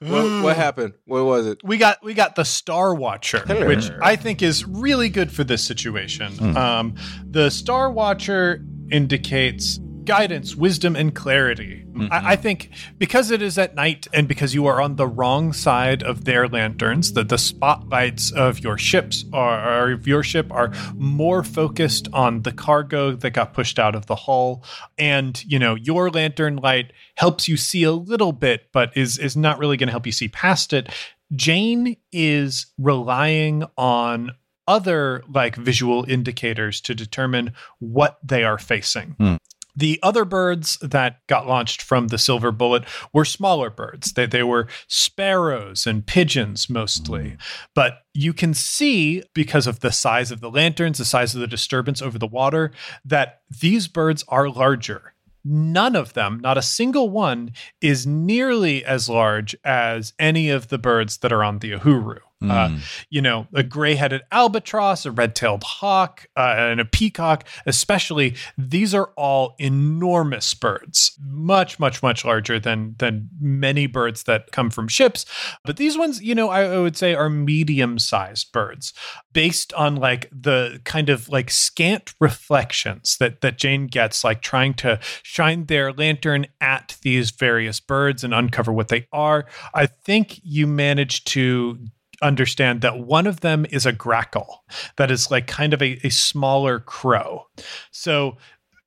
What, 0.00 0.42
what 0.42 0.56
happened? 0.56 0.94
What 1.06 1.24
was 1.24 1.46
it? 1.46 1.60
we 1.64 1.76
got 1.78 2.02
we 2.02 2.14
got 2.14 2.34
the 2.36 2.44
Star 2.44 2.94
Watcher, 2.94 3.40
which 3.66 3.90
I 4.02 4.16
think 4.16 4.42
is 4.42 4.64
really 4.64 5.08
good 5.08 5.32
for 5.32 5.44
this 5.44 5.64
situation. 5.64 6.56
Um, 6.56 6.94
the 7.24 7.50
Star 7.50 7.90
Watcher 7.90 8.64
indicates 8.90 9.78
guidance, 10.08 10.56
wisdom, 10.56 10.96
and 10.96 11.14
clarity. 11.14 11.84
I, 12.10 12.32
I 12.32 12.36
think 12.36 12.70
because 12.96 13.30
it 13.30 13.42
is 13.42 13.58
at 13.58 13.74
night 13.74 14.08
and 14.14 14.26
because 14.26 14.54
you 14.54 14.66
are 14.66 14.80
on 14.80 14.96
the 14.96 15.06
wrong 15.06 15.52
side 15.52 16.02
of 16.02 16.24
their 16.24 16.48
lanterns, 16.48 17.12
that 17.12 17.28
the 17.28 17.36
spotlights 17.36 18.32
of 18.32 18.60
your 18.60 18.78
ships 18.78 19.26
are, 19.34 19.84
or 19.84 19.92
of 19.92 20.06
your 20.06 20.22
ship 20.22 20.50
are 20.50 20.72
more 20.94 21.44
focused 21.44 22.08
on 22.14 22.40
the 22.42 22.52
cargo 22.52 23.12
that 23.16 23.32
got 23.32 23.52
pushed 23.52 23.78
out 23.78 23.94
of 23.94 24.06
the 24.06 24.16
hull, 24.16 24.64
and 24.96 25.44
you 25.44 25.58
know 25.58 25.74
your 25.74 26.08
lantern 26.08 26.56
light 26.56 26.94
helps 27.16 27.46
you 27.46 27.58
see 27.58 27.82
a 27.82 27.92
little 27.92 28.32
bit, 28.32 28.68
but 28.72 28.96
is 28.96 29.18
is 29.18 29.36
not 29.36 29.58
really 29.58 29.76
going 29.76 29.88
to 29.88 29.92
help 29.92 30.06
you 30.06 30.12
see 30.12 30.28
past 30.28 30.72
it. 30.72 30.88
Jane 31.36 31.98
is 32.12 32.66
relying 32.78 33.64
on 33.76 34.30
other 34.66 35.22
like 35.32 35.56
visual 35.56 36.04
indicators 36.08 36.80
to 36.82 36.94
determine 36.94 37.52
what 37.78 38.18
they 38.22 38.44
are 38.44 38.58
facing. 38.58 39.16
Hmm. 39.18 39.36
The 39.78 40.00
other 40.02 40.24
birds 40.24 40.76
that 40.78 41.24
got 41.28 41.46
launched 41.46 41.82
from 41.82 42.08
the 42.08 42.18
silver 42.18 42.50
bullet 42.50 42.82
were 43.12 43.24
smaller 43.24 43.70
birds. 43.70 44.12
They, 44.12 44.26
they 44.26 44.42
were 44.42 44.66
sparrows 44.88 45.86
and 45.86 46.04
pigeons 46.04 46.68
mostly. 46.68 47.22
Mm. 47.22 47.38
But 47.76 47.98
you 48.12 48.32
can 48.32 48.54
see, 48.54 49.22
because 49.34 49.68
of 49.68 49.78
the 49.78 49.92
size 49.92 50.32
of 50.32 50.40
the 50.40 50.50
lanterns, 50.50 50.98
the 50.98 51.04
size 51.04 51.32
of 51.32 51.40
the 51.40 51.46
disturbance 51.46 52.02
over 52.02 52.18
the 52.18 52.26
water, 52.26 52.72
that 53.04 53.42
these 53.60 53.86
birds 53.86 54.24
are 54.26 54.48
larger. 54.48 55.14
None 55.44 55.94
of 55.94 56.12
them, 56.14 56.40
not 56.40 56.58
a 56.58 56.62
single 56.62 57.08
one, 57.08 57.52
is 57.80 58.04
nearly 58.04 58.84
as 58.84 59.08
large 59.08 59.54
as 59.64 60.12
any 60.18 60.50
of 60.50 60.68
the 60.68 60.78
birds 60.78 61.18
that 61.18 61.32
are 61.32 61.44
on 61.44 61.60
the 61.60 61.70
Uhuru. 61.70 62.18
Uh, 62.40 62.68
Mm. 62.68 62.80
you 63.10 63.20
know, 63.20 63.48
a 63.52 63.64
gray 63.64 63.96
headed 63.96 64.22
albatross, 64.30 65.04
a 65.04 65.10
red 65.10 65.34
tailed 65.34 65.64
hawk, 65.64 66.24
uh, 66.36 66.54
and 66.56 66.78
a 66.78 66.84
peacock, 66.84 67.44
especially, 67.66 68.36
these 68.56 68.94
are 68.94 69.10
all 69.16 69.56
enormous 69.58 70.54
birds, 70.54 71.18
much, 71.20 71.80
much, 71.80 72.00
much 72.00 72.24
larger 72.24 72.60
than, 72.60 72.94
than 72.98 73.28
many 73.40 73.88
birds 73.88 74.22
that 74.22 74.52
come 74.52 74.70
from 74.70 74.86
ships. 74.86 75.26
But 75.64 75.78
these 75.78 75.98
ones, 75.98 76.22
you 76.22 76.32
know, 76.32 76.48
I, 76.48 76.62
I 76.62 76.78
would 76.78 76.96
say 76.96 77.12
are 77.12 77.28
medium 77.28 77.98
sized 77.98 78.52
birds 78.52 78.92
based 79.32 79.72
on 79.72 79.96
like 79.96 80.30
the 80.30 80.80
kind 80.84 81.08
of 81.08 81.28
like 81.28 81.50
scant 81.50 82.14
reflections 82.20 83.16
that, 83.18 83.40
that 83.40 83.58
Jane 83.58 83.88
gets, 83.88 84.22
like 84.22 84.42
trying 84.42 84.74
to 84.74 85.00
shine 85.24 85.66
their 85.66 85.92
lantern 85.92 86.46
at 86.60 86.96
these 87.02 87.32
various 87.32 87.80
birds 87.80 88.22
and 88.22 88.32
uncover 88.32 88.72
what 88.72 88.88
they 88.88 89.08
are. 89.12 89.46
I 89.74 89.86
think 89.86 90.38
you 90.44 90.68
manage 90.68 91.24
to 91.24 91.78
understand 92.22 92.80
that 92.80 92.98
one 92.98 93.26
of 93.26 93.40
them 93.40 93.66
is 93.70 93.86
a 93.86 93.92
grackle 93.92 94.64
that 94.96 95.10
is 95.10 95.30
like 95.30 95.46
kind 95.46 95.72
of 95.72 95.82
a, 95.82 95.98
a 96.04 96.10
smaller 96.10 96.80
crow. 96.80 97.46
So 97.90 98.36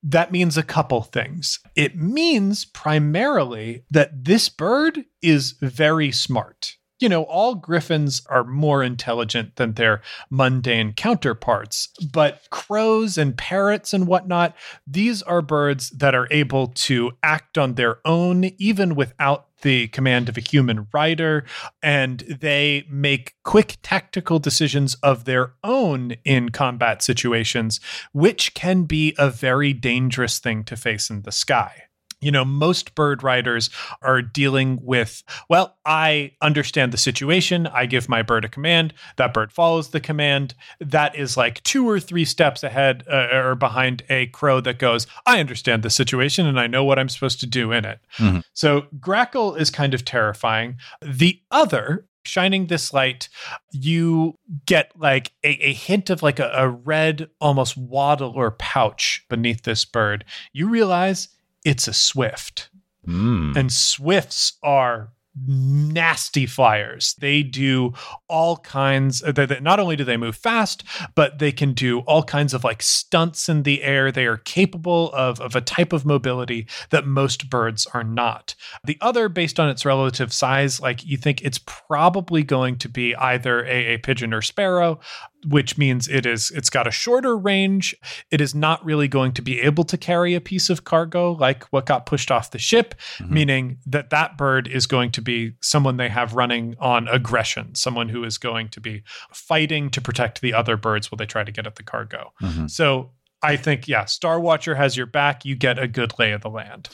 that 0.02 0.32
means 0.32 0.56
a 0.56 0.62
couple 0.62 1.02
things. 1.02 1.60
It 1.76 1.96
means 1.96 2.64
primarily 2.64 3.84
that 3.90 4.24
this 4.24 4.48
bird 4.48 5.04
is 5.22 5.52
very 5.60 6.10
smart. 6.10 6.76
You 6.98 7.08
know, 7.08 7.24
all 7.24 7.56
griffins 7.56 8.22
are 8.28 8.44
more 8.44 8.82
intelligent 8.82 9.56
than 9.56 9.74
their 9.74 10.02
mundane 10.30 10.92
counterparts, 10.92 11.88
but 12.12 12.42
crows 12.50 13.18
and 13.18 13.36
parrots 13.36 13.92
and 13.92 14.06
whatnot, 14.06 14.54
these 14.86 15.20
are 15.22 15.42
birds 15.42 15.90
that 15.90 16.14
are 16.14 16.28
able 16.30 16.68
to 16.68 17.10
act 17.22 17.58
on 17.58 17.74
their 17.74 17.98
own, 18.04 18.44
even 18.58 18.94
without 18.94 19.48
the 19.62 19.88
command 19.88 20.28
of 20.28 20.36
a 20.36 20.40
human 20.40 20.86
rider, 20.92 21.44
and 21.82 22.20
they 22.20 22.84
make 22.88 23.34
quick 23.42 23.78
tactical 23.82 24.38
decisions 24.38 24.94
of 24.96 25.24
their 25.24 25.54
own 25.64 26.12
in 26.24 26.50
combat 26.50 27.02
situations, 27.02 27.80
which 28.12 28.54
can 28.54 28.84
be 28.84 29.14
a 29.18 29.30
very 29.30 29.72
dangerous 29.72 30.38
thing 30.38 30.62
to 30.64 30.76
face 30.76 31.10
in 31.10 31.22
the 31.22 31.32
sky. 31.32 31.84
You 32.22 32.30
know, 32.30 32.44
most 32.44 32.94
bird 32.94 33.22
riders 33.22 33.68
are 34.00 34.22
dealing 34.22 34.78
with, 34.82 35.22
well, 35.48 35.76
I 35.84 36.32
understand 36.40 36.92
the 36.92 36.98
situation. 36.98 37.66
I 37.66 37.84
give 37.86 38.08
my 38.08 38.22
bird 38.22 38.44
a 38.44 38.48
command. 38.48 38.94
That 39.16 39.34
bird 39.34 39.52
follows 39.52 39.90
the 39.90 40.00
command. 40.00 40.54
That 40.80 41.14
is 41.14 41.36
like 41.36 41.62
two 41.64 41.88
or 41.88 42.00
three 42.00 42.24
steps 42.24 42.62
ahead 42.62 43.04
uh, 43.10 43.28
or 43.34 43.54
behind 43.54 44.04
a 44.08 44.28
crow 44.28 44.60
that 44.60 44.78
goes, 44.78 45.06
I 45.26 45.40
understand 45.40 45.82
the 45.82 45.90
situation 45.90 46.46
and 46.46 46.58
I 46.58 46.68
know 46.68 46.84
what 46.84 46.98
I'm 46.98 47.08
supposed 47.08 47.40
to 47.40 47.46
do 47.46 47.72
in 47.72 47.84
it. 47.84 47.98
Mhm. 48.16 48.44
So 48.54 48.86
Grackle 48.98 49.58
is 49.58 49.70
kind 49.70 49.92
of 49.92 50.04
terrifying. 50.04 50.76
The 51.02 51.40
other, 51.50 52.06
shining 52.24 52.68
this 52.68 52.92
light, 52.92 53.28
you 53.72 54.38
get 54.66 54.92
like 54.96 55.32
a, 55.42 55.48
a 55.48 55.72
hint 55.72 56.08
of 56.08 56.22
like 56.22 56.38
a, 56.38 56.52
a 56.54 56.68
red, 56.68 57.28
almost 57.40 57.76
waddle 57.76 58.32
or 58.36 58.52
pouch 58.52 59.24
beneath 59.28 59.62
this 59.62 59.84
bird. 59.84 60.24
You 60.52 60.68
realize 60.68 61.28
it's 61.64 61.88
a 61.88 61.92
swift. 61.92 62.70
Mm. 63.06 63.56
And 63.56 63.72
swifts 63.72 64.58
are 64.62 65.12
nasty 65.46 66.44
flyers. 66.44 67.14
They 67.18 67.42
do 67.42 67.94
all 68.28 68.58
kinds 68.58 69.20
they, 69.20 69.46
they- 69.46 69.60
not 69.60 69.80
only 69.80 69.96
do 69.96 70.04
they 70.04 70.18
move 70.18 70.36
fast, 70.36 70.84
but 71.14 71.38
they 71.38 71.52
can 71.52 71.72
do 71.72 72.00
all 72.00 72.22
kinds 72.22 72.52
of 72.52 72.64
like 72.64 72.82
stunts 72.82 73.48
in 73.48 73.62
the 73.62 73.82
air. 73.82 74.12
They 74.12 74.26
are 74.26 74.36
capable 74.36 75.10
of 75.12 75.40
of 75.40 75.56
a 75.56 75.62
type 75.62 75.92
of 75.94 76.04
mobility 76.04 76.66
that 76.90 77.06
most 77.06 77.48
birds 77.48 77.86
are 77.94 78.04
not. 78.04 78.54
The 78.84 78.98
other 79.00 79.30
based 79.30 79.58
on 79.58 79.70
its 79.70 79.86
relative 79.86 80.32
size, 80.32 80.80
like 80.80 81.04
you 81.04 81.16
think 81.16 81.42
it's 81.42 81.60
probably 81.64 82.42
going 82.42 82.76
to 82.78 82.88
be 82.88 83.16
either 83.16 83.64
a, 83.64 83.94
a 83.94 83.98
pigeon 83.98 84.34
or 84.34 84.42
sparrow, 84.42 85.00
which 85.46 85.76
means 85.76 86.06
it 86.08 86.24
is 86.24 86.50
it's 86.52 86.70
got 86.70 86.86
a 86.86 86.90
shorter 86.90 87.36
range. 87.36 87.94
It 88.30 88.40
is 88.40 88.54
not 88.54 88.84
really 88.84 89.08
going 89.08 89.32
to 89.32 89.42
be 89.42 89.60
able 89.60 89.84
to 89.84 89.96
carry 89.96 90.34
a 90.34 90.40
piece 90.40 90.70
of 90.70 90.84
cargo 90.84 91.32
like 91.32 91.64
what 91.72 91.86
got 91.86 92.06
pushed 92.06 92.30
off 92.30 92.50
the 92.52 92.58
ship, 92.58 92.94
meaning 93.28 93.78
that 93.86 94.10
that 94.10 94.36
bird 94.38 94.68
is 94.68 94.86
going 94.86 95.10
to 95.12 95.22
be 95.22 95.54
someone 95.60 95.96
they 95.96 96.08
have 96.08 96.34
running 96.34 96.76
on 96.78 97.08
aggression, 97.08 97.74
someone 97.74 98.08
who 98.08 98.22
is 98.24 98.38
going 98.38 98.68
to 98.68 98.80
be 98.80 99.02
fighting 99.32 99.90
to 99.90 100.00
protect 100.00 100.40
the 100.40 100.54
other 100.54 100.76
birds 100.76 101.10
while 101.10 101.16
they 101.16 101.26
try 101.26 101.42
to 101.44 101.52
get 101.52 101.66
at 101.66 101.74
the 101.74 101.82
cargo. 101.82 102.32
Mhm. 102.40 102.70
So 102.70 103.10
I 103.42 103.56
think 103.56 103.88
yeah, 103.88 104.04
Star 104.04 104.38
Watcher 104.38 104.76
has 104.76 104.96
your 104.96 105.06
back. 105.06 105.44
You 105.44 105.56
get 105.56 105.78
a 105.78 105.88
good 105.88 106.12
lay 106.18 106.32
of 106.32 106.42
the 106.42 106.50
land. 106.50 106.88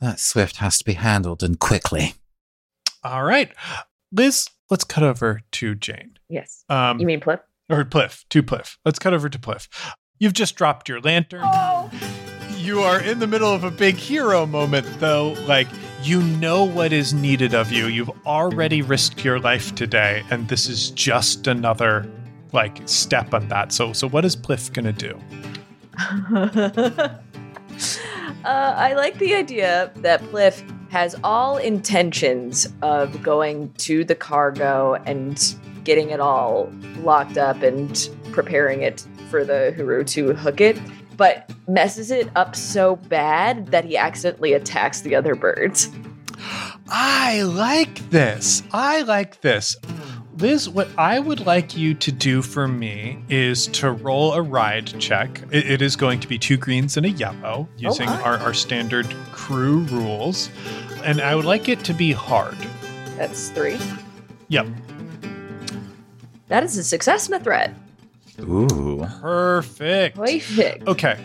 That 0.00 0.20
swift 0.20 0.56
has 0.58 0.76
to 0.78 0.84
be 0.84 0.92
handled 0.92 1.42
and 1.42 1.58
quickly. 1.58 2.14
All 3.02 3.24
right, 3.24 3.50
Liz, 4.12 4.48
let's 4.68 4.84
cut 4.84 5.02
over 5.04 5.40
to 5.52 5.74
Jane. 5.74 6.18
Yes. 6.28 6.64
Um, 6.68 6.98
You 7.00 7.06
mean 7.06 7.20
Plip? 7.20 7.42
Or 7.68 7.84
Pliff, 7.84 8.24
to 8.30 8.42
Pliff. 8.42 8.76
Let's 8.84 8.98
cut 8.98 9.14
over 9.14 9.28
to 9.28 9.38
Pliff. 9.38 9.68
You've 10.18 10.32
just 10.32 10.56
dropped 10.56 10.88
your 10.88 11.00
lantern. 11.00 11.42
Oh, 11.44 11.90
You 12.56 12.80
are 12.80 13.00
in 13.00 13.18
the 13.18 13.26
middle 13.26 13.52
of 13.52 13.64
a 13.64 13.70
big 13.70 13.96
hero 13.96 14.46
moment, 14.46 14.86
though. 14.98 15.32
Like, 15.46 15.68
you 16.02 16.22
know 16.22 16.64
what 16.64 16.92
is 16.92 17.12
needed 17.12 17.54
of 17.54 17.72
you. 17.72 17.86
You've 17.86 18.10
already 18.26 18.82
risked 18.82 19.24
your 19.24 19.38
life 19.38 19.74
today, 19.74 20.22
and 20.30 20.48
this 20.48 20.68
is 20.68 20.90
just 20.90 21.46
another 21.46 22.10
like 22.52 22.80
step 22.86 23.34
on 23.34 23.48
that. 23.48 23.72
So, 23.72 23.92
so 23.92 24.08
what 24.08 24.24
is 24.24 24.36
Pliff 24.36 24.72
gonna 24.72 24.92
do? 24.92 25.18
uh, 28.44 28.74
I 28.76 28.94
like 28.94 29.18
the 29.18 29.34
idea 29.34 29.92
that 29.96 30.22
Pliff 30.22 30.62
has 30.90 31.16
all 31.24 31.58
intentions 31.58 32.68
of 32.82 33.22
going 33.22 33.72
to 33.74 34.04
the 34.04 34.14
cargo 34.14 34.94
and 35.06 35.56
getting 35.86 36.10
it 36.10 36.20
all 36.20 36.70
locked 36.98 37.38
up 37.38 37.62
and 37.62 38.10
preparing 38.32 38.82
it 38.82 39.06
for 39.30 39.44
the 39.44 39.74
Uhuru 39.78 40.06
to 40.08 40.34
hook 40.34 40.60
it, 40.60 40.78
but 41.16 41.50
messes 41.66 42.10
it 42.10 42.28
up 42.36 42.54
so 42.54 42.96
bad 42.96 43.68
that 43.68 43.84
he 43.84 43.96
accidentally 43.96 44.52
attacks 44.52 45.00
the 45.00 45.14
other 45.14 45.34
birds. 45.34 45.90
I 46.88 47.42
like 47.42 48.10
this. 48.10 48.62
I 48.72 49.02
like 49.02 49.40
this. 49.40 49.76
Liz, 50.36 50.68
what 50.68 50.88
I 50.98 51.18
would 51.18 51.46
like 51.46 51.76
you 51.76 51.94
to 51.94 52.12
do 52.12 52.42
for 52.42 52.68
me 52.68 53.24
is 53.30 53.68
to 53.68 53.90
roll 53.90 54.34
a 54.34 54.42
ride 54.42 54.86
check. 55.00 55.40
It, 55.50 55.70
it 55.70 55.82
is 55.82 55.96
going 55.96 56.20
to 56.20 56.28
be 56.28 56.38
two 56.38 56.58
greens 56.58 56.98
and 56.98 57.06
a 57.06 57.10
yellow 57.10 57.38
oh 57.44 57.68
using 57.78 58.06
my. 58.06 58.20
our, 58.20 58.36
our 58.38 58.52
standard 58.52 59.06
crew 59.32 59.78
rules. 59.84 60.50
And 61.04 61.22
I 61.22 61.34
would 61.34 61.46
like 61.46 61.70
it 61.70 61.84
to 61.84 61.94
be 61.94 62.12
hard. 62.12 62.58
That's 63.16 63.48
three. 63.48 63.78
Yep. 64.48 64.66
That 66.48 66.64
is 66.64 66.76
a 66.76 66.84
success 66.84 67.26
and 67.26 67.34
a 67.34 67.40
threat. 67.40 67.74
Ooh. 68.40 69.06
Perfect. 69.20 70.16
Perfect. 70.16 70.86
Okay. 70.86 71.18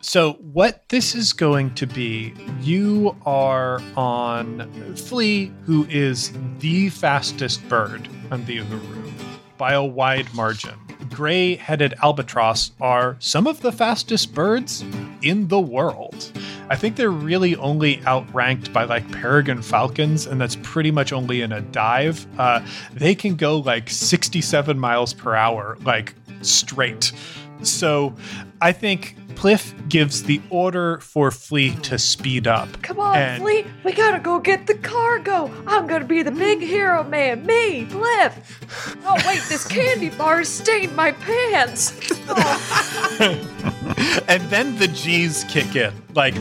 So, 0.00 0.34
what 0.34 0.88
this 0.88 1.16
is 1.16 1.32
going 1.32 1.74
to 1.74 1.86
be, 1.86 2.32
you 2.60 3.16
are 3.26 3.82
on 3.96 4.94
Flea, 4.94 5.52
who 5.64 5.84
is 5.90 6.32
the 6.60 6.90
fastest 6.90 7.68
bird 7.68 8.08
on 8.30 8.44
the 8.44 8.58
Uhuru 8.58 9.12
by 9.58 9.72
a 9.72 9.84
wide 9.84 10.32
margin. 10.32 10.74
Gray 11.10 11.56
headed 11.56 11.94
albatross 12.02 12.70
are 12.80 13.16
some 13.18 13.46
of 13.46 13.62
the 13.62 13.72
fastest 13.72 14.32
birds 14.32 14.84
in 15.22 15.48
the 15.48 15.60
world. 15.60 16.30
I 16.68 16.76
think 16.76 16.96
they're 16.96 17.10
really 17.10 17.54
only 17.56 18.00
outranked 18.06 18.72
by 18.72 18.84
like 18.84 19.10
peregrine 19.12 19.62
falcons, 19.62 20.26
and 20.26 20.40
that's 20.40 20.56
pretty 20.62 20.90
much 20.90 21.12
only 21.12 21.42
in 21.42 21.52
a 21.52 21.60
dive. 21.60 22.26
Uh, 22.38 22.64
they 22.92 23.14
can 23.14 23.36
go 23.36 23.58
like 23.58 23.88
67 23.88 24.78
miles 24.78 25.14
per 25.14 25.34
hour, 25.34 25.76
like 25.84 26.14
straight. 26.42 27.12
So 27.62 28.14
I 28.60 28.72
think 28.72 29.16
Pliff 29.34 29.88
gives 29.88 30.22
the 30.24 30.40
order 30.50 30.98
for 31.00 31.30
Flea 31.30 31.74
to 31.76 31.98
speed 31.98 32.46
up. 32.46 32.68
Come 32.82 32.98
on, 33.00 33.16
And- 33.16 33.42
Flea. 33.42 33.64
We 33.84 33.92
gotta 33.92 34.18
go 34.18 34.38
get 34.40 34.66
the 34.66 34.74
cargo. 34.74 35.50
I'm 35.66 35.86
gonna 35.86 36.04
be 36.04 36.22
the 36.22 36.30
big 36.30 36.60
hero 36.60 37.02
man. 37.04 37.46
Me, 37.46 37.86
Pliff. 37.86 38.34
Oh, 39.04 39.14
wait, 39.26 39.42
this 39.48 39.66
candy 39.66 40.10
bar 40.10 40.42
stained 40.44 40.94
my 40.96 41.12
pants. 41.12 41.92
Oh, 43.18 43.52
and 44.28 44.42
then 44.50 44.76
the 44.78 44.88
G's 44.88 45.44
kick 45.44 45.76
in. 45.76 45.92
Like, 46.14 46.34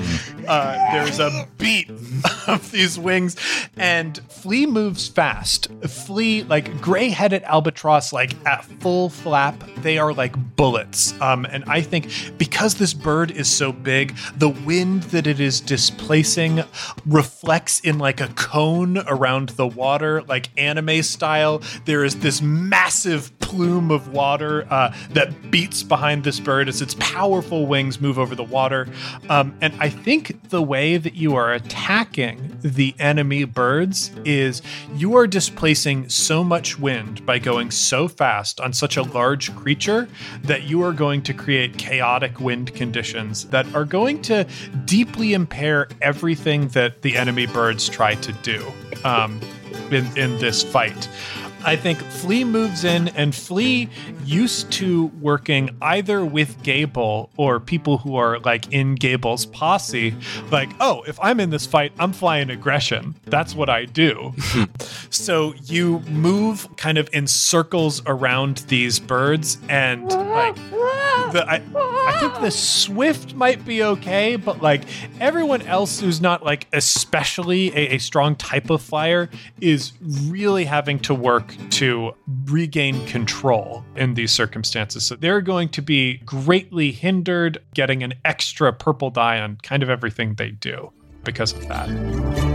uh, 0.48 0.74
there's 0.94 1.20
a 1.20 1.48
beat 1.58 1.90
of 2.48 2.72
these 2.72 2.98
wings, 2.98 3.36
and 3.76 4.18
Flea 4.30 4.66
moves 4.66 5.08
fast. 5.08 5.68
Flea, 5.88 6.44
like 6.44 6.80
gray 6.82 7.10
headed 7.10 7.44
albatross, 7.44 8.14
like 8.14 8.34
at 8.46 8.64
full 8.64 9.10
flap, 9.10 9.62
they 9.78 9.98
are 9.98 10.14
like 10.14 10.34
bullets. 10.56 11.20
Um, 11.20 11.46
and 11.46 11.64
I 11.66 11.82
think 11.82 12.10
because 12.38 12.76
this 12.76 12.94
bird 12.94 13.32
is 13.32 13.48
so 13.50 13.72
big, 13.72 14.16
the 14.38 14.50
wind 14.50 15.04
that 15.04 15.28
it 15.28 15.40
is 15.40 15.60
displacing 15.60 16.64
reflects 17.06 17.80
in 17.82 17.98
like 17.98 18.22
a 18.22 18.28
cone 18.30 19.00
around 19.08 19.50
the 19.50 19.68
water, 19.68 20.22
like 20.24 20.50
anime 20.58 21.04
style. 21.04 21.62
There 21.86 22.04
is 22.06 22.20
this 22.20 22.42
massive 22.42 23.35
plume 23.46 23.92
of 23.92 24.12
water 24.12 24.66
uh, 24.72 24.92
that 25.12 25.52
beats 25.52 25.84
behind 25.84 26.24
this 26.24 26.40
bird 26.40 26.68
as 26.68 26.82
its 26.82 26.96
powerful 27.00 27.68
wings 27.68 28.02
move 28.02 28.18
over 28.18 28.34
the 28.34 28.44
water. 28.44 28.88
Um, 29.30 29.56
and 29.62 29.72
I 29.80 29.88
think 29.88 30.50
the 30.50 30.64
way 30.64 30.98
that 30.98 31.14
you 31.14 31.36
are 31.36 31.54
attacking 31.54 32.58
the 32.64 32.96
enemy 32.98 33.44
birds 33.44 34.12
is 34.26 34.64
you 34.96 35.16
are 35.16 35.28
displacing 35.28 36.10
so 36.10 36.44
much 36.44 36.80
wind 36.80 37.24
by 37.24 37.38
going 37.38 37.70
so 37.70 38.08
fast 38.08 38.60
on 38.60 38.74
such 38.74 38.98
a 38.98 39.04
large 39.04 39.56
creature 39.56 40.08
that 40.42 40.64
you 40.64 40.82
are 40.82 40.92
going 40.92 41.22
to 41.22 41.34
create 41.34 41.78
chaotic 41.78 42.40
wind 42.40 42.74
conditions 42.74 43.46
that 43.46 43.72
are 43.76 43.86
going 43.86 44.24
to 44.24 44.48
deeply 44.86 45.34
impair 45.34 45.88
everything 46.02 46.68
that 46.70 47.04
the 47.04 47.16
enemy 47.16 47.46
birds 47.46 47.88
try 47.88 48.16
to 48.16 48.34
do 48.42 48.66
um, 49.04 49.40
in, 49.92 50.06
in 50.18 50.36
this 50.40 50.64
fight. 50.64 51.08
I 51.66 51.76
think 51.76 51.98
Flea 52.00 52.44
moves 52.44 52.84
in, 52.84 53.08
and 53.10 53.34
Flea 53.34 53.90
used 54.24 54.72
to 54.74 55.08
working 55.20 55.76
either 55.82 56.24
with 56.24 56.62
Gable 56.62 57.32
or 57.38 57.60
people 57.60 57.98
who 57.98 58.16
are 58.16 58.40
like 58.40 58.72
in 58.72 58.94
Gable's 58.94 59.48
posse. 59.48 60.16
Like, 60.52 60.70
oh, 60.80 61.04
if 61.08 61.20
I'm 61.22 61.40
in 61.40 61.50
this 61.50 61.66
fight, 61.66 61.92
I'm 61.98 62.14
flying 62.14 62.52
aggression. 62.52 63.16
That's 63.26 63.56
what 63.56 63.70
I 63.70 63.86
do. 63.86 64.34
so 65.10 65.56
you 65.64 66.00
move 66.02 66.68
kind 66.78 67.00
of 67.00 67.10
in 67.14 67.26
circles 67.26 68.02
around 68.06 68.58
these 68.68 69.00
birds, 69.00 69.58
and 69.68 70.04
like 70.12 70.56
the, 70.56 71.46
I, 71.48 71.62
I 72.06 72.20
think 72.20 72.40
the 72.42 72.52
Swift 72.52 73.34
might 73.34 73.66
be 73.66 73.84
okay, 73.84 74.36
but 74.36 74.62
like 74.62 74.84
everyone 75.20 75.62
else 75.64 76.00
who's 76.00 76.22
not 76.22 76.44
like 76.44 76.68
especially 76.74 77.76
a, 77.76 77.96
a 77.96 77.98
strong 77.98 78.36
type 78.36 78.70
of 78.70 78.82
flyer 78.82 79.30
is 79.60 79.94
really 80.26 80.66
having 80.66 81.00
to 81.00 81.14
work 81.14 81.56
to 81.72 82.14
regain 82.46 83.06
control 83.08 83.84
in 83.96 84.14
these 84.14 84.32
circumstances. 84.32 85.06
So 85.06 85.16
they're 85.16 85.42
going 85.42 85.70
to 85.70 85.82
be 85.82 86.18
greatly 86.18 86.92
hindered 86.92 87.62
getting 87.74 88.04
an 88.04 88.14
extra 88.24 88.72
purple 88.72 89.10
die 89.10 89.40
on 89.40 89.58
kind 89.64 89.84
of 89.84 89.90
everything 89.90 90.36
they 90.36 90.52
do 90.52 90.92
because 91.24 91.54
of 91.54 91.68
that. 91.68 92.55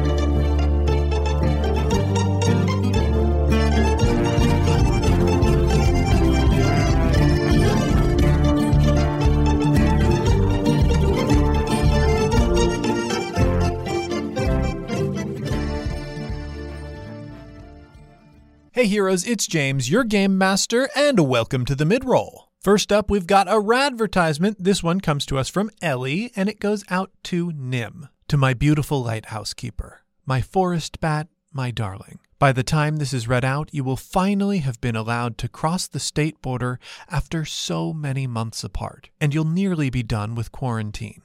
Hey 18.72 18.87
heroes, 18.87 19.26
it's 19.26 19.48
James, 19.48 19.90
your 19.90 20.04
game 20.04 20.38
master, 20.38 20.88
and 20.94 21.28
welcome 21.28 21.64
to 21.64 21.74
the 21.74 21.83
midroll. 21.85 22.44
First 22.61 22.92
up, 22.92 23.11
we've 23.11 23.26
got 23.26 23.48
a 23.48 23.54
radvertisement. 23.54 24.59
This 24.61 24.80
one 24.80 25.00
comes 25.00 25.26
to 25.26 25.38
us 25.38 25.48
from 25.48 25.72
Ellie, 25.83 26.30
and 26.37 26.48
it 26.48 26.61
goes 26.61 26.85
out 26.88 27.11
to 27.24 27.50
Nim, 27.50 28.06
to 28.28 28.37
my 28.37 28.54
beautiful 28.54 29.02
lighthouse 29.02 29.54
keeper, 29.54 30.02
my 30.24 30.40
forest 30.40 31.00
bat, 31.00 31.26
my 31.52 31.72
darling. 31.72 32.20
By 32.38 32.52
the 32.52 32.62
time 32.62 32.98
this 32.98 33.12
is 33.12 33.26
read 33.26 33.44
out, 33.44 33.70
you 33.72 33.83
will 33.83 33.96
finally 33.96 34.59
have 34.59 34.80
been 34.80 34.94
allowed 34.94 35.37
to 35.38 35.48
cross 35.48 35.88
the 35.88 35.98
state 35.98 36.40
border 36.40 36.78
after 37.09 37.44
so 37.44 37.92
many 37.92 38.28
months 38.28 38.62
apart, 38.62 39.11
and 39.20 39.35
you'll 39.35 39.44
nearly 39.46 39.90
be 39.90 40.04
done 40.04 40.37
with 40.37 40.52
quarantine. 40.52 41.22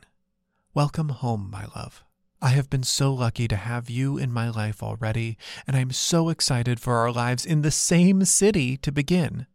Welcome 0.73 1.09
home, 1.09 1.51
my 1.51 1.67
love. 1.75 2.03
I 2.41 2.49
have 2.49 2.69
been 2.69 2.83
so 2.83 3.13
lucky 3.13 3.47
to 3.47 3.55
have 3.55 3.89
you 3.89 4.17
in 4.17 4.31
my 4.31 4.49
life 4.49 4.83
already, 4.83 5.37
and 5.65 5.75
I'm 5.75 5.91
so 5.91 6.29
excited 6.29 6.79
for 6.79 6.95
our 6.97 7.11
lives 7.11 7.45
in 7.45 7.61
the 7.61 7.71
same 7.71 8.25
city 8.25 8.77
to 8.77 8.91
begin. 8.91 9.47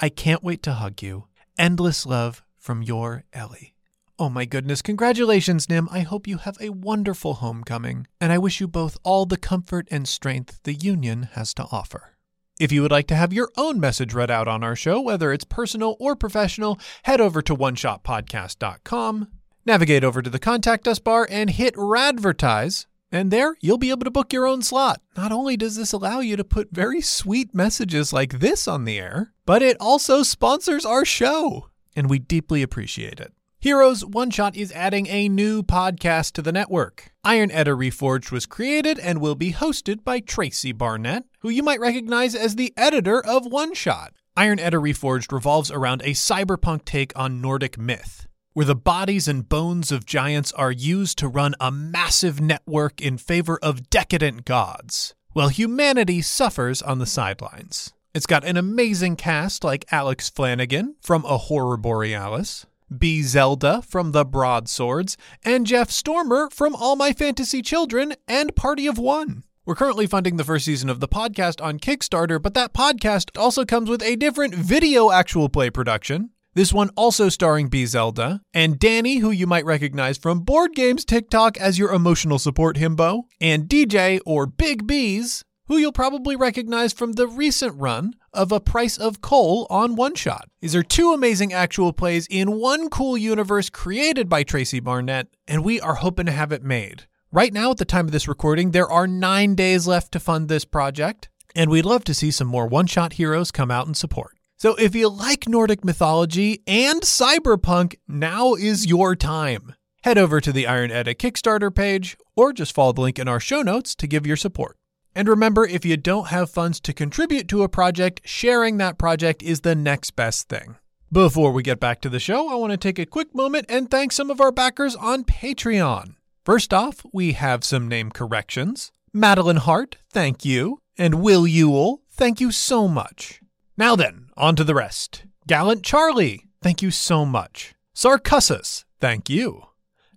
I 0.00 0.08
can't 0.08 0.42
wait 0.42 0.62
to 0.64 0.74
hug 0.74 1.02
you. 1.02 1.26
Endless 1.58 2.04
love 2.06 2.42
from 2.58 2.82
your 2.82 3.24
Ellie. 3.32 3.74
Oh 4.18 4.30
my 4.30 4.46
goodness, 4.46 4.80
congratulations, 4.80 5.68
Nim. 5.68 5.88
I 5.92 6.00
hope 6.00 6.26
you 6.26 6.38
have 6.38 6.56
a 6.60 6.70
wonderful 6.70 7.34
homecoming, 7.34 8.06
and 8.18 8.32
I 8.32 8.38
wish 8.38 8.60
you 8.60 8.66
both 8.66 8.96
all 9.04 9.26
the 9.26 9.36
comfort 9.36 9.86
and 9.90 10.08
strength 10.08 10.60
the 10.64 10.72
Union 10.72 11.24
has 11.32 11.52
to 11.54 11.66
offer. 11.70 12.16
If 12.58 12.72
you 12.72 12.80
would 12.80 12.90
like 12.90 13.06
to 13.08 13.14
have 13.14 13.34
your 13.34 13.50
own 13.58 13.78
message 13.78 14.14
read 14.14 14.30
out 14.30 14.48
on 14.48 14.64
our 14.64 14.74
show, 14.74 14.98
whether 15.00 15.30
it's 15.30 15.44
personal 15.44 15.96
or 16.00 16.16
professional, 16.16 16.78
head 17.02 17.20
over 17.20 17.42
to 17.42 17.54
oneshotpodcast.com, 17.54 19.28
navigate 19.66 20.04
over 20.04 20.22
to 20.22 20.30
the 20.30 20.38
contact 20.38 20.86
us 20.88 20.98
bar, 20.98 21.26
and 21.30 21.50
hit 21.50 21.74
Radvertise. 21.74 22.86
And 23.12 23.30
there, 23.30 23.56
you'll 23.60 23.78
be 23.78 23.90
able 23.90 24.04
to 24.04 24.10
book 24.10 24.32
your 24.32 24.46
own 24.46 24.62
slot. 24.62 25.00
Not 25.16 25.32
only 25.32 25.56
does 25.56 25.76
this 25.76 25.92
allow 25.92 26.20
you 26.20 26.36
to 26.36 26.44
put 26.44 26.70
very 26.72 27.00
sweet 27.00 27.54
messages 27.54 28.12
like 28.12 28.40
this 28.40 28.66
on 28.66 28.84
the 28.84 28.98
air, 28.98 29.32
but 29.44 29.62
it 29.62 29.76
also 29.80 30.22
sponsors 30.22 30.84
our 30.84 31.04
show, 31.04 31.70
and 31.94 32.10
we 32.10 32.18
deeply 32.18 32.62
appreciate 32.62 33.20
it. 33.20 33.32
Heroes 33.58 34.04
One 34.04 34.30
Shot 34.30 34.54
is 34.54 34.70
adding 34.72 35.06
a 35.06 35.28
new 35.28 35.62
podcast 35.62 36.32
to 36.32 36.42
the 36.42 36.52
network. 36.52 37.10
Iron 37.24 37.50
Edda 37.50 37.72
Reforged 37.72 38.30
was 38.30 38.44
created 38.44 38.98
and 38.98 39.20
will 39.20 39.34
be 39.34 39.52
hosted 39.52 40.04
by 40.04 40.20
Tracy 40.20 40.72
Barnett, 40.72 41.24
who 41.40 41.48
you 41.48 41.62
might 41.62 41.80
recognize 41.80 42.34
as 42.34 42.54
the 42.56 42.72
editor 42.76 43.24
of 43.24 43.46
One 43.46 43.74
Shot. 43.74 44.12
Iron 44.36 44.60
Edda 44.60 44.76
Reforged 44.76 45.32
revolves 45.32 45.70
around 45.70 46.02
a 46.02 46.10
cyberpunk 46.10 46.84
take 46.84 47.12
on 47.16 47.40
Nordic 47.40 47.78
myth, 47.78 48.26
where 48.56 48.64
the 48.64 48.74
bodies 48.74 49.28
and 49.28 49.50
bones 49.50 49.92
of 49.92 50.06
giants 50.06 50.50
are 50.52 50.72
used 50.72 51.18
to 51.18 51.28
run 51.28 51.54
a 51.60 51.70
massive 51.70 52.40
network 52.40 53.02
in 53.02 53.18
favor 53.18 53.58
of 53.60 53.90
decadent 53.90 54.46
gods, 54.46 55.14
while 55.34 55.48
humanity 55.48 56.22
suffers 56.22 56.80
on 56.80 56.98
the 56.98 57.04
sidelines. 57.04 57.92
It's 58.14 58.24
got 58.24 58.46
an 58.46 58.56
amazing 58.56 59.16
cast 59.16 59.62
like 59.62 59.84
Alex 59.92 60.30
Flanagan 60.30 60.96
from 61.02 61.26
A 61.26 61.36
Horror 61.36 61.76
Borealis, 61.76 62.64
B. 62.96 63.22
Zelda 63.22 63.82
from 63.82 64.12
The 64.12 64.24
Broadswords, 64.24 65.18
and 65.44 65.66
Jeff 65.66 65.90
Stormer 65.90 66.48
from 66.48 66.74
All 66.74 66.96
My 66.96 67.12
Fantasy 67.12 67.60
Children 67.60 68.14
and 68.26 68.56
Party 68.56 68.86
of 68.86 68.96
One. 68.96 69.44
We're 69.66 69.74
currently 69.74 70.06
funding 70.06 70.38
the 70.38 70.44
first 70.44 70.64
season 70.64 70.88
of 70.88 71.00
the 71.00 71.08
podcast 71.08 71.62
on 71.62 71.78
Kickstarter, 71.78 72.40
but 72.40 72.54
that 72.54 72.72
podcast 72.72 73.38
also 73.38 73.66
comes 73.66 73.90
with 73.90 74.02
a 74.02 74.16
different 74.16 74.54
video 74.54 75.10
actual 75.10 75.50
play 75.50 75.68
production. 75.68 76.30
This 76.56 76.72
one 76.72 76.88
also 76.96 77.28
starring 77.28 77.68
B. 77.68 77.84
Zelda, 77.84 78.40
and 78.54 78.78
Danny, 78.78 79.18
who 79.18 79.30
you 79.30 79.46
might 79.46 79.66
recognize 79.66 80.16
from 80.16 80.40
Board 80.40 80.74
Games 80.74 81.04
TikTok 81.04 81.58
as 81.58 81.78
your 81.78 81.92
emotional 81.92 82.38
support 82.38 82.76
himbo, 82.76 83.24
and 83.38 83.68
DJ 83.68 84.20
or 84.24 84.46
Big 84.46 84.86
B's 84.86 85.44
who 85.66 85.76
you'll 85.76 85.92
probably 85.92 86.34
recognize 86.34 86.94
from 86.94 87.12
the 87.12 87.26
recent 87.26 87.78
run 87.78 88.14
of 88.32 88.52
A 88.52 88.60
Price 88.60 88.96
of 88.96 89.20
Coal 89.20 89.66
on 89.68 89.96
One 89.96 90.14
Shot. 90.14 90.48
These 90.62 90.74
are 90.74 90.82
two 90.82 91.12
amazing 91.12 91.52
actual 91.52 91.92
plays 91.92 92.26
in 92.30 92.58
one 92.58 92.88
cool 92.88 93.18
universe 93.18 93.68
created 93.68 94.26
by 94.26 94.42
Tracy 94.42 94.80
Barnett, 94.80 95.26
and 95.46 95.62
we 95.62 95.78
are 95.78 95.96
hoping 95.96 96.24
to 96.24 96.32
have 96.32 96.52
it 96.52 96.62
made. 96.62 97.06
Right 97.32 97.52
now, 97.52 97.72
at 97.72 97.76
the 97.76 97.84
time 97.84 98.06
of 98.06 98.12
this 98.12 98.28
recording, 98.28 98.70
there 98.70 98.88
are 98.88 99.06
nine 99.06 99.56
days 99.56 99.86
left 99.86 100.12
to 100.12 100.20
fund 100.20 100.48
this 100.48 100.64
project, 100.64 101.28
and 101.54 101.68
we'd 101.68 101.84
love 101.84 102.04
to 102.04 102.14
see 102.14 102.30
some 102.30 102.48
more 102.48 102.66
one 102.66 102.86
shot 102.86 103.14
heroes 103.14 103.50
come 103.50 103.70
out 103.70 103.86
and 103.86 103.96
support. 103.96 104.35
So 104.58 104.74
if 104.76 104.94
you 104.94 105.08
like 105.10 105.46
Nordic 105.46 105.84
mythology 105.84 106.62
and 106.66 107.02
cyberpunk, 107.02 107.96
now 108.08 108.54
is 108.54 108.86
your 108.86 109.14
time. 109.14 109.74
Head 110.02 110.16
over 110.16 110.40
to 110.40 110.50
the 110.50 110.66
Iron 110.66 110.90
Edda 110.90 111.14
Kickstarter 111.14 111.74
page, 111.74 112.16
or 112.34 112.54
just 112.54 112.74
follow 112.74 112.92
the 112.92 113.02
link 113.02 113.18
in 113.18 113.28
our 113.28 113.40
show 113.40 113.60
notes 113.60 113.94
to 113.96 114.06
give 114.06 114.26
your 114.26 114.36
support. 114.36 114.78
And 115.14 115.28
remember, 115.28 115.66
if 115.66 115.84
you 115.84 115.98
don't 115.98 116.28
have 116.28 116.48
funds 116.48 116.80
to 116.80 116.94
contribute 116.94 117.48
to 117.48 117.64
a 117.64 117.68
project, 117.68 118.22
sharing 118.24 118.78
that 118.78 118.98
project 118.98 119.42
is 119.42 119.60
the 119.60 119.74
next 119.74 120.12
best 120.12 120.48
thing. 120.48 120.76
Before 121.12 121.52
we 121.52 121.62
get 121.62 121.78
back 121.78 122.00
to 122.00 122.08
the 122.08 122.20
show, 122.20 122.48
I 122.48 122.54
want 122.54 122.70
to 122.72 122.78
take 122.78 122.98
a 122.98 123.04
quick 123.06 123.34
moment 123.34 123.66
and 123.68 123.90
thank 123.90 124.10
some 124.10 124.30
of 124.30 124.40
our 124.40 124.52
backers 124.52 124.96
on 124.96 125.24
Patreon. 125.24 126.14
First 126.44 126.72
off, 126.72 127.04
we 127.12 127.32
have 127.32 127.62
some 127.62 127.88
name 127.88 128.10
corrections. 128.10 128.92
Madeline 129.12 129.56
Hart, 129.56 129.96
thank 130.10 130.44
you. 130.46 130.80
And 130.96 131.22
Will 131.22 131.46
Ewell, 131.46 132.02
thank 132.10 132.40
you 132.40 132.50
so 132.50 132.88
much. 132.88 133.40
Now 133.76 133.96
then, 133.96 134.25
on 134.36 134.56
to 134.56 134.64
the 134.64 134.74
rest. 134.74 135.24
Gallant 135.46 135.82
Charlie, 135.82 136.44
thank 136.62 136.82
you 136.82 136.90
so 136.90 137.24
much. 137.24 137.74
Sarcussus, 137.94 138.84
thank 139.00 139.30
you. 139.30 139.62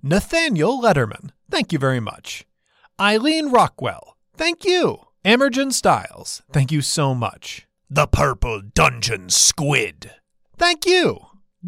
Nathaniel 0.01 0.81
Letterman, 0.81 1.31
thank 1.49 1.71
you 1.71 1.79
very 1.79 1.99
much. 1.99 2.45
Eileen 2.99 3.49
Rockwell, 3.51 4.15
Thank 4.39 4.63
you. 4.63 4.99
Emergen 5.25 5.73
Styles, 5.73 6.43
thank 6.53 6.71
you 6.71 6.81
so 6.81 7.13
much. 7.13 7.67
The 7.89 8.07
Purple 8.07 8.61
Dungeon 8.73 9.29
Squid, 9.29 10.11
thank 10.55 10.85
you. 10.85 11.19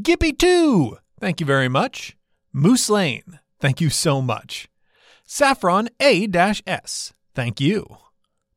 Gippy 0.01 0.31
2, 0.31 0.97
thank 1.19 1.41
you 1.41 1.45
very 1.45 1.67
much. 1.67 2.15
Moose 2.53 2.89
Lane, 2.89 3.41
thank 3.59 3.81
you 3.81 3.89
so 3.89 4.21
much. 4.21 4.69
Saffron 5.25 5.89
A 6.01 6.29
S, 6.65 7.11
thank 7.35 7.59
you. 7.59 7.97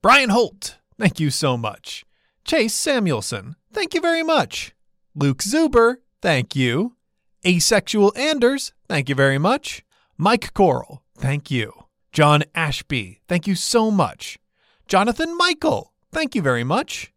Brian 0.01 0.31
Holt, 0.31 0.79
thank 0.97 1.19
you 1.19 1.31
so 1.31 1.57
much. 1.57 2.05
Chase 2.45 2.75
Samuelson, 2.75 3.57
thank 3.75 3.93
you 3.95 4.01
very 4.01 4.23
much. 4.23 4.75
Luke 5.15 5.39
Zuber, 5.43 5.97
thank 6.23 6.57
you. 6.57 6.97
Asexual 7.47 8.13
Anders, 8.17 8.73
thank 8.89 9.09
you 9.09 9.15
very 9.15 9.39
much. 9.39 9.85
Mike 10.17 10.55
Coral, 10.55 11.03
thank 11.19 11.51
you. 11.51 11.73
John 12.13 12.45
Ashby, 12.55 13.21
thank 13.29 13.47
you 13.47 13.55
so 13.55 13.91
much. 13.91 14.39
Jonathan 14.87 15.37
Michael, 15.37 15.93
thank 16.13 16.35
you 16.35 16.43
very 16.43 16.65
much. 16.65 17.13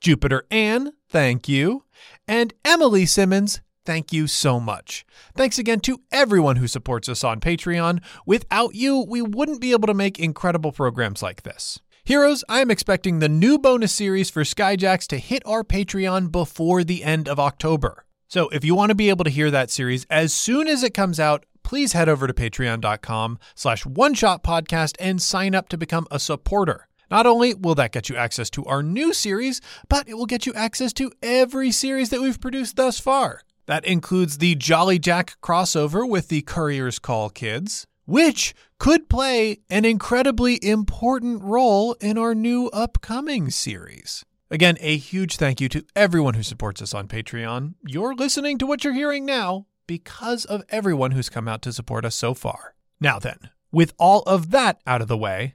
Jupiter 0.00 0.44
Ann, 0.50 0.92
thank 1.08 1.48
you. 1.48 1.84
And 2.26 2.52
Emily 2.64 3.06
Simmons, 3.06 3.60
thank 3.86 4.12
you 4.12 4.26
so 4.26 4.58
much. 4.58 5.04
Thanks 5.34 5.58
again 5.58 5.80
to 5.80 6.00
everyone 6.10 6.56
who 6.56 6.66
supports 6.66 7.08
us 7.08 7.22
on 7.22 7.40
Patreon. 7.40 8.02
Without 8.26 8.74
you, 8.74 9.04
we 9.08 9.22
wouldn't 9.22 9.60
be 9.60 9.72
able 9.72 9.86
to 9.86 9.94
make 9.94 10.18
incredible 10.18 10.72
programs 10.72 11.22
like 11.22 11.42
this. 11.42 11.78
Heroes, 12.10 12.42
I 12.48 12.60
am 12.60 12.72
expecting 12.72 13.20
the 13.20 13.28
new 13.28 13.56
bonus 13.56 13.92
series 13.92 14.30
for 14.30 14.42
Skyjacks 14.42 15.06
to 15.06 15.16
hit 15.16 15.44
our 15.46 15.62
Patreon 15.62 16.32
before 16.32 16.82
the 16.82 17.04
end 17.04 17.28
of 17.28 17.38
October. 17.38 18.04
So 18.26 18.48
if 18.48 18.64
you 18.64 18.74
want 18.74 18.90
to 18.90 18.96
be 18.96 19.10
able 19.10 19.22
to 19.22 19.30
hear 19.30 19.48
that 19.52 19.70
series 19.70 20.06
as 20.10 20.32
soon 20.32 20.66
as 20.66 20.82
it 20.82 20.92
comes 20.92 21.20
out, 21.20 21.46
please 21.62 21.92
head 21.92 22.08
over 22.08 22.26
to 22.26 22.34
patreon.com 22.34 23.38
slash 23.54 23.86
one 23.86 24.14
shot 24.14 24.42
podcast 24.42 24.96
and 24.98 25.22
sign 25.22 25.54
up 25.54 25.68
to 25.68 25.78
become 25.78 26.08
a 26.10 26.18
supporter. 26.18 26.88
Not 27.12 27.26
only 27.26 27.54
will 27.54 27.76
that 27.76 27.92
get 27.92 28.08
you 28.08 28.16
access 28.16 28.50
to 28.50 28.64
our 28.64 28.82
new 28.82 29.14
series, 29.14 29.60
but 29.88 30.08
it 30.08 30.14
will 30.14 30.26
get 30.26 30.46
you 30.46 30.54
access 30.54 30.92
to 30.94 31.12
every 31.22 31.70
series 31.70 32.10
that 32.10 32.20
we've 32.20 32.40
produced 32.40 32.74
thus 32.74 32.98
far. 32.98 33.42
That 33.66 33.84
includes 33.84 34.38
the 34.38 34.56
Jolly 34.56 34.98
Jack 34.98 35.36
crossover 35.40 36.10
with 36.10 36.26
the 36.26 36.42
Courier's 36.42 36.98
Call 36.98 37.30
Kids, 37.30 37.86
which 38.04 38.54
could 38.78 39.08
play 39.08 39.60
an 39.68 39.84
incredibly 39.84 40.62
important 40.64 41.42
role 41.42 41.94
in 42.00 42.18
our 42.18 42.34
new 42.34 42.66
upcoming 42.68 43.50
series. 43.50 44.24
Again, 44.50 44.76
a 44.80 44.96
huge 44.96 45.36
thank 45.36 45.60
you 45.60 45.68
to 45.68 45.84
everyone 45.94 46.34
who 46.34 46.42
supports 46.42 46.82
us 46.82 46.92
on 46.92 47.06
Patreon. 47.06 47.74
You're 47.86 48.14
listening 48.14 48.58
to 48.58 48.66
what 48.66 48.82
you're 48.82 48.92
hearing 48.92 49.24
now 49.24 49.66
because 49.86 50.44
of 50.44 50.64
everyone 50.68 51.12
who's 51.12 51.28
come 51.28 51.46
out 51.46 51.62
to 51.62 51.72
support 51.72 52.04
us 52.04 52.16
so 52.16 52.34
far. 52.34 52.74
Now 53.00 53.18
then, 53.18 53.50
with 53.70 53.92
all 53.98 54.22
of 54.22 54.50
that 54.50 54.80
out 54.86 55.02
of 55.02 55.08
the 55.08 55.16
way, 55.16 55.54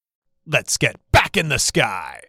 Let's 0.47 0.77
get 0.77 0.95
back 1.11 1.37
in 1.37 1.49
the 1.49 1.59
sky. 1.59 2.21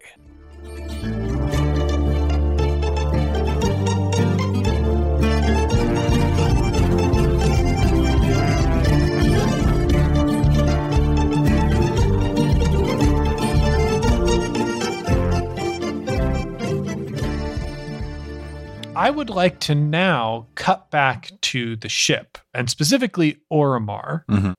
I 18.95 19.11
would 19.11 19.31
like 19.31 19.59
to 19.61 19.75
now 19.75 20.49
cut 20.55 20.91
back 20.91 21.31
to 21.41 21.77
the 21.77 21.89
ship 21.89 22.39
and 22.53 22.69
specifically 22.69 23.41
Oromar. 23.51 24.25
Mhm. 24.27 24.55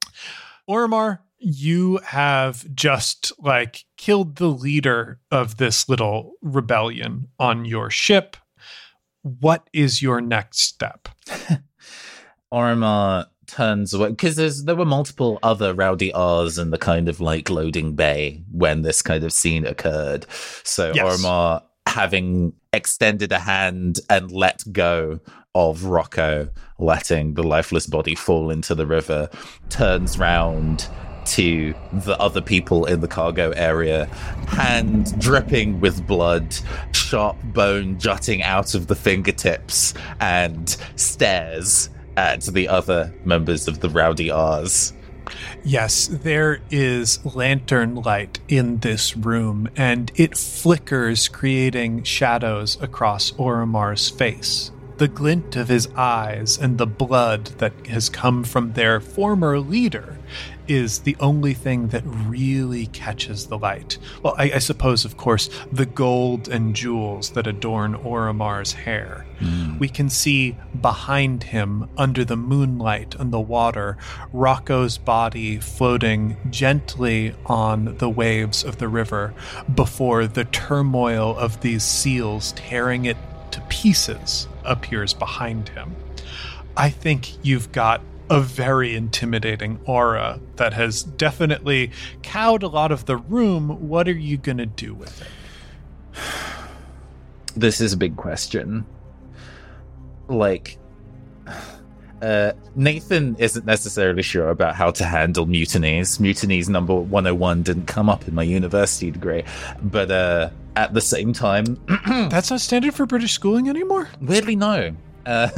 Oromar, 0.67 1.19
you 1.43 1.99
have 2.05 2.65
just 2.73 3.33
like 3.37 3.83
killed 3.97 4.37
the 4.37 4.47
leader 4.47 5.19
of 5.29 5.57
this 5.57 5.89
little 5.89 6.33
rebellion 6.41 7.27
on 7.37 7.65
your 7.65 7.89
ship. 7.89 8.37
What 9.21 9.69
is 9.73 10.01
your 10.01 10.21
next 10.21 10.61
step? 10.61 11.09
Oromar 12.53 13.25
turns 13.47 13.93
away 13.93 14.09
because 14.09 14.37
there's 14.37 14.63
there 14.63 14.75
were 14.75 14.85
multiple 14.85 15.37
other 15.43 15.73
rowdy 15.73 16.13
R's 16.13 16.57
in 16.57 16.71
the 16.71 16.77
kind 16.77 17.09
of 17.09 17.19
like 17.19 17.49
loading 17.49 17.93
bay 17.93 18.43
when 18.49 18.81
this 18.81 19.01
kind 19.01 19.23
of 19.23 19.33
scene 19.33 19.65
occurred. 19.65 20.25
So 20.63 20.93
Yes. 20.95 21.21
Oromar, 21.21 21.61
having 21.87 22.53
extended 22.71 23.33
a 23.33 23.39
hand 23.39 23.99
and 24.09 24.31
let 24.31 24.63
go 24.71 25.19
of 25.55 25.83
Rocco, 25.83 26.49
letting 26.79 27.33
the 27.33 27.43
lifeless 27.43 27.85
body 27.85 28.15
fall 28.15 28.49
into 28.49 28.73
the 28.73 28.87
river, 28.87 29.29
turns 29.69 30.17
round 30.17 30.87
to 31.25 31.73
the 31.91 32.19
other 32.19 32.41
people 32.41 32.85
in 32.85 32.99
the 32.99 33.07
cargo 33.07 33.51
area, 33.51 34.05
hand 34.47 35.19
dripping 35.19 35.79
with 35.79 36.05
blood, 36.05 36.55
sharp 36.91 37.37
bone 37.43 37.99
jutting 37.99 38.43
out 38.43 38.75
of 38.75 38.87
the 38.87 38.95
fingertips, 38.95 39.93
and 40.19 40.77
stares 40.95 41.89
at 42.15 42.41
the 42.41 42.67
other 42.67 43.13
members 43.25 43.67
of 43.67 43.79
the 43.79 43.89
Rowdy 43.89 44.29
R's. 44.29 44.93
Yes, 45.63 46.07
there 46.07 46.59
is 46.69 47.23
lantern 47.25 47.95
light 47.95 48.39
in 48.47 48.79
this 48.79 49.15
room, 49.15 49.69
and 49.75 50.11
it 50.15 50.37
flickers, 50.37 51.27
creating 51.27 52.03
shadows 52.03 52.77
across 52.81 53.31
Oromar's 53.31 54.09
face. 54.09 54.71
The 55.03 55.09
glint 55.09 55.57
of 55.57 55.67
his 55.67 55.89
eyes 55.97 56.57
and 56.57 56.77
the 56.77 56.87
blood 56.87 57.47
that 57.57 57.87
has 57.87 58.07
come 58.07 58.45
from 58.45 58.71
their 58.71 59.01
former 59.01 59.59
leader 59.59 60.17
is 60.65 60.99
the 60.99 61.17
only 61.19 61.53
thing 61.53 61.89
that 61.89 62.03
really 62.05 62.85
catches 62.85 63.47
the 63.47 63.57
light. 63.57 63.97
Well, 64.23 64.33
I, 64.37 64.51
I 64.51 64.59
suppose, 64.59 65.03
of 65.03 65.17
course, 65.17 65.49
the 65.73 65.85
gold 65.85 66.47
and 66.47 66.73
jewels 66.73 67.31
that 67.31 67.47
adorn 67.47 67.95
Oromar's 67.95 68.71
hair. 68.71 69.25
Hmm. 69.39 69.77
We 69.77 69.89
can 69.89 70.09
see 70.09 70.55
behind 70.79 71.43
him, 71.43 71.89
under 71.97 72.23
the 72.23 72.37
moonlight 72.37 73.13
and 73.19 73.33
the 73.33 73.41
water, 73.41 73.97
Rocco's 74.31 74.97
body 74.97 75.57
floating 75.57 76.37
gently 76.49 77.35
on 77.45 77.97
the 77.97 78.09
waves 78.09 78.63
of 78.63 78.77
the 78.77 78.87
river 78.87 79.33
before 79.75 80.27
the 80.27 80.45
turmoil 80.45 81.37
of 81.37 81.59
these 81.59 81.83
seals 81.83 82.53
tearing 82.53 83.03
it 83.03 83.17
to 83.51 83.59
pieces 83.67 84.47
appears 84.65 85.13
behind 85.13 85.69
him. 85.69 85.95
I 86.75 86.89
think 86.89 87.45
you've 87.45 87.71
got 87.71 88.01
a 88.29 88.41
very 88.41 88.95
intimidating 88.95 89.79
aura 89.85 90.39
that 90.55 90.73
has 90.73 91.03
definitely 91.03 91.91
cowed 92.21 92.63
a 92.63 92.67
lot 92.67 92.91
of 92.91 93.05
the 93.05 93.17
room. 93.17 93.87
What 93.89 94.07
are 94.07 94.11
you 94.11 94.37
going 94.37 94.57
to 94.57 94.65
do 94.65 94.93
with 94.93 95.21
it? 95.21 95.27
This 97.55 97.79
is 97.81 97.93
a 97.93 97.97
big 97.97 98.15
question. 98.15 98.83
Like, 100.27 100.79
uh, 102.23 102.53
Nathan 102.75 103.35
isn't 103.37 103.65
necessarily 103.65 104.21
sure 104.21 104.49
about 104.49 104.75
how 104.75 104.91
to 104.91 105.03
handle 105.03 105.45
mutinies. 105.45 106.19
Mutinies 106.19 106.69
number 106.69 106.95
101 106.95 107.63
didn't 107.63 107.87
come 107.87 108.09
up 108.09 108.27
in 108.27 108.33
my 108.33 108.43
university 108.43 109.11
degree. 109.11 109.43
But 109.81 110.09
uh, 110.09 110.49
at 110.77 110.93
the 110.93 111.01
same 111.01 111.33
time, 111.33 111.77
That's 112.07 112.49
not 112.49 112.61
standard 112.61 112.93
for 112.93 113.05
British 113.05 113.33
schooling 113.33 113.67
anymore? 113.67 114.07
weirdly, 114.21 114.55
no. 114.55 114.95
Uh, 115.25 115.49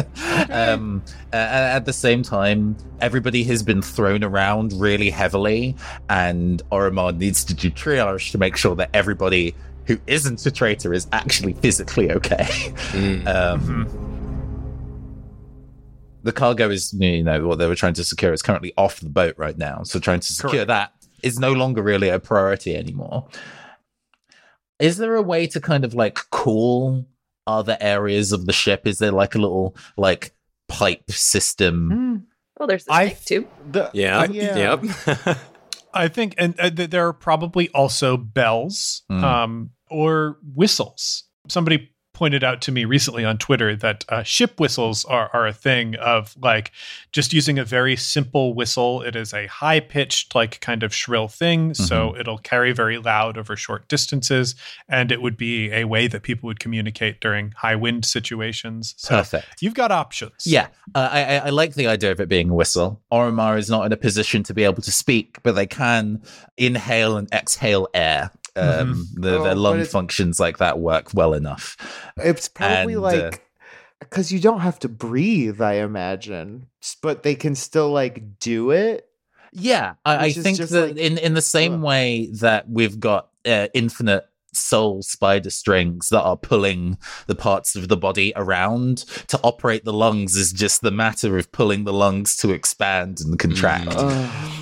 um, 0.50 1.02
uh, 1.32 1.36
at 1.36 1.84
the 1.84 1.92
same 1.92 2.22
time, 2.22 2.76
everybody 3.00 3.44
has 3.44 3.62
been 3.62 3.82
thrown 3.82 4.24
around 4.24 4.72
really 4.74 5.10
heavily, 5.10 5.76
and 6.08 6.62
Oromar 6.72 7.16
needs 7.16 7.44
to 7.44 7.54
do 7.54 7.70
triage 7.70 8.30
to 8.32 8.38
make 8.38 8.56
sure 8.56 8.74
that 8.76 8.88
everybody 8.94 9.54
who 9.86 9.98
isn't 10.06 10.44
a 10.46 10.50
traitor 10.50 10.94
is 10.94 11.06
actually 11.12 11.52
physically 11.52 12.10
okay. 12.12 12.46
Mm. 12.92 13.26
Um, 13.34 14.13
the 16.24 16.32
cargo 16.32 16.68
is, 16.70 16.92
you 16.92 17.22
know, 17.22 17.46
what 17.46 17.58
they 17.58 17.66
were 17.68 17.74
trying 17.76 17.94
to 17.94 18.04
secure 18.04 18.32
is 18.32 18.42
currently 18.42 18.72
off 18.76 18.98
the 19.00 19.08
boat 19.10 19.34
right 19.38 19.56
now. 19.56 19.82
So 19.84 19.98
trying 20.00 20.20
to 20.20 20.32
secure 20.32 20.64
Correct. 20.64 20.68
that 20.68 20.92
is 21.22 21.38
no 21.38 21.52
longer 21.52 21.82
really 21.82 22.08
a 22.08 22.18
priority 22.18 22.76
anymore. 22.76 23.28
Is 24.80 24.96
there 24.98 25.14
a 25.14 25.22
way 25.22 25.46
to 25.48 25.60
kind 25.60 25.84
of 25.84 25.94
like 25.94 26.18
cool 26.30 27.06
other 27.46 27.76
areas 27.80 28.32
of 28.32 28.46
the 28.46 28.52
ship? 28.52 28.86
Is 28.86 28.98
there 28.98 29.12
like 29.12 29.34
a 29.34 29.38
little 29.38 29.76
like 29.96 30.34
pipe 30.68 31.10
system? 31.10 31.90
Hmm. 31.90 32.16
Well, 32.58 32.66
there's 32.68 32.84
the 32.84 32.92
I- 32.92 33.16
too. 33.24 33.46
The, 33.70 33.90
Yeah. 33.94 34.24
yeah. 34.30 34.76
Yep. 34.82 35.38
I 35.94 36.08
think, 36.08 36.34
and 36.38 36.58
uh, 36.58 36.70
th- 36.70 36.90
there 36.90 37.06
are 37.06 37.12
probably 37.12 37.68
also 37.70 38.16
bells 38.16 39.02
Mm. 39.10 39.22
um, 39.22 39.70
or 39.90 40.38
whistles. 40.54 41.24
Somebody 41.48 41.93
pointed 42.14 42.42
out 42.42 42.62
to 42.62 42.72
me 42.72 42.86
recently 42.86 43.24
on 43.24 43.36
Twitter 43.36 43.76
that 43.76 44.04
uh, 44.08 44.22
ship 44.22 44.58
whistles 44.58 45.04
are, 45.04 45.28
are 45.34 45.46
a 45.46 45.52
thing 45.52 45.96
of 45.96 46.34
like 46.40 46.72
just 47.12 47.34
using 47.34 47.58
a 47.58 47.64
very 47.64 47.96
simple 47.96 48.54
whistle. 48.54 49.02
It 49.02 49.14
is 49.14 49.34
a 49.34 49.46
high 49.48 49.80
pitched, 49.80 50.34
like 50.34 50.60
kind 50.60 50.82
of 50.82 50.94
shrill 50.94 51.28
thing. 51.28 51.74
So 51.74 52.16
it'll 52.16 52.38
carry 52.38 52.72
very 52.72 52.98
loud 52.98 53.36
over 53.36 53.56
short 53.56 53.88
distances. 53.88 54.54
And 54.88 55.12
it 55.12 55.20
would 55.20 55.36
be 55.36 55.70
a 55.72 55.84
way 55.84 56.06
that 56.06 56.22
people 56.22 56.46
would 56.46 56.60
communicate 56.60 57.20
during 57.20 57.52
high 57.56 57.76
wind 57.76 58.06
situations. 58.06 58.94
So 58.96 59.16
Perfect. 59.16 59.46
you've 59.60 59.74
got 59.74 59.90
options. 59.90 60.46
Yeah, 60.46 60.68
uh, 60.94 61.08
I, 61.10 61.24
I 61.24 61.36
I 61.46 61.50
like 61.50 61.74
the 61.74 61.88
idea 61.88 62.12
of 62.12 62.20
it 62.20 62.28
being 62.28 62.50
a 62.50 62.54
whistle. 62.54 63.02
Oromar 63.12 63.58
is 63.58 63.68
not 63.68 63.84
in 63.84 63.92
a 63.92 63.96
position 63.96 64.42
to 64.44 64.54
be 64.54 64.64
able 64.64 64.82
to 64.82 64.92
speak, 64.92 65.42
but 65.42 65.52
they 65.52 65.66
can 65.66 66.22
inhale 66.56 67.16
and 67.16 67.28
exhale 67.32 67.88
air. 67.92 68.30
Um, 68.56 69.08
the, 69.14 69.38
Oh, 69.38 69.44
their 69.44 69.54
lung 69.54 69.84
functions 69.84 70.38
like 70.38 70.58
that 70.58 70.78
work 70.78 71.12
well 71.12 71.34
enough. 71.34 71.76
It's 72.16 72.48
probably 72.48 72.94
And, 72.94 73.02
uh, 73.02 73.06
like 73.06 73.40
because 74.00 74.30
you 74.32 74.38
don't 74.38 74.60
have 74.60 74.78
to 74.80 74.88
breathe, 74.88 75.60
I 75.60 75.74
imagine, 75.74 76.66
but 77.02 77.22
they 77.22 77.34
can 77.34 77.54
still 77.54 77.90
like 77.90 78.38
do 78.38 78.70
it. 78.70 79.08
Yeah, 79.52 79.94
I, 80.04 80.26
I 80.26 80.32
think 80.32 80.58
that 80.58 80.70
like- 80.70 80.96
in 80.96 81.18
in 81.18 81.34
the 81.34 81.42
same 81.42 81.74
Ugh. 81.74 81.82
way 81.82 82.28
that 82.40 82.68
we've 82.68 82.98
got 83.00 83.28
uh, 83.46 83.68
infinite 83.74 84.26
soul 84.52 85.02
spider 85.02 85.50
strings 85.50 86.10
that 86.10 86.22
are 86.22 86.36
pulling 86.36 86.96
the 87.26 87.34
parts 87.34 87.74
of 87.74 87.88
the 87.88 87.96
body 87.96 88.32
around 88.36 88.98
to 89.26 89.38
operate 89.42 89.84
the 89.84 89.92
lungs 89.92 90.36
is 90.36 90.52
just 90.52 90.80
the 90.80 90.92
matter 90.92 91.36
of 91.38 91.50
pulling 91.50 91.82
the 91.82 91.92
lungs 91.92 92.36
to 92.36 92.50
expand 92.52 93.20
and 93.20 93.36
contract. 93.38 93.88
Mm. 93.90 94.53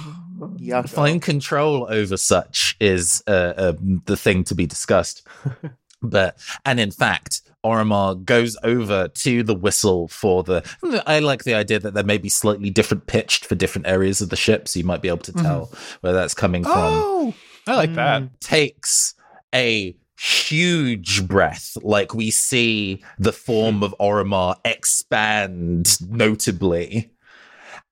Ugh, 0.63 0.85
yuck. 0.85 0.89
Find 0.89 1.21
control 1.21 1.87
over 1.91 2.17
such 2.17 2.77
is 2.81 3.23
uh, 3.27 3.55
uh, 3.57 3.73
the 4.07 4.17
thing 4.17 4.45
to 4.45 4.55
be 4.55 4.67
discussed. 4.67 5.27
but 6.03 6.39
and 6.65 6.81
in 6.81 6.91
fact, 6.91 7.43
Oromar 7.65 8.25
goes 8.25 8.57
over 8.63 9.09
to 9.09 9.43
the 9.43 9.55
whistle 9.55 10.09
for 10.09 10.43
the. 10.43 10.65
I 11.07 11.21
like 11.21 11.45
the 11.45 11.55
idea 11.55 11.79
that 11.79 11.95
they 11.95 12.03
may 12.03 12.19
be 12.19 12.29
slightly 12.29 12.71
different 12.71 13.07
pitched 13.07 13.45
for 13.45 13.55
different 13.55 13.87
areas 13.87 14.21
of 14.21 14.31
the 14.31 14.37
ship, 14.37 14.69
so 14.69 14.79
you 14.79 14.85
might 14.85 15.03
be 15.03 15.09
able 15.09 15.19
to 15.19 15.33
tell 15.33 15.73
where 16.01 16.13
that's 16.13 16.35
coming 16.35 16.65
from. 16.65 16.75
Oh, 16.75 17.35
I 17.67 17.77
like 17.77 17.95
that. 17.95 18.23
Mm. 18.23 18.31
Takes 18.41 19.15
a 19.55 19.97
huge 20.19 21.27
breath, 21.27 21.77
like 21.83 22.15
we 22.15 22.31
see 22.31 23.03
the 23.19 23.33
form 23.33 23.83
of 23.83 23.95
Oromar 24.01 24.57
expand 24.65 26.01
notably 26.09 27.11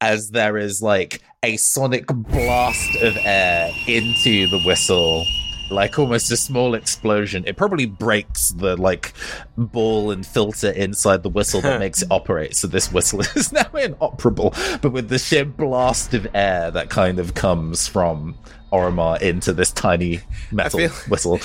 as 0.00 0.30
there 0.30 0.56
is 0.56 0.80
like 0.80 1.20
a 1.42 1.56
sonic 1.56 2.06
blast 2.06 2.96
of 2.96 3.16
air 3.22 3.72
into 3.86 4.46
the 4.48 4.60
whistle 4.66 5.24
like 5.70 5.98
almost 5.98 6.30
a 6.30 6.36
small 6.36 6.74
explosion 6.74 7.42
it 7.46 7.56
probably 7.56 7.86
breaks 7.86 8.50
the 8.50 8.76
like 8.76 9.14
ball 9.56 10.10
and 10.10 10.26
filter 10.26 10.70
inside 10.72 11.22
the 11.22 11.30
whistle 11.30 11.62
that 11.62 11.78
makes 11.80 12.02
it 12.02 12.08
operate 12.10 12.54
so 12.54 12.66
this 12.66 12.92
whistle 12.92 13.20
is 13.36 13.52
now 13.52 13.70
inoperable 13.72 14.52
but 14.82 14.90
with 14.90 15.08
the 15.08 15.18
sheer 15.18 15.46
blast 15.46 16.12
of 16.12 16.26
air 16.34 16.70
that 16.70 16.90
kind 16.90 17.18
of 17.18 17.32
comes 17.32 17.86
from 17.86 18.36
Oromar 18.70 19.20
into 19.22 19.54
this 19.54 19.70
tiny 19.70 20.20
metal 20.52 20.88
whistle 21.08 21.38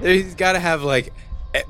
He's 0.00 0.36
got 0.36 0.52
to 0.52 0.60
have 0.60 0.84
like 0.84 1.12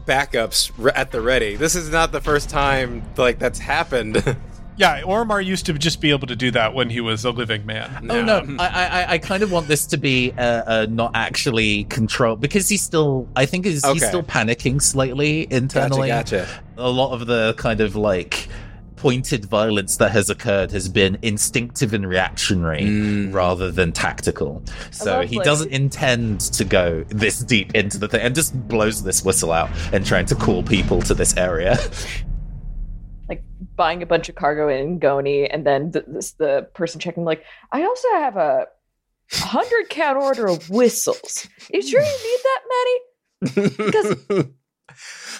backups 0.06 0.70
at 0.94 1.10
the 1.10 1.20
ready. 1.20 1.56
This 1.56 1.74
is 1.74 1.90
not 1.90 2.12
the 2.12 2.20
first 2.20 2.48
time 2.48 3.02
like 3.16 3.38
that's 3.38 3.58
happened. 3.58 4.36
Yeah, 4.76 5.02
Oromar 5.02 5.44
used 5.44 5.66
to 5.66 5.74
just 5.74 6.00
be 6.00 6.10
able 6.10 6.26
to 6.28 6.36
do 6.36 6.50
that 6.52 6.74
when 6.74 6.88
he 6.90 7.00
was 7.00 7.24
a 7.24 7.30
living 7.30 7.66
man. 7.66 8.10
Oh 8.10 8.22
no, 8.22 8.44
I, 8.58 8.66
I 8.66 9.12
I 9.14 9.18
kind 9.18 9.42
of 9.42 9.52
want 9.52 9.68
this 9.68 9.86
to 9.86 9.96
be 9.96 10.32
uh, 10.32 10.42
uh, 10.42 10.86
not 10.88 11.12
actually 11.14 11.84
controlled 11.84 12.40
because 12.40 12.68
he's 12.68 12.82
still 12.82 13.28
I 13.36 13.46
think 13.46 13.64
he's, 13.66 13.86
he's 13.86 14.06
still 14.06 14.22
panicking 14.22 14.80
slightly 14.80 15.46
internally. 15.52 16.08
Gotcha, 16.08 16.36
gotcha. 16.36 16.62
A 16.78 16.88
lot 16.90 17.12
of 17.12 17.26
the 17.26 17.54
kind 17.58 17.80
of 17.80 17.96
like 17.96 18.48
pointed 18.96 19.44
violence 19.44 19.96
that 19.96 20.12
has 20.12 20.30
occurred 20.30 20.70
has 20.70 20.88
been 20.88 21.18
instinctive 21.22 21.92
and 21.92 22.08
reactionary 22.08 22.82
Mm. 22.82 23.34
rather 23.34 23.70
than 23.72 23.90
tactical. 23.92 24.62
So 24.92 25.18
love, 25.18 25.28
he 25.28 25.38
doesn't 25.40 25.72
intend 25.72 26.40
to 26.40 26.64
go 26.64 27.04
this 27.08 27.40
deep 27.40 27.74
into 27.74 27.98
the 27.98 28.06
thing 28.06 28.20
and 28.20 28.32
just 28.32 28.54
blows 28.68 29.02
this 29.02 29.24
whistle 29.24 29.50
out 29.50 29.70
and 29.92 30.06
trying 30.06 30.26
to 30.26 30.36
call 30.36 30.62
people 30.62 31.02
to 31.02 31.14
this 31.14 31.36
area. 31.36 31.76
Like 33.32 33.44
buying 33.76 34.02
a 34.02 34.06
bunch 34.06 34.28
of 34.28 34.34
cargo 34.34 34.68
in 34.68 34.98
Goni, 34.98 35.48
and 35.48 35.66
then 35.66 35.92
the, 35.92 36.04
this, 36.06 36.32
the 36.32 36.68
person 36.74 37.00
checking, 37.00 37.24
like, 37.24 37.44
I 37.72 37.82
also 37.82 38.08
have 38.14 38.36
a 38.36 38.66
hundred 39.30 39.88
count 39.88 40.18
order 40.18 40.46
of 40.46 40.68
whistles. 40.68 41.48
You 41.72 41.80
sure 41.80 42.02
you 42.02 42.06
need 42.06 42.40
that 42.44 42.60
many? 42.68 43.76
Because 43.76 44.46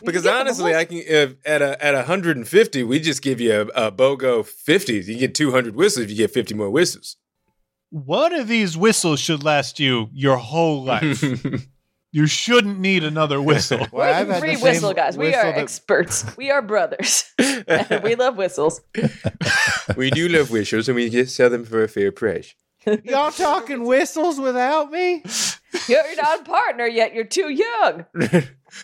because 0.04 0.26
honestly, 0.26 0.74
I 0.74 0.86
can 0.86 1.02
if, 1.06 1.34
at 1.44 1.60
a 1.60 1.84
at 1.84 1.94
150, 1.94 2.82
we 2.84 2.98
just 2.98 3.20
give 3.20 3.40
you 3.40 3.70
a, 3.74 3.86
a 3.88 3.92
BOGO 3.92 4.46
50. 4.46 4.94
You 4.94 5.18
get 5.18 5.34
200 5.34 5.76
whistles 5.76 6.04
if 6.04 6.10
you 6.10 6.16
get 6.16 6.30
50 6.30 6.54
more 6.54 6.70
whistles. 6.70 7.16
One 7.90 8.32
of 8.34 8.48
these 8.48 8.74
whistles 8.74 9.20
should 9.20 9.44
last 9.44 9.78
you 9.78 10.08
your 10.14 10.38
whole 10.38 10.82
life. 10.82 11.22
you 12.12 12.26
shouldn't 12.26 12.78
need 12.78 13.02
another 13.04 13.40
whistle. 13.50 13.86
Well, 13.90 14.14
I've 14.14 14.26
We're 14.28 14.34
had 14.34 14.40
free 14.40 14.56
the 14.56 14.62
whistle 14.62 14.92
guys. 14.94 15.16
We 15.16 15.26
whistle 15.26 15.40
are 15.40 15.52
that- 15.52 15.58
experts. 15.58 16.36
We 16.36 16.50
are 16.50 16.62
brothers. 16.62 17.24
and 17.38 18.00
we 18.04 18.14
love 18.24 18.36
whistles. 18.36 18.80
we 19.96 20.10
do 20.10 20.28
love 20.28 20.50
whistles, 20.50 20.88
and 20.88 20.96
we 20.96 21.10
just 21.10 21.34
sell 21.34 21.50
them 21.50 21.64
for 21.64 21.82
a 21.82 21.88
fair 21.88 22.12
price. 22.12 22.54
Y'all 23.04 23.30
talking 23.30 23.84
whistles 23.84 24.40
without 24.40 24.90
me? 24.90 25.22
You're 25.88 26.16
not 26.16 26.40
a 26.40 26.44
partner 26.44 26.86
yet. 26.86 27.14
You're 27.14 27.24
too 27.24 27.48
young. 27.48 28.06
You 28.20 28.42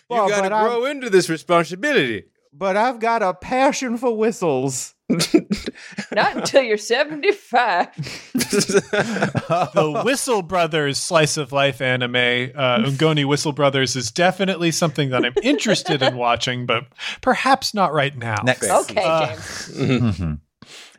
Well, 0.09 0.29
got 0.29 0.37
to 0.37 0.41
but 0.43 0.53
I'm- 0.53 0.65
grow 0.67 0.85
into 0.85 1.09
this 1.09 1.29
responsibility. 1.29 2.25
But 2.53 2.77
I've 2.77 2.99
got 2.99 3.21
a 3.21 3.33
passion 3.33 3.97
for 3.97 4.15
whistles. 4.17 4.95
Not 6.11 6.35
until 6.37 6.61
you're 6.61 6.77
75. 6.77 7.95
the 8.33 10.01
Whistle 10.05 10.41
Brothers 10.41 10.97
slice 10.97 11.37
of 11.37 11.51
life 11.51 11.81
anime, 11.81 12.15
uh, 12.15 12.79
Ungoni 12.79 13.25
Whistle 13.25 13.51
Brothers, 13.51 13.95
is 13.95 14.11
definitely 14.11 14.71
something 14.71 15.09
that 15.09 15.25
I'm 15.25 15.33
interested 15.41 16.01
in 16.01 16.15
watching, 16.15 16.65
but 16.65 16.85
perhaps 17.21 17.73
not 17.73 17.91
right 17.93 18.15
now. 18.15 18.37
Next 18.43 18.69
Okay, 18.69 19.03
Uh, 19.03 19.27
James. 19.27 19.69
Mhm. 19.79 20.39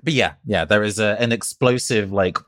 But 0.02 0.12
yeah, 0.14 0.32
yeah, 0.44 0.64
there 0.64 0.82
is 0.82 0.98
a, 0.98 1.16
an 1.20 1.30
explosive 1.30 2.10
like 2.10 2.38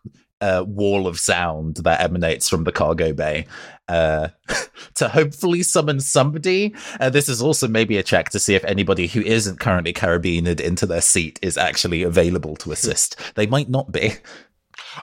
uh, 0.42 0.64
wall 0.66 1.06
of 1.06 1.18
sound 1.18 1.76
that 1.76 2.00
emanates 2.00 2.48
from 2.48 2.64
the 2.64 2.72
cargo 2.72 3.12
bay 3.12 3.46
uh, 3.88 4.28
to 4.94 5.08
hopefully 5.08 5.62
summon 5.62 6.00
somebody. 6.00 6.74
Uh, 6.98 7.08
this 7.08 7.28
is 7.28 7.40
also 7.40 7.68
maybe 7.68 7.96
a 7.96 8.02
check 8.02 8.30
to 8.30 8.40
see 8.40 8.54
if 8.54 8.64
anybody 8.64 9.06
who 9.06 9.20
isn't 9.20 9.60
currently 9.60 9.92
carabined 9.92 10.60
into 10.60 10.84
their 10.84 11.00
seat 11.00 11.38
is 11.42 11.56
actually 11.56 12.02
available 12.02 12.56
to 12.56 12.72
assist. 12.72 13.16
they 13.36 13.46
might 13.46 13.70
not 13.70 13.92
be. 13.92 14.14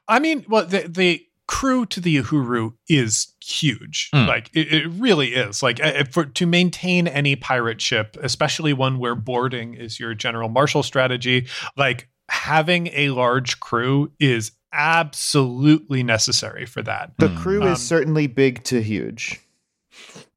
I 0.08 0.20
mean, 0.20 0.46
well, 0.50 0.66
the 0.66 0.88
the 0.88 1.26
crew 1.48 1.84
to 1.84 2.00
the 2.00 2.18
Uhuru 2.18 2.74
is 2.88 3.34
huge. 3.44 4.10
Mm. 4.14 4.28
Like 4.28 4.52
it, 4.54 4.72
it 4.72 4.88
really 4.88 5.30
is. 5.30 5.64
Like 5.64 5.84
uh, 5.84 6.04
for 6.12 6.26
to 6.26 6.46
maintain 6.46 7.08
any 7.08 7.36
pirate 7.36 7.82
ship, 7.82 8.18
especially 8.22 8.74
one 8.74 9.00
where 9.00 9.16
boarding 9.16 9.74
is 9.74 10.00
your 10.00 10.14
general 10.14 10.50
marshal 10.50 10.84
strategy, 10.84 11.48
like 11.78 12.10
having 12.30 12.88
a 12.94 13.10
large 13.10 13.60
crew 13.60 14.12
is 14.20 14.52
absolutely 14.72 16.04
necessary 16.04 16.66
for 16.66 16.82
that. 16.84 17.12
The 17.18 17.30
Hmm. 17.30 17.38
crew 17.38 17.62
Um, 17.64 17.70
is 17.74 17.82
certainly 17.82 18.28
big 18.28 18.64
to 18.66 18.82
huge. 18.82 19.40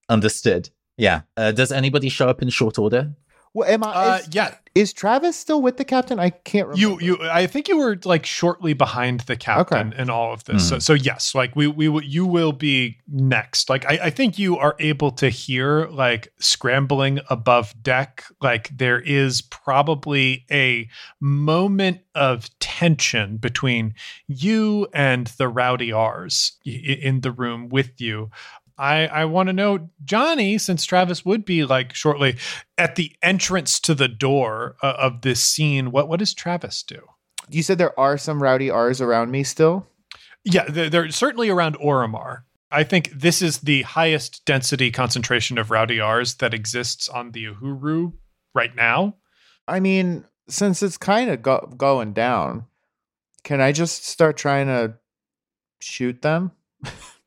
Understood. 0.09 0.71
Yeah. 0.97 1.23
Uh, 1.37 1.53
does 1.53 1.73
anybody 1.73 2.09
show 2.09 2.29
up 2.29 2.43
in 2.43 2.49
short 2.51 2.79
order? 2.79 3.15
Well, 3.55 3.69
am 3.69 3.85
I? 3.85 3.87
Uh, 3.93 4.17
is, 4.17 4.29
yeah, 4.35 4.55
is 4.75 4.93
Travis 4.95 5.37
still 5.37 5.61
with 5.61 5.77
the 5.77 5.85
captain? 5.85 6.19
I 6.19 6.31
can't 6.31 6.69
remember. 6.69 7.03
you 7.05 7.19
you 7.19 7.29
I 7.31 7.47
think 7.47 7.69
you 7.69 7.77
were 7.77 7.99
like 8.05 8.25
shortly 8.25 8.73
behind 8.73 9.21
the 9.21 9.37
captain 9.37 9.89
Okay. 9.93 10.01
in 10.03 10.09
all 10.09 10.33
of 10.33 10.45
this. 10.45 10.67
So, 10.67 10.79
so 10.79 10.95
yes, 10.95 11.35
like 11.35 11.55
we 11.55 11.67
we 11.67 11.89
will- 11.89 12.03
you 12.03 12.25
will 12.25 12.53
be 12.53 12.99
next. 13.07 13.69
Like 13.69 13.85
I, 13.85 13.99
I 14.05 14.11
think 14.11 14.39
you 14.39 14.57
are 14.57 14.75
able 14.79 15.11
to 15.13 15.29
hear 15.29 15.87
like 15.89 16.33
scrambling 16.41 17.21
above 17.29 17.75
deck. 17.83 18.25
Like 18.41 18.71
there 18.75 19.01
is 19.01 19.43
probably 19.43 20.47
a 20.51 20.89
moment 21.21 21.99
of 22.15 22.49
tension 22.59 23.37
between 23.37 23.95
you 24.29 24.87
and 24.95 25.27
the 25.39 25.49
rowdy 25.49 25.93
R's 25.93 26.53
in 26.65 27.21
the 27.21 27.31
room 27.33 27.69
with 27.69 28.01
you. 28.01 28.31
I, 28.79 29.07
I 29.07 29.25
want 29.27 29.49
to 29.49 29.53
know, 29.53 29.91
Johnny, 30.05 30.59
since 30.59 30.85
Travis 30.85 31.25
would 31.25 31.45
be 31.45 31.65
like 31.65 31.95
shortly 31.95 32.37
at 32.79 32.97
the 32.97 33.15
entrance 33.23 33.79
to 33.81 33.95
the 33.95 34.09
door 34.09 34.77
uh, 34.83 34.95
of 34.99 35.23
this 35.23 35.43
scene, 35.43 35.91
what 35.91 36.09
what 36.09 36.19
does 36.19 36.35
Travis 36.35 36.83
do? 36.83 37.01
You 37.51 37.63
said 37.63 37.79
there 37.79 37.99
are 37.99 38.19
some 38.19 38.43
rowdy 38.43 38.71
R's 38.71 39.01
around 39.01 39.31
me 39.31 39.45
still. 39.45 39.87
Yeah, 40.45 40.65
they're, 40.69 40.91
they're 40.91 41.11
certainly 41.11 41.49
around 41.49 41.77
Oromar. 41.79 42.43
I 42.71 42.85
think 42.85 43.11
this 43.11 43.43
is 43.43 43.59
the 43.59 43.83
highest 43.83 44.45
density 44.47 44.91
concentration 44.91 45.59
of 45.59 45.71
rowdy 45.71 46.01
R's 46.01 46.35
that 46.37 46.55
exists 46.55 47.09
on 47.09 47.33
the 47.33 47.45
Uhuru 47.45 48.15
right 48.55 48.75
now. 48.75 49.17
I 49.69 49.79
mean, 49.81 50.25
since 50.49 50.83
it's 50.83 50.97
kind 50.97 51.31
of 51.31 51.43
go- 51.43 51.73
going 51.77 52.15
down, 52.15 52.65
can 53.45 53.61
I 53.61 53.73
just 53.73 54.07
start 54.07 54.37
trying 54.37 54.67
to 54.67 54.95
shoot 55.81 56.23
them? 56.23 56.53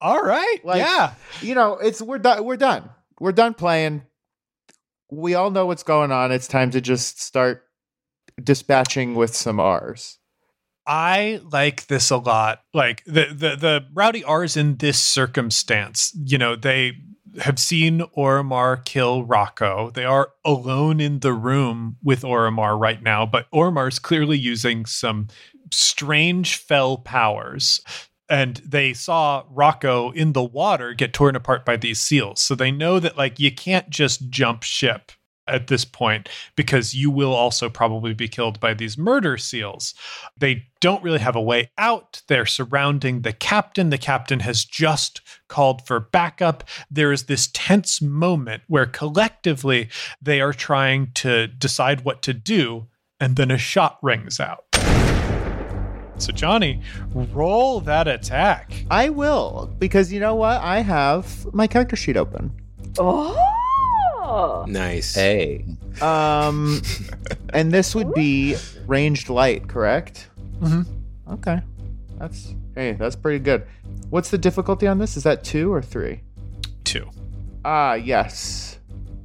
All 0.00 0.22
right. 0.22 0.58
Like- 0.64 0.78
yeah. 0.78 1.14
You 1.42 1.54
know, 1.54 1.74
it's 1.74 2.00
we're 2.00 2.18
done. 2.18 2.44
We're 2.44 2.56
done. 2.56 2.88
We're 3.18 3.32
done 3.32 3.54
playing. 3.54 4.02
We 5.10 5.34
all 5.34 5.50
know 5.50 5.66
what's 5.66 5.82
going 5.82 6.12
on. 6.12 6.32
It's 6.32 6.46
time 6.48 6.70
to 6.70 6.80
just 6.80 7.20
start 7.20 7.64
dispatching 8.42 9.14
with 9.14 9.34
some 9.34 9.60
R's. 9.60 10.18
I 10.86 11.40
like 11.52 11.86
this 11.88 12.10
a 12.10 12.16
lot. 12.16 12.62
Like 12.72 13.04
the 13.04 13.26
the 13.26 13.56
the 13.56 13.86
rowdy 13.92 14.24
R's 14.24 14.56
in 14.56 14.76
this 14.76 14.98
circumstance, 14.98 16.16
you 16.24 16.38
know, 16.38 16.56
they 16.56 16.94
have 17.42 17.58
seen 17.58 18.00
Oromar 18.16 18.84
kill 18.84 19.24
Rocco. 19.24 19.90
They 19.90 20.04
are 20.04 20.30
alone 20.44 21.00
in 21.00 21.20
the 21.20 21.32
room 21.32 21.96
with 22.02 22.22
Oromar 22.22 22.78
right 22.78 23.02
now, 23.02 23.24
but 23.26 23.46
Oromar's 23.52 23.98
clearly 23.98 24.38
using 24.38 24.84
some 24.86 25.28
strange 25.72 26.56
fell 26.56 26.96
powers. 26.98 27.80
And 28.30 28.56
they 28.58 28.94
saw 28.94 29.42
Rocco 29.50 30.12
in 30.12 30.32
the 30.32 30.42
water 30.42 30.94
get 30.94 31.12
torn 31.12 31.34
apart 31.36 31.66
by 31.66 31.76
these 31.76 32.00
seals. 32.00 32.40
So 32.40 32.54
they 32.54 32.70
know 32.70 33.00
that 33.00 33.18
like 33.18 33.40
you 33.40 33.52
can't 33.52 33.90
just 33.90 34.30
jump 34.30 34.62
ship 34.62 35.12
at 35.50 35.66
this 35.66 35.84
point 35.84 36.28
because 36.56 36.94
you 36.94 37.10
will 37.10 37.34
also 37.34 37.68
probably 37.68 38.14
be 38.14 38.28
killed 38.28 38.60
by 38.60 38.72
these 38.72 38.96
murder 38.96 39.36
seals. 39.36 39.94
They 40.36 40.66
don't 40.80 41.02
really 41.02 41.18
have 41.18 41.36
a 41.36 41.42
way 41.42 41.70
out. 41.76 42.22
They're 42.28 42.46
surrounding 42.46 43.22
the 43.22 43.32
captain. 43.32 43.90
The 43.90 43.98
captain 43.98 44.40
has 44.40 44.64
just 44.64 45.20
called 45.48 45.86
for 45.86 46.00
backup. 46.00 46.64
There 46.90 47.12
is 47.12 47.24
this 47.24 47.50
tense 47.52 48.00
moment 48.00 48.62
where 48.68 48.86
collectively 48.86 49.88
they 50.22 50.40
are 50.40 50.52
trying 50.52 51.12
to 51.14 51.48
decide 51.48 52.04
what 52.04 52.22
to 52.22 52.32
do, 52.32 52.86
and 53.18 53.36
then 53.36 53.50
a 53.50 53.58
shot 53.58 53.98
rings 54.02 54.40
out. 54.40 54.69
So, 56.20 56.32
Johnny, 56.32 56.82
roll 57.14 57.80
that 57.80 58.06
attack. 58.06 58.84
I 58.90 59.08
will 59.08 59.74
because 59.78 60.12
you 60.12 60.20
know 60.20 60.34
what? 60.34 60.60
I 60.60 60.80
have 60.80 61.52
my 61.54 61.66
character 61.66 61.96
sheet 61.96 62.16
open. 62.16 62.52
Oh. 62.98 64.64
Nice. 64.68 65.14
Hey. 65.14 65.64
Um, 66.00 66.82
and 67.54 67.72
this 67.72 67.94
would 67.94 68.12
be 68.14 68.56
ranged 68.86 69.28
light, 69.28 69.66
correct? 69.66 70.28
Mhm. 70.60 70.86
Okay, 71.32 71.60
that's 72.18 72.54
hey, 72.74 72.92
that's 72.92 73.16
pretty 73.16 73.38
good. 73.38 73.66
What's 74.10 74.30
the 74.30 74.38
difficulty 74.38 74.86
on 74.86 74.98
this? 74.98 75.16
Is 75.16 75.22
that 75.24 75.42
two 75.42 75.72
or 75.72 75.80
three? 75.82 76.20
Two. 76.84 77.08
Ah, 77.64 77.94
yes. 77.94 78.78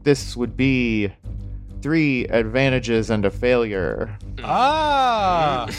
This 0.03 0.35
would 0.37 0.55
be 0.55 1.11
three 1.81 2.25
advantages 2.27 3.09
and 3.09 3.25
a 3.25 3.31
failure. 3.31 4.17
Ah. 4.43 5.67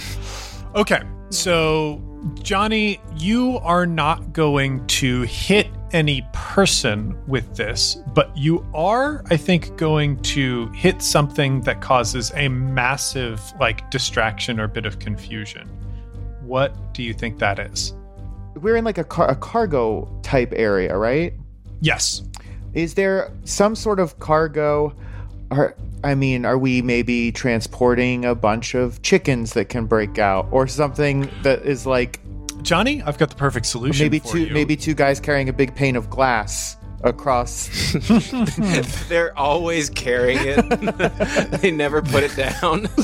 Okay. 0.77 1.01
Hmm. 1.01 1.31
So, 1.31 2.03
Johnny, 2.35 3.01
you 3.17 3.59
are 3.63 3.87
not 3.87 4.33
going 4.33 4.87
to 4.87 5.23
hit 5.23 5.69
any 5.93 6.27
person 6.33 7.17
with 7.27 7.57
this, 7.57 7.97
but 8.15 8.37
you 8.37 8.65
are, 8.75 9.25
I 9.31 9.37
think, 9.37 9.77
going 9.77 10.21
to 10.23 10.67
hit 10.69 11.03
something 11.03 11.63
that 11.63 11.81
causes 11.81 12.33
a 12.35 12.49
massive, 12.49 13.41
like, 13.59 13.91
distraction 13.91 14.61
or 14.61 14.69
bit 14.69 14.87
of 14.87 14.99
confusion. 14.99 15.69
What 16.43 16.95
do 16.95 17.03
you 17.03 17.13
think 17.13 17.39
that 17.39 17.59
is? 17.59 17.95
We're 18.55 18.77
in 18.77 18.85
like 18.85 18.99
a, 18.99 19.05
car- 19.05 19.31
a 19.31 19.37
cargo 19.37 20.09
type 20.23 20.53
area, 20.55 20.97
right? 20.97 21.35
Yes. 21.81 22.23
Is 22.75 22.95
there 22.95 23.33
some 23.45 23.75
sort 23.75 24.01
of 24.01 24.19
cargo? 24.19 24.95
Are 25.51 25.75
I 26.05 26.15
mean, 26.15 26.45
are 26.45 26.59
we 26.59 26.83
maybe 26.83 27.33
transporting 27.33 28.25
a 28.25 28.35
bunch 28.35 28.75
of 28.75 29.03
chickens 29.03 29.53
that 29.55 29.67
can 29.69 29.87
break 29.87 30.19
out, 30.19 30.47
or 30.51 30.67
something 30.67 31.31
that 31.43 31.63
is 31.63 31.87
like 31.87 32.21
Johnny, 32.63 33.03
I've 33.03 33.19
got 33.19 33.31
the 33.31 33.37
perfect 33.37 33.67
solution. 33.67 34.05
maybe 34.05 34.19
for 34.19 34.29
two 34.33 34.45
you. 34.45 34.53
maybe 34.53 34.77
two 34.77 34.95
guys 34.95 35.21
carrying 35.21 35.49
a 35.49 35.53
big 35.53 35.75
pane 35.75 35.95
of 35.97 36.11
glass 36.11 36.77
across? 37.05 37.69
They're 39.09 39.37
always 39.39 39.91
carrying 39.91 40.39
it. 40.43 41.61
they 41.61 41.71
never 41.71 42.03
put 42.03 42.23
it 42.25 42.35
down. 42.37 42.89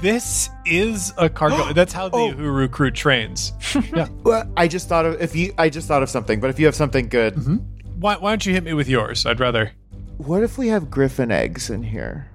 This 0.00 0.50
is 0.66 1.14
a 1.16 1.28
cargo. 1.30 1.72
That's 1.72 1.92
how 1.94 2.08
the 2.10 2.16
Oh. 2.16 2.32
Uhuru 2.32 2.70
crew 2.70 2.90
trains. 2.90 3.52
yeah. 3.94 4.06
Well, 4.22 4.44
I 4.56 4.68
just 4.68 4.86
thought 4.88 5.06
of 5.06 5.20
if 5.20 5.34
you. 5.34 5.54
I 5.58 5.70
just 5.70 5.88
thought 5.88 6.02
of 6.02 6.10
something, 6.10 6.40
but 6.40 6.50
if 6.50 6.60
you 6.60 6.66
have 6.66 6.74
something 6.74 7.08
good, 7.08 7.34
mm-hmm. 7.34 7.56
Why, 7.98 8.16
why 8.16 8.30
don't 8.30 8.44
you 8.46 8.52
hit 8.52 8.62
me 8.62 8.74
with 8.74 8.88
yours? 8.88 9.24
I'd 9.26 9.40
rather. 9.40 9.72
What 10.18 10.42
if 10.42 10.58
we 10.58 10.68
have 10.68 10.90
griffin 10.90 11.30
eggs 11.30 11.70
in 11.70 11.82
here? 11.82 12.30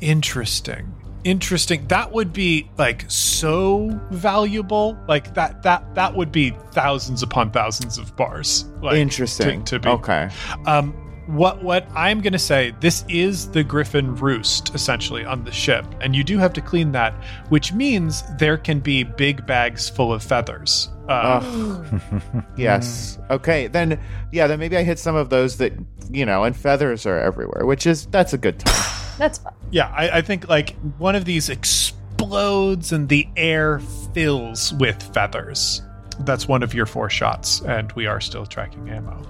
Interesting. 0.00 0.94
Interesting. 1.24 1.86
That 1.88 2.12
would 2.12 2.32
be 2.32 2.70
like 2.78 3.04
so 3.08 4.00
valuable. 4.10 4.96
Like 5.08 5.34
that 5.34 5.62
that 5.64 5.94
that 5.94 6.14
would 6.14 6.30
be 6.30 6.50
thousands 6.70 7.22
upon 7.22 7.50
thousands 7.50 7.98
of 7.98 8.14
bars. 8.16 8.64
Like, 8.80 8.96
Interesting. 8.96 9.64
To, 9.64 9.78
to 9.78 9.80
be. 9.80 9.88
Okay. 9.88 10.30
Um 10.66 11.07
what 11.28 11.62
what 11.62 11.86
I'm 11.94 12.20
going 12.20 12.32
to 12.32 12.38
say 12.38 12.74
this 12.80 13.04
is 13.08 13.50
the 13.50 13.62
griffin 13.62 14.14
roost 14.16 14.74
essentially 14.74 15.24
on 15.24 15.44
the 15.44 15.52
ship 15.52 15.84
and 16.00 16.16
you 16.16 16.24
do 16.24 16.38
have 16.38 16.52
to 16.54 16.60
clean 16.60 16.90
that 16.92 17.14
which 17.50 17.72
means 17.72 18.22
there 18.38 18.56
can 18.56 18.80
be 18.80 19.04
big 19.04 19.46
bags 19.46 19.88
full 19.88 20.12
of 20.12 20.22
feathers. 20.22 20.90
Uh, 21.08 21.40
Ugh. 21.42 22.02
yes. 22.56 23.18
Okay. 23.30 23.66
Then, 23.66 23.98
yeah. 24.30 24.46
Then 24.46 24.58
maybe 24.58 24.76
I 24.76 24.82
hit 24.82 24.98
some 24.98 25.16
of 25.16 25.30
those 25.30 25.56
that 25.56 25.72
you 26.10 26.26
know, 26.26 26.44
and 26.44 26.56
feathers 26.56 27.06
are 27.06 27.18
everywhere, 27.18 27.66
which 27.66 27.86
is 27.86 28.06
that's 28.06 28.32
a 28.32 28.38
good 28.38 28.58
time. 28.60 28.74
That's 29.18 29.38
fun. 29.38 29.52
Yeah, 29.72 29.88
I, 29.88 30.18
I 30.18 30.22
think 30.22 30.48
like 30.48 30.76
one 30.98 31.16
of 31.16 31.24
these 31.24 31.48
explodes 31.48 32.92
and 32.92 33.08
the 33.08 33.26
air 33.36 33.80
fills 34.14 34.72
with 34.74 35.02
feathers. 35.12 35.82
That's 36.20 36.48
one 36.48 36.62
of 36.62 36.74
your 36.74 36.86
four 36.86 37.08
shots, 37.08 37.60
and 37.62 37.90
we 37.92 38.06
are 38.06 38.20
still 38.20 38.46
tracking 38.46 38.88
ammo. 38.88 39.22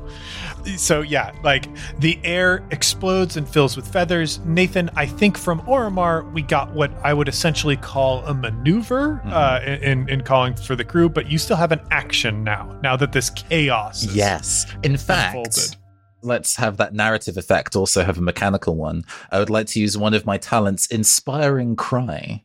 So, 0.76 1.03
yeah, 1.03 1.32
like 1.43 1.66
the 1.99 2.18
air 2.24 2.66
explodes 2.70 3.36
and 3.36 3.49
fills 3.49 3.76
with 3.76 3.86
feathers. 3.86 4.41
Nathan, 4.45 4.91
I 4.97 5.07
think 5.07 5.39
from 5.39 5.61
Oromar, 5.62 6.30
we 6.32 6.43
got 6.43 6.72
what 6.72 6.91
I 7.05 7.14
would 7.14 7.28
essentially 7.28 7.76
call 7.76 8.24
a 8.24 8.34
maneuver 8.34 9.20
uh, 9.26 9.61
in, 9.64 10.09
in 10.09 10.22
calling 10.22 10.55
for 10.55 10.76
the 10.76 10.84
crew, 10.84 11.09
but 11.09 11.30
you 11.30 11.39
still 11.39 11.57
have 11.57 11.72
an 11.72 11.80
action 11.91 12.43
now, 12.45 12.78
now 12.82 12.97
that 12.97 13.12
this 13.12 13.30
chaos 13.30 14.05
is 14.05 14.14
Yes. 14.16 14.66
In 14.82 14.97
fact, 14.97 15.36
unfolded. 15.36 15.76
let's 16.22 16.57
have 16.57 16.76
that 16.78 16.95
narrative 16.95 17.36
effect 17.36 17.76
also 17.76 18.03
have 18.05 18.18
a 18.18 18.22
mechanical 18.22 18.74
one. 18.76 19.05
I 19.30 19.39
would 19.39 19.51
like 19.51 19.66
to 19.68 19.80
use 19.80 19.97
one 19.97 20.14
of 20.14 20.26
my 20.26 20.39
talents, 20.39 20.86
Inspiring 20.86 21.76
Cry, 21.76 22.43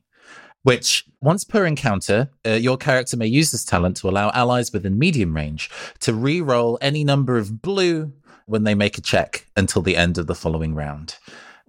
which 0.64 1.06
once 1.22 1.44
per 1.44 1.66
encounter, 1.66 2.30
uh, 2.46 2.52
your 2.52 2.78
character 2.78 3.16
may 3.18 3.28
use 3.28 3.52
this 3.52 3.64
talent 3.64 3.98
to 3.98 4.10
allow 4.10 4.32
allies 4.32 4.74
within 4.74 4.98
medium 4.98 5.36
range 5.36 5.70
to 6.00 6.14
re-roll 6.14 6.78
any 6.82 7.04
number 7.04 7.38
of 7.38 7.62
blue 7.62 8.12
when 8.46 8.64
they 8.64 8.76
make 8.76 8.98
a 8.98 9.02
check 9.02 9.46
until 9.56 9.82
the 9.82 9.96
end 9.96 10.18
of 10.18 10.28
the 10.28 10.36
following 10.36 10.74
round. 10.76 11.16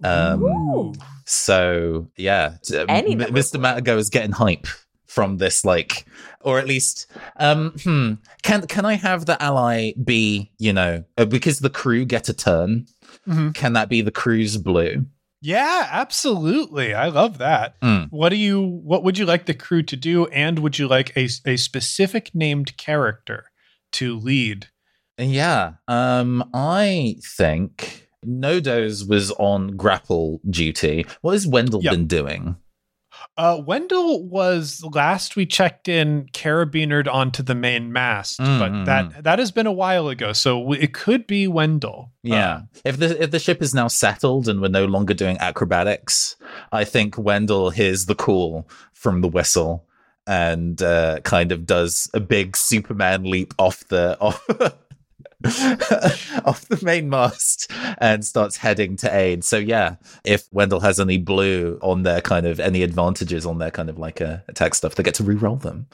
Um, 0.03 0.43
Ooh. 0.43 0.93
so 1.25 2.07
yeah, 2.17 2.55
Any 2.89 3.13
M- 3.13 3.19
Mr. 3.33 3.59
Madigo 3.59 3.97
is 3.97 4.09
getting 4.09 4.31
hype 4.33 4.67
from 5.05 5.37
this, 5.37 5.63
like, 5.63 6.05
or 6.41 6.59
at 6.59 6.67
least, 6.67 7.07
um, 7.37 7.73
hmm, 7.81 8.13
can 8.43 8.67
can 8.67 8.83
I 8.85 8.95
have 8.95 9.25
the 9.25 9.41
ally 9.41 9.93
be, 10.03 10.51
you 10.57 10.73
know, 10.73 11.05
uh, 11.17 11.23
because 11.23 11.59
the 11.59 11.69
crew 11.69 12.03
get 12.03 12.27
a 12.27 12.33
turn? 12.33 12.87
Mhm. 13.25 13.53
Can 13.55 13.71
that 13.73 13.87
be 13.87 14.01
the 14.01 14.11
crew's 14.11 14.57
blue? 14.57 15.05
Yeah, 15.45 15.87
absolutely. 15.91 16.93
I 16.95 17.09
love 17.09 17.37
that. 17.37 17.79
Mm. 17.81 18.07
What 18.09 18.29
do 18.29 18.35
you 18.35 18.61
what 18.83 19.03
would 19.03 19.17
you 19.19 19.25
like 19.27 19.45
the 19.45 19.53
crew 19.53 19.83
to 19.83 19.95
do 19.95 20.25
and 20.27 20.57
would 20.59 20.79
you 20.79 20.87
like 20.87 21.15
a 21.15 21.27
a 21.45 21.57
specific 21.57 22.31
named 22.33 22.75
character 22.77 23.51
to 23.93 24.17
lead? 24.17 24.67
Yeah. 25.19 25.73
Um, 25.87 26.49
I 26.53 27.17
think 27.37 28.07
Nodos 28.25 29.07
was 29.07 29.31
on 29.33 29.77
grapple 29.77 30.41
duty. 30.49 31.05
What 31.21 31.33
has 31.33 31.45
Wendell 31.47 31.83
Yep. 31.83 31.91
been 31.93 32.07
doing? 32.07 32.55
Uh 33.37 33.61
Wendell 33.65 34.23
was 34.25 34.81
last 34.83 35.35
we 35.35 35.45
checked 35.45 35.89
in 35.89 36.27
carabinered 36.33 37.11
onto 37.11 37.43
the 37.43 37.55
main 37.55 37.91
mast, 37.91 38.39
Mm, 38.39 38.59
but 38.59 38.71
mm, 38.71 38.85
that 38.85 39.23
that 39.23 39.39
has 39.39 39.51
been 39.51 39.67
a 39.67 39.73
while 39.73 40.07
ago. 40.07 40.31
So 40.31 40.71
it 40.71 40.93
could 40.93 41.27
be 41.27 41.47
Wendell. 41.47 42.11
Yeah. 42.23 42.55
Uh, 42.55 42.61
if 42.85 42.97
the 42.97 43.21
if 43.23 43.31
the 43.31 43.39
ship 43.39 43.61
is 43.61 43.73
now 43.73 43.87
settled 43.89 44.47
and 44.47 44.61
we're 44.61 44.69
no 44.69 44.85
longer 44.85 45.13
doing 45.13 45.37
acrobatics, 45.39 46.37
I 46.71 46.85
think 46.85 47.17
Wendell 47.17 47.71
hears 47.71 48.05
the 48.05 48.15
call 48.15 48.69
from 48.93 49.19
the 49.21 49.27
whistle 49.27 49.85
and 50.27 50.81
uh, 50.81 51.19
kind 51.21 51.51
of 51.51 51.65
does 51.65 52.09
a 52.13 52.19
big 52.19 52.55
Superman 52.57 53.23
leap 53.25 53.53
off 53.59 53.87
the 53.89 54.17
off 54.21 54.41
off 56.45 56.67
the 56.69 56.79
main 56.83 57.09
mast 57.09 57.71
and 57.97 58.25
starts 58.25 58.57
heading 58.57 58.95
to 58.97 59.15
aid. 59.15 59.43
So 59.43 59.57
yeah, 59.57 59.95
if 60.23 60.47
Wendell 60.51 60.81
has 60.81 60.99
any 60.99 61.17
blue 61.17 61.79
on 61.81 62.03
their 62.03 62.21
kind 62.21 62.45
of 62.45 62.59
any 62.59 62.83
advantages 62.83 63.45
on 63.45 63.57
their 63.57 63.71
kind 63.71 63.89
of 63.89 63.97
like 63.97 64.21
uh, 64.21 64.37
attack 64.47 64.75
stuff, 64.75 64.95
they 64.95 65.03
get 65.03 65.15
to 65.15 65.23
re-roll 65.23 65.57
them. 65.57 65.87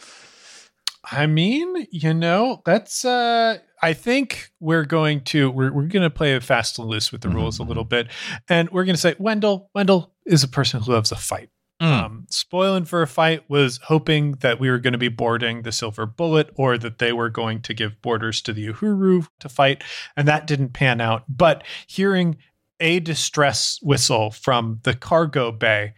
I 1.10 1.26
mean, 1.26 1.88
you 1.92 2.14
know, 2.14 2.62
let's 2.66 3.04
uh 3.04 3.58
I 3.82 3.94
think 3.94 4.52
we're 4.60 4.86
going 4.86 5.22
to 5.26 5.50
we're 5.50 5.72
we're 5.72 5.88
going 5.88 6.04
to 6.04 6.10
play 6.10 6.36
it 6.36 6.44
fast 6.44 6.78
and 6.78 6.88
loose 6.88 7.12
with 7.12 7.22
the 7.22 7.30
rules 7.30 7.60
a 7.60 7.64
little 7.64 7.84
bit. 7.84 8.08
And 8.48 8.70
we're 8.70 8.86
going 8.86 8.96
to 8.96 9.02
say 9.02 9.16
Wendell 9.18 9.70
Wendell 9.74 10.14
is 10.26 10.44
a 10.44 10.48
person 10.48 10.82
who 10.82 10.92
loves 10.92 11.12
a 11.12 11.16
fight. 11.16 11.50
Mm. 11.82 11.88
Um, 11.88 12.21
spoiling 12.34 12.86
for 12.86 13.02
a 13.02 13.08
fight 13.08 13.50
was 13.50 13.80
hoping 13.84 14.34
that 14.42 14.60
we 14.60 14.70
were 14.70 14.80
going 14.80 14.94
to 14.94 15.00
be 15.00 15.10
boarding 15.10 15.62
the 15.62 15.72
Silver 15.72 16.06
Bullet 16.06 16.50
or 16.56 16.78
that 16.78 17.00
they 17.00 17.12
were 17.12 17.30
going 17.30 17.62
to 17.62 17.74
give 17.74 18.02
boarders 18.02 18.42
to 18.42 18.54
the 18.54 18.68
Uhuru 18.68 19.28
to 19.40 19.50
fight, 19.50 19.84
and 20.16 20.28
that 20.28 20.48
didn't 20.48 20.74
pan 20.74 21.02
out. 21.02 21.24
But 21.28 21.64
hearing 21.88 22.38
a 22.80 23.00
distress 23.00 23.80
whistle 23.82 24.32
from 24.32 24.80
the 24.84 24.96
cargo 24.96 25.52
bay, 25.52 25.94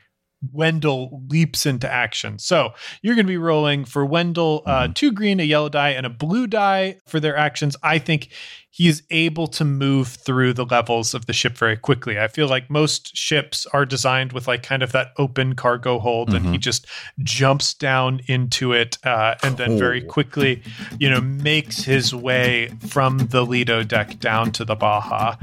Wendell 0.52 1.24
leaps 1.30 1.66
into 1.66 1.92
action. 1.92 2.40
So 2.40 2.74
you're 3.02 3.16
going 3.16 3.26
to 3.26 3.32
be 3.32 3.38
rolling 3.38 3.86
for 3.86 4.06
Wendell 4.06 4.64
uh, 4.66 4.90
two 4.94 5.12
green, 5.12 5.40
a 5.40 5.44
yellow 5.44 5.70
die, 5.70 5.90
and 5.92 6.06
a 6.06 6.10
blue 6.10 6.48
die 6.48 6.98
for 7.06 7.20
their 7.20 7.38
actions. 7.38 7.76
I 7.84 8.00
think 8.00 8.30
he 8.76 8.88
is 8.88 9.04
able 9.12 9.46
to 9.46 9.64
move 9.64 10.08
through 10.08 10.52
the 10.52 10.66
levels 10.66 11.14
of 11.14 11.28
the 11.28 11.34
ship 11.34 11.56
very 11.56 11.78
quickly. 11.78 12.20
I 12.20 12.28
feel 12.28 12.48
like 12.48 12.72
most 12.72 13.16
ships 13.16 13.68
are 13.68 13.86
designed 13.86 14.34
with 14.34 14.48
like 14.48 14.64
kind 14.64 14.82
of 14.82 14.92
that 14.94 15.10
open 15.20 15.54
cargo 15.54 16.00
hold, 16.00 16.34
and 16.34 16.48
he 16.52 16.58
just 16.58 16.88
jumps 17.20 17.76
down 17.76 18.22
into 18.28 18.74
it 18.74 18.98
uh, 19.06 19.36
and 19.44 19.58
then 19.58 19.78
very 19.78 20.02
quickly, 20.02 20.64
you 20.98 21.08
know, 21.08 21.22
makes 21.22 21.84
his 21.84 22.16
way 22.16 22.70
from 22.88 23.20
the 23.20 23.46
Lido 23.46 23.84
deck 23.84 24.20
down 24.20 24.52
to 24.54 24.66
the 24.66 24.76
Baja 24.76 25.36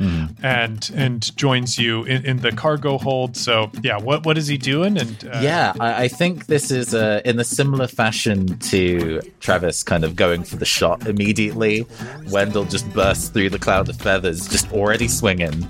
and 0.43 0.91
and 0.95 1.37
joins 1.37 1.79
you 1.79 2.05
in, 2.05 2.25
in 2.25 2.37
the 2.39 2.53
cargo 2.53 2.99
hold. 2.99 3.37
So 3.37 3.71
yeah, 3.83 3.99
what 3.99 4.25
what 4.25 4.39
is 4.39 4.47
he 4.47 4.57
doing? 4.59 4.97
And 4.99 5.25
uh, 5.33 5.41
yeah, 5.43 5.73
I, 5.81 6.05
I 6.05 6.09
think 6.09 6.47
this 6.47 6.71
is 6.71 6.95
uh, 6.95 7.21
in 7.25 7.39
a 7.39 7.45
similar 7.45 7.87
fashion 7.87 8.59
to 8.59 9.21
Travis 9.41 9.83
kind 9.83 10.05
of 10.05 10.17
going 10.17 10.45
for 10.45 10.57
the 10.57 10.65
shot 10.65 11.07
immediately. 11.07 11.87
Wendell 12.31 12.65
just 12.65 12.91
bursts 12.93 13.29
through 13.29 13.51
the 13.51 13.59
cloud 13.59 13.89
of 13.89 13.97
feathers, 13.97 14.49
just 14.49 14.73
already 14.73 15.09
swinging 15.09 15.69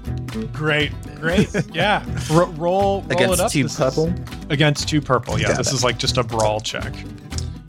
great, 0.53 0.93
great, 1.16 1.49
yeah. 1.75 2.05
R- 2.31 2.45
roll 2.53 3.03
roll 3.03 3.05
against 3.11 3.41
up. 3.41 3.51
two 3.51 3.64
This 3.64 3.73
is- 3.73 3.79
purple. 3.79 4.14
against 4.51 4.89
two 4.89 5.01
purple. 5.01 5.39
Yeah, 5.41 5.49
Got 5.49 5.59
this 5.59 5.73
it. 5.73 5.75
is 5.75 5.85
like 5.85 5.99
just 5.99 6.16
a 6.18 6.23
brawl 6.23 6.61
check. 6.61 6.93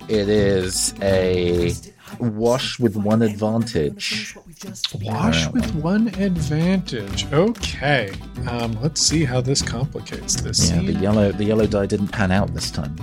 It 0.07 0.27
is 0.29 0.93
a 1.01 1.73
wash 2.19 2.79
with 2.79 2.95
one 2.95 3.21
advantage. 3.21 4.35
Wash 5.01 5.47
with 5.51 5.73
one 5.75 6.07
advantage. 6.19 7.31
Okay, 7.31 8.13
um, 8.47 8.77
let's 8.81 9.01
see 9.01 9.23
how 9.23 9.41
this 9.41 9.61
complicates 9.61 10.35
this. 10.41 10.71
Yeah, 10.71 10.81
the 10.81 10.93
yellow 10.93 11.31
the 11.31 11.43
yellow 11.43 11.67
die 11.67 11.85
didn't 11.85 12.09
pan 12.09 12.31
out 12.31 12.53
this 12.53 12.71
time. 12.71 12.95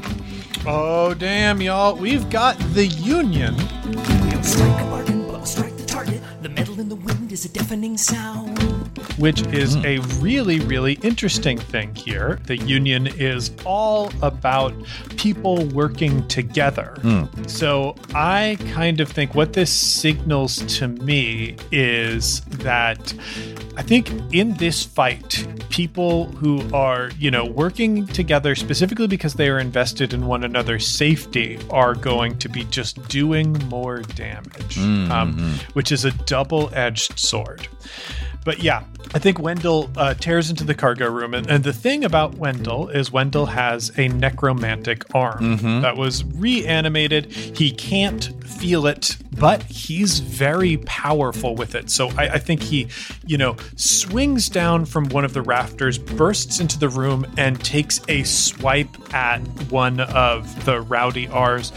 Oh 0.67 1.15
damn, 1.15 1.61
y'all! 1.61 1.97
We've 1.97 2.29
got 2.31 2.59
the 2.75 2.87
Union. 2.87 3.57
We'll 3.57 4.43
strike 4.43 4.81
a 4.81 4.85
bargain, 4.85 5.23
blow, 5.23 5.45
strike 5.45 5.77
the 5.77 5.87
target. 5.87 6.23
The 6.43 6.49
metal 6.49 6.79
in 6.79 6.89
the 6.89 6.97
wind 6.97 7.28
is 7.33 7.45
a 7.45 7.49
deafening 7.49 7.97
sound. 7.97 8.59
which 9.19 9.43
is 9.49 9.75
hmm. 9.75 9.85
a 9.85 9.99
really, 10.21 10.61
really 10.61 10.95
interesting 11.03 11.59
thing 11.59 11.95
here. 11.95 12.39
The 12.47 12.57
union 12.57 13.07
is 13.07 13.51
all 13.65 14.11
about 14.23 14.75
people 15.17 15.65
working 15.67 16.27
together. 16.29 16.97
Hmm. 17.03 17.25
So 17.47 17.97
I 18.15 18.57
kind 18.73 19.01
of 19.01 19.09
think 19.09 19.35
what 19.35 19.53
this 19.53 19.73
signals 19.73 20.59
to 20.79 20.89
me 20.89 21.57
is 21.73 22.41
that 22.43 23.13
I 23.77 23.83
think 23.83 24.11
in 24.33 24.55
this 24.55 24.85
fight, 24.85 25.47
people 25.69 26.27
who 26.27 26.63
are, 26.75 27.11
you 27.19 27.31
know, 27.31 27.45
working 27.45 28.07
together 28.07 28.55
specifically 28.55 29.07
because 29.07 29.35
they 29.35 29.49
are 29.49 29.59
invested 29.59 30.13
in 30.13 30.27
one 30.27 30.43
another's 30.45 30.87
safety 30.87 31.59
are 31.71 31.95
going 31.95 32.39
to 32.39 32.49
be 32.49 32.65
just 32.65 33.07
doing 33.09 33.53
more 33.69 34.01
damage, 34.01 34.77
hmm, 34.77 35.11
um, 35.11 35.55
which 35.75 35.93
is 35.93 36.05
a 36.05 36.11
double 36.25 36.71
edged 36.75 37.19
sword. 37.29 37.69
But 38.45 38.63
yeah, 38.63 38.85
I 39.15 39.19
think 39.19 39.39
Wendell 39.39 39.91
uh, 39.97 40.15
tears 40.15 40.49
into 40.49 40.65
the 40.65 40.75
cargo 40.75 41.11
room. 41.11 41.35
And, 41.35 41.51
and 41.51 41.65
the 41.65 41.73
thing 41.73 42.05
about 42.05 42.37
Wendell 42.37 42.89
is 42.89 43.13
Wendell 43.13 43.47
has 43.47 43.91
a 43.99 44.09
necromantic 44.09 45.05
arm 45.15 45.43
that 45.83 45.97
was 45.97 46.25
reanimated. 46.25 47.31
He 47.33 47.71
can't 47.71 48.33
feel 48.47 48.87
it, 48.87 49.19
but 49.39 49.63
he's 49.65 50.21
very 50.21 50.79
powerful 50.79 51.57
with 51.57 51.75
it. 51.75 51.91
So 51.91 52.09
I, 52.17 52.29
I 52.35 52.39
think 52.39 52.63
he, 52.63 52.89
you 53.27 53.37
know, 53.37 53.57
swings 53.77 54.49
down 54.49 54.87
from 54.87 55.09
one 55.11 55.25
of 55.25 55.35
the 55.35 55.43
rafters, 55.43 55.99
bursts 55.99 56.59
into 56.59 56.79
the 56.79 56.89
room, 56.89 57.27
and 57.37 57.63
takes 57.63 58.01
a 58.09 58.23
swipe 58.23 59.15
at 59.15 59.41
one 59.71 60.01
of 60.01 60.65
the 60.65 60.81
rowdy 60.81 61.29
R's 61.29 61.71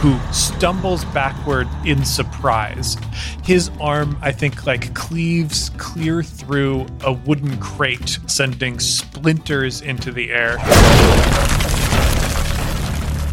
who 0.00 0.18
stumbles 0.32 1.04
backward 1.06 1.68
in 1.84 2.04
surprise. 2.04 2.96
His 3.44 3.70
arm, 3.80 4.16
I 4.22 4.32
think, 4.32 4.66
like 4.66 4.94
cleaves 4.94 5.70
clear 5.76 6.22
through 6.22 6.86
a 7.04 7.12
wooden 7.12 7.58
crate, 7.58 8.18
sending 8.26 8.78
splinters 8.78 9.82
into 9.82 10.10
the 10.10 10.30
air. 10.32 10.56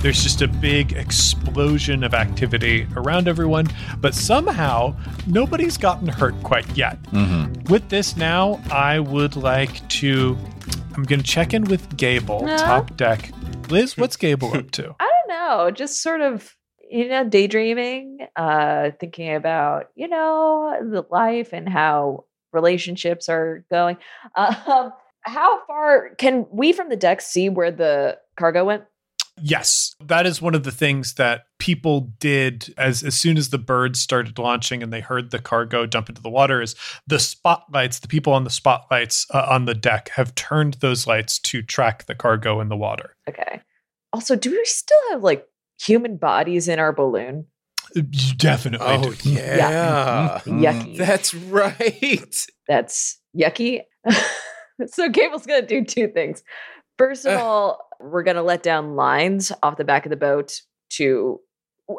There's 0.01 0.22
just 0.22 0.41
a 0.41 0.47
big 0.47 0.93
explosion 0.93 2.03
of 2.03 2.13
activity 2.13 2.86
around 2.95 3.28
everyone, 3.28 3.68
but 3.99 4.13
somehow 4.13 4.95
nobody's 5.26 5.76
gotten 5.78 6.07
hurt 6.07 6.36
quite 6.43 6.78
yet. 6.78 7.01
Mm-hmm. 7.05 7.63
With 7.72 7.89
this 7.89 8.15
now, 8.15 8.61
I 8.72 8.99
would 8.99 9.36
like 9.36 9.88
to. 9.89 10.38
I'm 10.95 11.03
going 11.03 11.20
to 11.22 11.26
check 11.26 11.53
in 11.53 11.63
with 11.65 11.95
Gable, 11.97 12.43
No. 12.45 12.57
top 12.57 12.95
deck. 12.95 13.32
Liz, 13.70 13.97
what's 13.97 14.15
Gable 14.18 14.53
up 14.55 14.70
to? 14.72 14.95
I 14.99 15.11
don't 15.28 15.38
know, 15.39 15.72
just 15.72 16.01
sort 16.01 16.22
of 16.22 16.55
you 16.90 17.08
know 17.10 17.28
daydreaming, 17.28 18.28
uh 18.36 18.92
thinking 19.00 19.34
about, 19.34 19.90
you 19.96 20.08
know, 20.08 20.78
the 20.82 21.06
life 21.10 21.54
and 21.54 21.68
how 21.68 22.26
relationships 22.54 23.30
are 23.30 23.66
going. 23.70 23.98
Um 24.36 24.94
how 25.22 25.66
far 25.66 26.16
can 26.18 26.46
we 26.52 26.72
from 26.72 26.90
the 26.90 26.96
deck 26.96 27.22
see 27.22 27.50
where 27.50 27.72
the 27.72 28.18
cargo 28.38 28.66
went? 28.66 28.84
Yes, 29.40 29.96
that 30.04 30.26
is 30.26 30.42
one 30.42 30.56
of 30.56 30.64
the 30.64 30.72
things 30.72 31.14
that 31.16 31.46
people 31.60 32.12
did 32.20 32.74
as 32.78 33.04
as 33.04 33.16
soon 33.16 33.38
as 33.38 33.50
the 33.50 33.60
birds 33.60 34.00
started 34.00 34.40
launching 34.40 34.82
and 34.82 34.92
they 34.92 35.02
heard 35.02 35.30
the 35.30 35.40
cargo 35.40 35.86
dump 35.86 36.10
into 36.10 36.22
the 36.22 36.30
water. 36.30 36.62
Is 36.62 36.76
the 37.06 37.20
spotlights, 37.20 38.00
the 38.00 38.08
people 38.08 38.34
on 38.34 38.46
the 38.46 38.50
spotlights 38.50 39.28
uh, 39.34 39.46
on 39.48 39.66
the 39.66 39.76
deck 39.76 40.10
have 40.10 40.34
turned 40.34 40.76
those 40.76 41.06
lights 41.06 41.38
to 41.40 41.62
track 41.62 42.08
the 42.08 42.16
cargo 42.16 42.60
in 42.62 42.70
the 42.70 42.78
water. 42.78 43.16
Okay. 43.30 43.62
Also, 44.12 44.36
do 44.36 44.50
we 44.50 44.66
still 44.66 44.98
have 45.12 45.24
like 45.24 45.46
human 45.80 46.17
bodies 46.17 46.67
in 46.67 46.80
our 46.80 46.93
balloon? 46.93 47.45
Definitely 48.38 48.88
Oh 48.88 49.13
do. 49.13 49.30
yeah, 49.32 50.41
Yucky. 50.45 50.97
that's 50.97 51.34
right. 51.34 52.45
That's 52.67 53.19
yucky. 53.36 53.82
so 54.88 55.09
Gable's 55.09 55.45
gonna 55.45 55.65
do 55.65 55.84
two 55.84 56.07
things. 56.07 56.43
First 56.97 57.25
of 57.25 57.34
Ugh. 57.34 57.41
all, 57.41 57.89
we're 57.99 58.23
gonna 58.23 58.43
let 58.43 58.63
down 58.63 58.95
lines 58.95 59.51
off 59.63 59.78
the 59.78 59.86
back 59.86 60.05
of 60.05 60.09
the 60.09 60.17
boat 60.17 60.61
to 60.91 61.39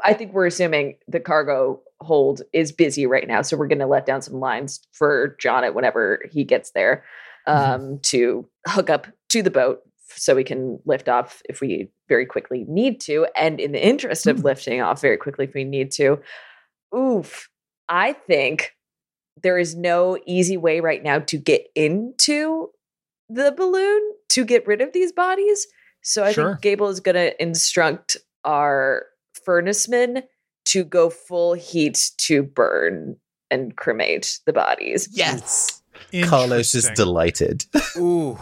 I 0.04 0.12
think 0.12 0.34
we're 0.34 0.46
assuming 0.46 0.98
the 1.08 1.20
cargo 1.20 1.80
hold 2.00 2.42
is 2.52 2.70
busy 2.70 3.06
right 3.06 3.26
now. 3.26 3.42
So 3.42 3.56
we're 3.56 3.68
gonna 3.68 3.86
let 3.86 4.06
down 4.06 4.22
some 4.22 4.40
lines 4.40 4.80
for 4.92 5.36
Jonnet 5.42 5.74
whenever 5.74 6.22
he 6.30 6.44
gets 6.44 6.72
there 6.72 7.04
um, 7.46 7.98
to 8.02 8.46
hook 8.66 8.90
up 8.90 9.06
to 9.30 9.42
the 9.42 9.50
boat 9.50 9.80
so 10.08 10.34
we 10.34 10.44
can 10.44 10.78
lift 10.84 11.08
off 11.08 11.42
if 11.48 11.60
we 11.60 11.88
very 12.09 12.26
quickly 12.26 12.64
need 12.68 13.00
to. 13.02 13.26
And 13.36 13.61
in 13.61 13.72
the 13.72 13.84
interest 13.84 14.26
of 14.26 14.38
mm. 14.38 14.44
lifting 14.44 14.80
off 14.80 15.00
very 15.00 15.16
quickly 15.16 15.44
if 15.44 15.54
we 15.54 15.64
need 15.64 15.90
to, 15.92 16.20
oof, 16.96 17.48
I 17.88 18.12
think 18.12 18.74
there 19.42 19.59
is 19.59 19.76
no 19.76 20.18
easy 20.26 20.56
way 20.56 20.80
right 20.80 21.02
now 21.02 21.20
to 21.20 21.36
get 21.36 21.68
into 21.74 22.70
the 23.28 23.52
balloon 23.52 24.02
to 24.30 24.44
get 24.44 24.66
rid 24.66 24.80
of 24.80 24.92
these 24.92 25.12
bodies. 25.12 25.66
So 26.02 26.24
I 26.24 26.32
Sure. 26.32 26.52
think 26.52 26.62
Gable 26.62 26.88
is 26.88 27.00
going 27.00 27.14
to 27.14 27.40
instruct 27.42 28.16
our 28.44 29.06
furnacemen 29.44 30.22
to 30.66 30.84
go 30.84 31.11
full 31.11 31.54
heat 31.54 32.11
to 32.18 32.42
burn 32.42 33.16
and 33.50 33.76
cremate 33.76 34.40
the 34.46 34.52
bodies. 34.52 35.09
Yes. 35.12 35.82
Carlos 36.24 36.74
is 36.74 36.90
delighted. 36.90 37.64
Ooh. 37.96 38.38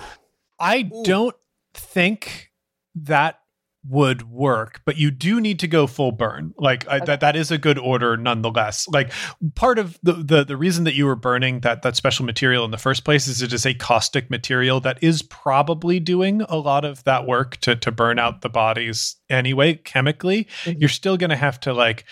I 0.58 0.90
Ooh. 0.92 1.04
don't 1.04 1.36
think 1.74 2.50
that 2.94 3.40
would 3.88 4.28
work, 4.30 4.80
but 4.84 4.96
you 4.96 5.10
do 5.10 5.40
need 5.40 5.58
to 5.60 5.68
go 5.68 5.86
full 5.86 6.12
burn. 6.12 6.54
Like 6.58 6.88
I, 6.88 7.00
that, 7.00 7.20
that 7.20 7.36
is 7.36 7.50
a 7.50 7.58
good 7.58 7.78
order 7.78 8.16
nonetheless. 8.16 8.88
Like 8.88 9.12
part 9.54 9.78
of 9.78 9.98
the, 10.02 10.12
the 10.12 10.44
the 10.44 10.56
reason 10.56 10.84
that 10.84 10.94
you 10.94 11.06
were 11.06 11.16
burning 11.16 11.60
that 11.60 11.82
that 11.82 11.96
special 11.96 12.24
material 12.24 12.64
in 12.64 12.70
the 12.70 12.78
first 12.78 13.04
place 13.04 13.28
is 13.28 13.42
it 13.42 13.52
is 13.52 13.66
a 13.66 13.74
caustic 13.74 14.30
material 14.30 14.80
that 14.80 14.98
is 15.02 15.22
probably 15.22 16.00
doing 16.00 16.42
a 16.42 16.56
lot 16.56 16.84
of 16.84 17.04
that 17.04 17.26
work 17.26 17.56
to 17.58 17.76
to 17.76 17.92
burn 17.92 18.18
out 18.18 18.42
the 18.42 18.48
bodies 18.48 19.16
anyway 19.28 19.74
chemically. 19.74 20.46
Mhm. 20.64 20.80
You're 20.80 20.88
still 20.88 21.16
going 21.16 21.30
to 21.30 21.36
have 21.36 21.60
to 21.60 21.72
like 21.72 22.04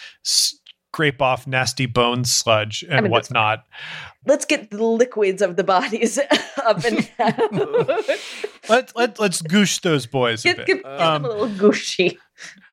scrape 0.95 1.21
off 1.21 1.45
nasty 1.45 1.87
bone 1.87 2.25
sludge 2.25 2.85
and 2.89 3.03
mean, 3.05 3.11
whatnot. 3.11 3.65
Let's 4.27 4.45
get 4.45 4.71
the 4.71 4.85
liquids 4.85 5.43
of 5.43 5.57
the 5.57 5.65
bodies 5.65 6.19
up 6.65 6.85
and 6.85 7.11
down. 7.19 8.05
Let's 8.69 8.95
let, 8.95 9.19
let's 9.19 9.43
goosh 9.43 9.81
those 9.81 10.07
boys 10.07 10.45
a 10.47 10.55
bit. 10.55 10.67
get, 10.67 10.83
get 10.85 10.87
Um, 10.87 11.23
them 11.23 11.31
a 11.33 11.35
little 11.35 11.57
gushy. 11.57 12.17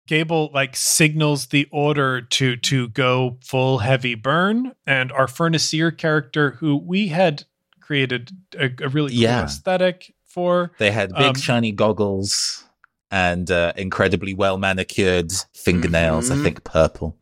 Gable 0.08 0.52
like 0.54 0.76
signals 0.76 1.48
the 1.48 1.68
order 1.72 2.22
to 2.22 2.58
to 2.58 2.90
go 2.90 3.38
full 3.44 3.80
heavy 3.80 4.14
burn, 4.16 4.74
and 4.86 5.12
our 5.12 5.28
furnacier 5.28 5.90
character, 5.90 6.52
who 6.60 6.76
we 6.78 7.08
had 7.08 7.46
created 7.80 8.30
a, 8.58 8.70
a 8.84 8.90
really 8.90 9.12
cool 9.14 9.22
Yeah. 9.22 9.44
aesthetic 9.46 10.14
for, 10.26 10.72
They 10.78 10.92
had 10.92 11.10
big 11.16 11.22
Um, 11.30 11.36
shiny 11.36 11.72
goggles 11.72 12.66
and 13.10 13.50
uh, 13.50 13.74
incredibly 13.76 14.34
well 14.34 14.58
manicured 14.58 15.32
fingernails. 15.56 16.30
Mhm. 16.30 16.40
I 16.40 16.44
think 16.44 16.64
purple. 16.64 17.18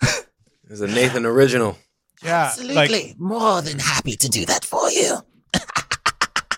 It's 0.68 0.80
a 0.80 0.86
Nathan 0.86 1.26
original. 1.26 1.78
yeah, 2.22 2.52
like 2.64 3.14
more 3.18 3.62
than 3.62 3.78
happy 3.78 4.16
to 4.16 4.28
do 4.28 4.44
that 4.46 4.64
for 4.64 4.90
you. 4.90 5.12
All 5.54 5.62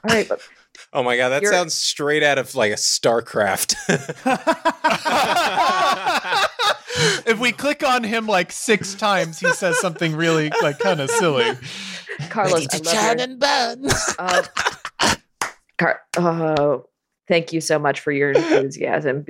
right, 0.05 0.29
but 0.29 0.41
Oh 0.93 1.03
my 1.03 1.17
god, 1.17 1.31
that 1.31 1.43
You're- 1.43 1.55
sounds 1.55 1.75
straight 1.75 2.23
out 2.23 2.39
of 2.39 2.55
like 2.55 2.73
a 2.73 2.77
StarCraft. 2.77 3.75
if 7.27 7.39
we 7.39 7.53
click 7.53 7.85
on 7.85 8.05
him 8.05 8.27
like 8.27 8.51
six 8.53 8.95
times, 8.95 9.39
he 9.39 9.51
says 9.53 9.79
something 9.81 10.17
really 10.17 10.51
like 10.63 10.79
kind 10.79 11.01
of 11.01 11.11
silly. 11.11 11.53
Carlos, 12.31 12.67
I 12.73 12.79
love 12.79 13.19
your, 13.19 13.29
and 13.29 13.39
burn. 13.39 13.87
uh, 14.19 14.43
Car- 15.79 16.01
oh, 16.17 16.87
thank 17.29 17.53
you 17.53 17.61
so 17.61 17.79
much 17.79 18.01
for 18.01 18.11
your 18.11 18.33
enthusiasm. 18.33 19.25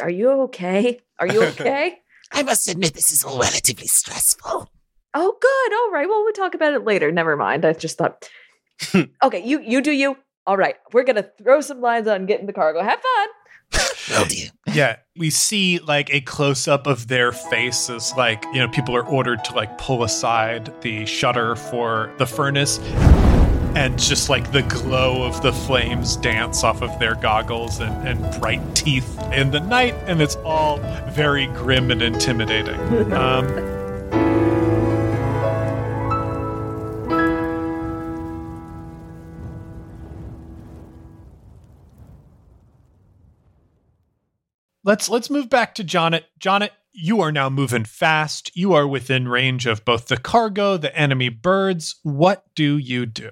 Are 0.00 0.10
you 0.10 0.30
okay? 0.42 1.00
Are 1.18 1.26
you 1.26 1.42
okay? 1.44 1.98
I 2.32 2.42
must 2.42 2.68
admit, 2.68 2.94
this 2.94 3.12
is 3.12 3.24
all 3.24 3.38
relatively 3.38 3.86
stressful. 3.86 4.70
Oh, 5.14 5.36
good. 5.40 5.72
All 5.74 5.90
right. 5.90 6.08
Well, 6.08 6.22
we'll 6.22 6.32
talk 6.32 6.54
about 6.54 6.74
it 6.74 6.84
later. 6.84 7.10
Never 7.10 7.36
mind. 7.36 7.64
I 7.64 7.72
just 7.72 7.98
thought. 7.98 8.28
okay, 9.22 9.44
you 9.44 9.60
you 9.60 9.82
do 9.82 9.92
you. 9.92 10.16
All 10.46 10.56
right, 10.56 10.76
we're 10.92 11.04
gonna 11.04 11.28
throw 11.42 11.60
some 11.60 11.80
lines 11.80 12.08
on 12.08 12.26
getting 12.26 12.46
the 12.46 12.52
cargo. 12.52 12.82
Have 12.82 13.00
fun. 13.00 13.28
Will 14.10 14.24
do. 14.24 14.46
Yeah, 14.72 14.96
we 15.16 15.30
see 15.30 15.78
like 15.80 16.12
a 16.12 16.20
close 16.22 16.66
up 16.66 16.86
of 16.86 17.08
their 17.08 17.32
faces. 17.32 18.14
Like, 18.16 18.44
you 18.46 18.58
know, 18.58 18.68
people 18.68 18.96
are 18.96 19.06
ordered 19.06 19.44
to 19.44 19.54
like 19.54 19.76
pull 19.78 20.02
aside 20.02 20.72
the 20.80 21.04
shutter 21.06 21.56
for 21.56 22.12
the 22.18 22.26
furnace. 22.26 22.78
And 23.80 23.98
just 23.98 24.28
like 24.28 24.52
the 24.52 24.60
glow 24.60 25.22
of 25.22 25.40
the 25.40 25.54
flames 25.54 26.16
dance 26.16 26.64
off 26.64 26.82
of 26.82 26.98
their 26.98 27.14
goggles 27.14 27.80
and, 27.80 28.06
and 28.06 28.38
bright 28.38 28.60
teeth 28.76 29.18
in 29.32 29.52
the 29.52 29.60
night. 29.60 29.94
And 30.06 30.20
it's 30.20 30.36
all 30.44 30.76
very 31.12 31.46
grim 31.46 31.90
and 31.90 32.02
intimidating. 32.02 32.78
Um, 33.10 33.46
let's 44.84 45.08
let's 45.08 45.30
move 45.30 45.48
back 45.48 45.74
to 45.76 45.84
Jonnet. 45.84 46.24
Jonnet, 46.38 46.70
you 46.92 47.22
are 47.22 47.32
now 47.32 47.48
moving 47.48 47.84
fast. 47.84 48.54
You 48.54 48.74
are 48.74 48.86
within 48.86 49.26
range 49.26 49.66
of 49.66 49.86
both 49.86 50.08
the 50.08 50.18
cargo, 50.18 50.76
the 50.76 50.94
enemy 50.94 51.30
birds. 51.30 51.96
What 52.02 52.44
do 52.54 52.76
you 52.76 53.06
do? 53.06 53.30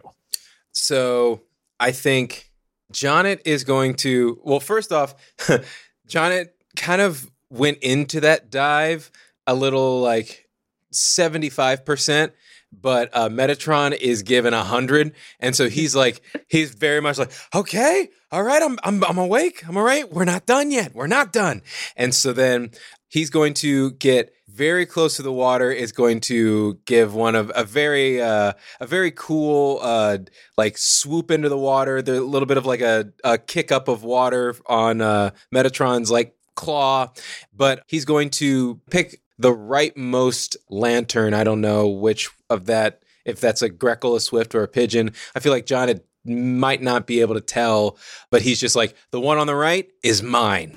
So 0.78 1.42
I 1.80 1.92
think 1.92 2.50
Jonnet 2.92 3.40
is 3.44 3.64
going 3.64 3.94
to. 3.96 4.40
Well, 4.42 4.60
first 4.60 4.92
off, 4.92 5.14
Jonnet 6.08 6.48
kind 6.76 7.02
of 7.02 7.30
went 7.50 7.78
into 7.78 8.20
that 8.20 8.50
dive 8.50 9.10
a 9.46 9.54
little 9.54 10.00
like 10.00 10.48
75%, 10.92 12.32
but 12.72 13.10
uh, 13.12 13.28
Metatron 13.28 13.96
is 13.96 14.22
given 14.22 14.54
100. 14.54 15.14
And 15.40 15.56
so 15.56 15.68
he's 15.68 15.96
like, 15.96 16.20
he's 16.48 16.74
very 16.74 17.00
much 17.00 17.18
like, 17.18 17.32
okay, 17.54 18.08
all 18.30 18.42
right, 18.42 18.62
I'm, 18.62 18.78
I'm, 18.84 19.02
I'm 19.04 19.18
awake. 19.18 19.66
I'm 19.66 19.76
all 19.76 19.82
right. 19.82 20.10
We're 20.10 20.24
not 20.24 20.46
done 20.46 20.70
yet. 20.70 20.94
We're 20.94 21.06
not 21.06 21.32
done. 21.32 21.62
And 21.96 22.14
so 22.14 22.32
then 22.32 22.70
he's 23.08 23.30
going 23.30 23.54
to 23.54 23.92
get 23.92 24.32
very 24.58 24.86
close 24.86 25.14
to 25.16 25.22
the 25.22 25.32
water 25.32 25.70
is 25.70 25.92
going 25.92 26.18
to 26.18 26.80
give 26.84 27.14
one 27.14 27.36
of 27.36 27.52
a 27.54 27.62
very 27.62 28.20
uh 28.20 28.52
a 28.80 28.86
very 28.86 29.12
cool 29.12 29.78
uh 29.80 30.18
like 30.56 30.76
swoop 30.76 31.30
into 31.30 31.48
the 31.48 31.56
water. 31.56 32.02
There's 32.02 32.18
a 32.18 32.24
little 32.24 32.46
bit 32.46 32.56
of 32.56 32.66
like 32.66 32.80
a, 32.80 33.12
a 33.22 33.38
kick 33.38 33.70
up 33.70 33.86
of 33.86 34.02
water 34.02 34.56
on 34.66 35.00
uh 35.00 35.30
metatron's 35.54 36.10
like 36.10 36.34
claw. 36.56 37.12
But 37.54 37.84
he's 37.86 38.04
going 38.04 38.30
to 38.30 38.80
pick 38.90 39.22
the 39.38 39.54
rightmost 39.54 40.56
lantern. 40.68 41.34
I 41.34 41.44
don't 41.44 41.60
know 41.60 41.86
which 41.86 42.28
of 42.50 42.66
that 42.66 43.02
if 43.24 43.40
that's 43.40 43.62
a 43.62 43.68
greckle 43.68 44.16
a 44.16 44.20
swift 44.20 44.56
or 44.56 44.64
a 44.64 44.68
pigeon. 44.68 45.12
I 45.36 45.40
feel 45.40 45.52
like 45.52 45.66
Jonnet 45.66 46.00
might 46.24 46.82
not 46.82 47.06
be 47.06 47.20
able 47.20 47.34
to 47.36 47.40
tell 47.40 47.96
but 48.30 48.42
he's 48.42 48.60
just 48.60 48.74
like 48.74 48.94
the 49.12 49.20
one 49.20 49.38
on 49.38 49.46
the 49.46 49.54
right 49.54 49.88
is 50.02 50.20
mine. 50.20 50.74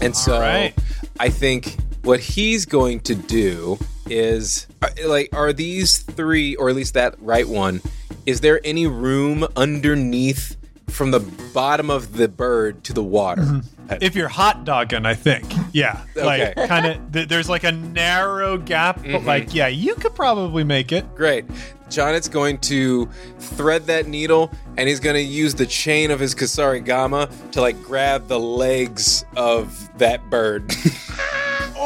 And 0.00 0.14
so 0.16 0.40
right. 0.40 0.74
I 1.18 1.30
think 1.30 1.76
what 2.06 2.20
he's 2.20 2.64
going 2.64 3.00
to 3.00 3.14
do 3.14 3.78
is 4.08 4.66
uh, 4.82 4.88
like 5.06 5.28
are 5.32 5.52
these 5.52 5.98
three 5.98 6.54
or 6.56 6.68
at 6.70 6.76
least 6.76 6.94
that 6.94 7.14
right 7.20 7.48
one 7.48 7.80
is 8.24 8.40
there 8.40 8.60
any 8.64 8.86
room 8.86 9.44
underneath 9.56 10.56
from 10.88 11.10
the 11.10 11.20
bottom 11.52 11.90
of 11.90 12.16
the 12.16 12.28
bird 12.28 12.82
to 12.84 12.92
the 12.92 13.02
water 13.02 13.60
If 14.00 14.16
you're 14.16 14.26
hot 14.28 14.64
dogging, 14.64 15.06
I 15.06 15.14
think, 15.14 15.44
yeah, 15.72 16.00
like 16.16 16.40
Okay. 16.56 16.66
kind 16.66 16.86
of. 16.86 17.12
Th- 17.12 17.28
there's 17.28 17.48
like 17.48 17.62
a 17.62 17.70
narrow 17.70 18.58
gap, 18.58 19.00
but 19.04 19.22
like, 19.24 19.54
yeah, 19.54 19.68
you 19.68 19.94
could 19.94 20.12
probably 20.12 20.64
make 20.64 20.90
it. 20.90 21.04
great 21.14 21.44
Jonnet's 21.88 22.26
going 22.28 22.58
to 22.62 23.06
thread 23.38 23.86
that 23.86 24.08
needle 24.08 24.50
and 24.76 24.88
he's 24.88 24.98
going 24.98 25.14
to 25.14 25.22
use 25.22 25.54
the 25.54 25.66
chain 25.66 26.10
of 26.10 26.18
his 26.18 26.34
Kusarigama 26.34 27.30
to 27.52 27.60
like 27.60 27.80
grab 27.84 28.26
the 28.26 28.40
legs 28.40 29.24
of 29.36 29.88
that 29.98 30.28
bird. 30.30 30.72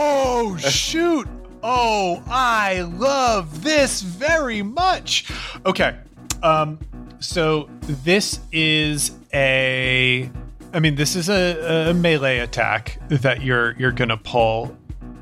Oh 0.02 0.56
shoot! 0.56 1.28
Oh, 1.62 2.22
I 2.26 2.80
love 2.80 3.62
this 3.62 4.00
very 4.00 4.62
much. 4.62 5.30
Okay, 5.66 5.94
um, 6.42 6.78
so 7.18 7.68
this 7.84 8.40
is 8.50 9.12
a. 9.34 10.30
I 10.72 10.80
mean, 10.80 10.94
this 10.94 11.16
is 11.16 11.28
a, 11.28 11.90
a 11.90 11.94
melee 11.94 12.38
attack 12.38 12.98
that 13.08 13.42
you're 13.42 13.72
you're 13.72 13.92
gonna 13.92 14.16
pull 14.16 14.74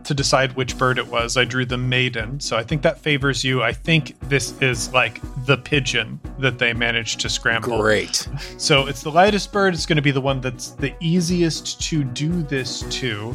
to 0.04 0.14
decide 0.14 0.54
which 0.54 0.78
bird 0.78 0.96
it 0.98 1.08
was. 1.08 1.36
I 1.36 1.44
drew 1.44 1.66
the 1.66 1.76
maiden, 1.76 2.38
so 2.38 2.56
I 2.56 2.62
think 2.62 2.82
that 2.82 2.98
favors 3.00 3.42
you. 3.42 3.64
I 3.64 3.72
think 3.72 4.18
this 4.28 4.54
is 4.62 4.92
like 4.92 5.20
the 5.44 5.56
pigeon 5.58 6.20
that 6.38 6.58
they 6.58 6.72
managed 6.72 7.18
to 7.20 7.28
scramble. 7.28 7.78
great. 7.78 8.28
So 8.58 8.86
it's 8.86 9.02
the 9.02 9.10
lightest 9.10 9.52
bird. 9.52 9.74
It's 9.74 9.86
going 9.86 9.96
to 9.96 10.02
be 10.02 10.12
the 10.12 10.20
one 10.20 10.40
that's 10.40 10.70
the 10.70 10.94
easiest 11.00 11.82
to 11.82 12.04
do 12.04 12.42
this 12.44 12.84
to. 13.00 13.34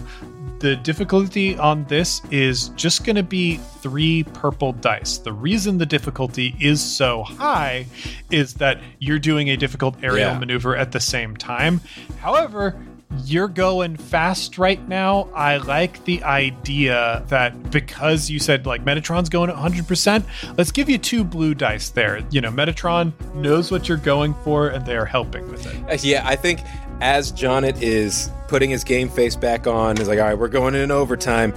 The 0.64 0.78
difficulty 0.78 1.58
on 1.58 1.84
this 1.90 2.22
is 2.32 2.70
just 2.70 3.04
going 3.04 3.18
to 3.18 3.24
be 3.24 3.58
three 3.58 4.24
purple 4.24 4.72
dice. 4.72 5.18
The 5.18 5.34
reason 5.34 5.78
the 5.78 5.86
difficulty 5.86 6.56
is 6.58 6.82
so 6.82 7.24
high 7.24 7.86
is 8.32 8.54
that 8.56 8.80
you're 9.00 9.20
doing 9.20 9.50
a 9.50 9.58
difficult 9.58 9.98
aerial 10.02 10.32
Yeah. 10.32 10.40
maneuver 10.40 10.78
at 10.78 10.94
the 10.94 11.02
same 11.02 11.36
time. 11.36 11.82
However, 12.22 12.82
you're 13.26 13.50
going 13.50 13.98
fast 13.98 14.58
right 14.58 14.88
now. 14.88 15.28
I 15.36 15.58
like 15.58 16.06
the 16.06 16.24
idea 16.24 17.24
that 17.28 17.70
because 17.70 18.30
you 18.30 18.40
said 18.40 18.66
like 18.66 18.86
Metatron's 18.86 19.28
going 19.28 19.50
at 19.50 19.58
100%, 19.58 20.24
let's 20.58 20.72
give 20.72 20.90
you 20.90 20.98
two 20.98 21.26
blue 21.26 21.54
dice 21.54 21.90
there. 21.90 22.22
You 22.32 22.40
know, 22.40 22.52
Metatron 22.52 23.12
knows 23.36 23.70
what 23.70 23.90
you're 23.90 23.98
going 23.98 24.34
for 24.46 24.70
and 24.70 24.86
they 24.86 24.96
are 24.96 25.06
helping 25.06 25.46
with 25.52 25.66
it. 25.66 25.76
Uh, 25.92 25.98
Yeah, 26.02 26.24
I 26.26 26.38
think 26.38 26.62
as 27.04 27.34
Jonnet 27.34 27.82
is 27.82 28.32
putting 28.48 28.70
his 28.70 28.86
game 28.86 29.10
face 29.10 29.36
back 29.36 29.68
on, 29.68 30.00
is 30.00 30.08
like, 30.08 30.20
all 30.20 30.26
right, 30.26 30.38
we're 30.38 30.48
going 30.48 30.74
in 30.74 30.90
overtime. 30.90 31.52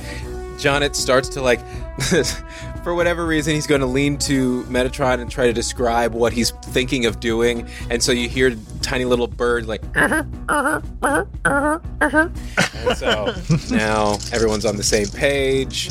Jonnet 0.57 0.97
starts 0.97 1.29
to 1.31 1.41
like 1.41 1.61
for 2.83 2.97
whatever 2.97 3.25
reason, 3.25 3.55
he's 3.55 3.67
going 3.67 3.81
to 3.81 3.87
lean 3.87 4.19
to 4.19 4.65
Metatron 4.65 5.21
and 5.21 5.31
try 5.31 5.47
to 5.47 5.53
describe 5.53 6.15
what 6.15 6.33
he's 6.33 6.51
thinking 6.51 7.07
of 7.07 7.21
doing. 7.21 7.69
And 7.91 8.03
so 8.03 8.11
you 8.11 8.29
hear 8.29 8.57
tiny 8.83 9.05
little 9.05 9.29
bird 9.29 9.67
like. 9.67 9.83
Uh-huh, 9.97 10.25
uh-huh, 10.49 11.27
uh-huh, 11.45 11.79
and 12.01 12.97
so 12.97 13.33
now 13.71 14.15
everyone's 14.33 14.65
on 14.65 14.77
the 14.77 14.83
same 14.83 15.07
page. 15.09 15.91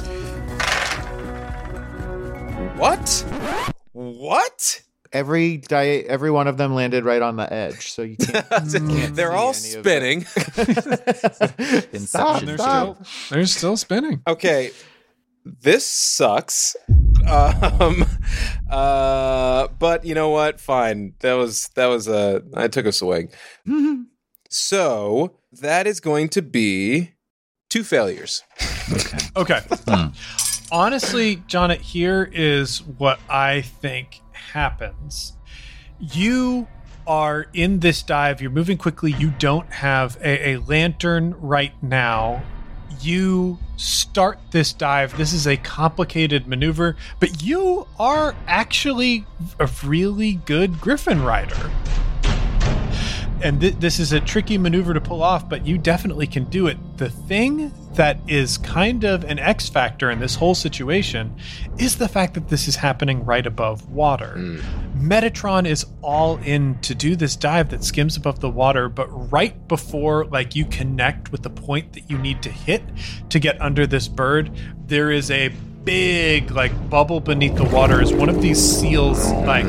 What? 2.77 3.25
What? 3.93 4.81
Every 5.15 5.55
die, 5.55 6.03
every 6.09 6.29
one 6.29 6.49
of 6.49 6.57
them 6.57 6.75
landed 6.75 7.05
right 7.05 7.21
on 7.21 7.37
the 7.37 7.51
edge, 7.51 7.89
so 7.89 8.01
you 8.01 8.17
can't. 8.17 8.45
They're 9.15 9.31
all 9.31 9.53
see 9.53 9.77
any 9.77 9.79
of 9.79 9.85
spinning. 9.85 10.19
Inception. 11.93 12.47
They're 12.47 12.57
still, 12.57 12.97
they're 13.29 13.45
still 13.45 13.77
spinning. 13.77 14.21
okay, 14.27 14.71
this 15.45 15.85
sucks. 15.87 16.75
Um, 17.29 18.05
uh, 18.69 19.69
but 19.79 20.03
you 20.03 20.15
know 20.15 20.31
what? 20.31 20.59
Fine. 20.59 21.13
That 21.19 21.35
was 21.35 21.69
that 21.75 21.85
was 21.85 22.09
a. 22.09 22.43
I 22.53 22.67
took 22.67 22.85
a 22.85 22.91
swing. 22.91 23.29
so 24.49 25.39
that 25.61 25.87
is 25.87 26.01
going 26.01 26.27
to 26.27 26.41
be 26.41 27.13
two 27.69 27.85
failures. 27.85 28.43
Okay. 29.37 29.61
Honestly, 30.73 31.37
Jonnet, 31.47 31.79
here 31.79 32.29
is 32.33 32.81
what 32.83 33.21
I 33.29 33.61
think 33.61 34.19
happens. 34.53 35.37
You 35.99 36.67
are 37.07 37.47
in 37.53 37.79
this 37.79 38.01
dive, 38.01 38.41
you're 38.41 38.51
moving 38.51 38.77
quickly, 38.77 39.13
you 39.13 39.31
don't 39.37 39.71
have 39.71 40.17
a, 40.21 40.51
a 40.51 40.57
lantern 40.57 41.35
right 41.39 41.73
now. 41.83 42.43
You 43.01 43.59
start 43.77 44.39
this 44.51 44.71
dive. 44.73 45.17
This 45.17 45.33
is 45.33 45.45
a 45.45 45.57
complicated 45.57 46.47
maneuver, 46.47 46.95
but 47.19 47.43
you 47.43 47.87
are 47.99 48.35
actually 48.47 49.25
a 49.59 49.69
really 49.83 50.33
good 50.33 50.79
Griffin 50.79 51.21
rider 51.21 51.71
and 53.41 53.61
th- 53.61 53.75
this 53.75 53.99
is 53.99 54.11
a 54.11 54.19
tricky 54.19 54.57
maneuver 54.57 54.93
to 54.93 55.01
pull 55.01 55.21
off, 55.21 55.47
but 55.47 55.65
you 55.65 55.77
definitely 55.77 56.27
can 56.27 56.45
do 56.45 56.67
it. 56.67 56.77
The 56.97 57.09
thing 57.09 57.71
that 57.95 58.19
is 58.27 58.57
kind 58.57 59.03
of 59.03 59.23
an 59.23 59.39
X 59.39 59.69
factor 59.69 60.11
in 60.11 60.19
this 60.19 60.35
whole 60.35 60.55
situation 60.55 61.35
is 61.77 61.97
the 61.97 62.07
fact 62.07 62.33
that 62.33 62.49
this 62.49 62.67
is 62.67 62.75
happening 62.75 63.25
right 63.25 63.45
above 63.45 63.89
water. 63.89 64.33
Hmm. 64.33 64.59
Metatron 64.97 65.67
is 65.67 65.85
all 66.01 66.37
in 66.37 66.79
to 66.79 66.95
do 66.95 67.15
this 67.15 67.35
dive 67.35 67.69
that 67.69 67.83
skims 67.83 68.17
above 68.17 68.39
the 68.39 68.49
water, 68.49 68.89
but 68.89 69.07
right 69.31 69.67
before 69.67 70.25
like 70.25 70.55
you 70.55 70.65
connect 70.65 71.31
with 71.31 71.43
the 71.43 71.49
point 71.49 71.93
that 71.93 72.09
you 72.09 72.17
need 72.17 72.41
to 72.43 72.49
hit 72.49 72.83
to 73.29 73.39
get 73.39 73.59
under 73.61 73.85
this 73.85 74.07
bird, 74.07 74.51
there 74.87 75.11
is 75.11 75.31
a 75.31 75.49
big 75.83 76.51
like 76.51 76.89
bubble 76.89 77.19
beneath 77.19 77.55
the 77.55 77.63
water 77.63 78.01
as 78.01 78.11
one 78.13 78.27
of 78.27 78.41
these 78.41 78.59
seals 78.59 79.31
like 79.31 79.67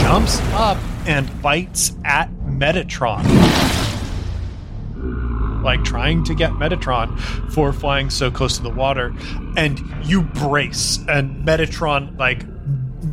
jumps 0.00 0.38
up 0.52 0.76
and 1.06 1.42
bites 1.42 1.92
at 2.04 2.30
Metatron. 2.44 3.24
Like 5.64 5.82
trying 5.84 6.22
to 6.24 6.34
get 6.34 6.52
Metatron 6.52 7.18
for 7.52 7.72
flying 7.72 8.10
so 8.10 8.30
close 8.30 8.56
to 8.56 8.62
the 8.62 8.70
water. 8.70 9.14
And 9.56 9.80
you 10.04 10.22
brace, 10.22 10.98
and 11.08 11.46
Metatron 11.46 12.18
like 12.18 12.44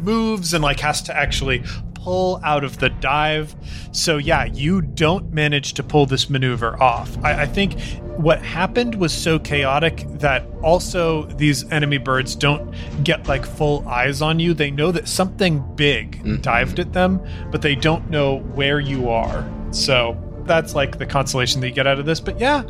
moves 0.04 0.54
and 0.54 0.64
like 0.64 0.80
has 0.80 1.02
to 1.04 1.16
actually 1.16 1.64
pull 1.94 2.42
out 2.44 2.64
of 2.64 2.80
the 2.80 2.90
dive. 2.90 3.56
So 3.92 4.18
yeah, 4.18 4.46
you 4.46 4.82
don't 4.82 5.32
manage 5.32 5.74
to 5.74 5.84
pull 5.84 6.06
this 6.06 6.30
maneuver 6.30 6.82
off. 6.82 7.16
I, 7.24 7.44
I 7.44 7.46
think 7.46 7.80
what 8.18 8.42
happened 8.42 8.96
was 8.96 9.14
so 9.14 9.40
chaotic 9.40 10.06
that 10.20 10.46
also 10.64 11.24
these 11.24 11.70
enemy 11.72 11.98
birds 11.98 12.36
don't 12.36 12.74
get 13.04 13.28
like 13.28 13.46
full 13.46 13.88
eyes 13.88 14.22
on 14.22 14.40
you. 14.40 14.54
They 14.54 14.72
know 14.72 14.92
that 14.92 15.08
something 15.08 15.64
big 15.76 16.18
mm-hmm. 16.18 16.42
dived 16.42 16.80
at 16.80 16.94
them, 16.94 17.26
but 17.52 17.62
they 17.62 17.76
don't 17.76 18.10
know 18.10 18.40
where 18.40 18.80
you 18.80 19.10
are. 19.10 19.48
So 19.72 20.14
that's 20.46 20.76
like 20.76 20.98
the 20.98 21.06
consolation 21.06 21.62
that 21.62 21.68
you 21.68 21.74
get 21.74 21.88
out 21.88 22.00
of 22.00 22.06
this. 22.06 22.20
But 22.20 22.40
yeah, 22.40 22.64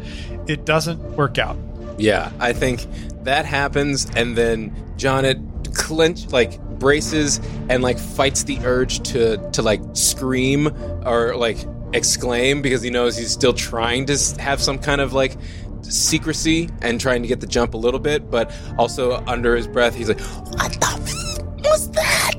it 0.47 0.65
doesn't 0.65 0.99
work 1.15 1.37
out. 1.37 1.57
Yeah, 1.97 2.31
I 2.39 2.53
think 2.53 2.85
that 3.23 3.45
happens, 3.45 4.09
and 4.15 4.35
then 4.35 4.71
Jonnet 4.97 5.75
clench 5.75 6.29
like 6.31 6.59
braces 6.79 7.39
and 7.69 7.81
like 7.83 7.97
fights 7.99 8.43
the 8.43 8.57
urge 8.65 8.99
to 9.11 9.37
to 9.51 9.61
like 9.61 9.81
scream 9.93 10.67
or 11.05 11.35
like 11.35 11.57
exclaim 11.93 12.61
because 12.61 12.81
he 12.81 12.89
knows 12.89 13.15
he's 13.17 13.31
still 13.31 13.53
trying 13.53 14.05
to 14.05 14.17
have 14.39 14.61
some 14.61 14.79
kind 14.79 14.99
of 15.01 15.13
like 15.13 15.37
secrecy 15.81 16.69
and 16.81 16.99
trying 16.99 17.21
to 17.21 17.27
get 17.27 17.39
the 17.41 17.47
jump 17.47 17.73
a 17.73 17.77
little 17.77 17.99
bit, 17.99 18.29
but 18.31 18.51
also 18.77 19.23
under 19.27 19.55
his 19.55 19.67
breath 19.67 19.95
he's 19.95 20.09
like, 20.09 20.19
What 20.19 20.71
the 20.73 20.87
f- 20.87 21.63
was 21.63 21.91
that? 21.91 22.31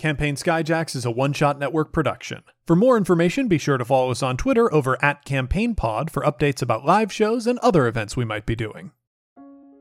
Campaign 0.00 0.34
Skyjacks 0.34 0.96
is 0.96 1.04
a 1.04 1.10
one 1.10 1.34
shot 1.34 1.58
network 1.58 1.92
production. 1.92 2.42
For 2.66 2.74
more 2.74 2.96
information, 2.96 3.48
be 3.48 3.58
sure 3.58 3.76
to 3.76 3.84
follow 3.84 4.10
us 4.10 4.22
on 4.22 4.38
Twitter 4.38 4.72
over 4.72 4.96
at 5.04 5.26
CampaignPod 5.26 6.08
for 6.08 6.22
updates 6.22 6.62
about 6.62 6.86
live 6.86 7.12
shows 7.12 7.46
and 7.46 7.58
other 7.58 7.86
events 7.86 8.16
we 8.16 8.24
might 8.24 8.46
be 8.46 8.56
doing. 8.56 8.92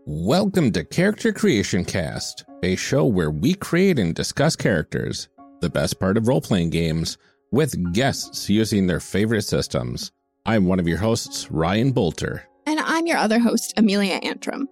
Welcome 0.05 0.74
to 0.74 0.84
Character 0.84 1.32
Creation 1.32 1.86
Cast, 1.86 2.43
a 2.63 2.76
show 2.76 3.05
where 3.05 3.32
we 3.32 3.53
create 3.53 3.97
and 3.97 4.13
discuss 4.13 4.57
characters, 4.57 5.30
the 5.61 5.70
best 5.70 6.01
part 6.01 6.17
of 6.17 6.28
role 6.28 6.41
playing 6.41 6.72
games, 6.72 7.17
with 7.53 7.93
guests 7.93 8.49
using 8.49 8.88
their 8.88 8.99
favorite 8.99 9.43
systems. 9.43 10.11
I'm 10.45 10.65
one 10.65 10.82
of 10.82 10.88
your 10.88 10.97
hosts, 10.97 11.49
Ryan 11.49 11.93
Bolter. 11.93 12.43
And 12.65 12.82
I'm 12.82 13.07
your 13.07 13.20
other 13.20 13.39
host, 13.39 13.74
Amelia 13.78 14.15
Antrim. 14.15 14.67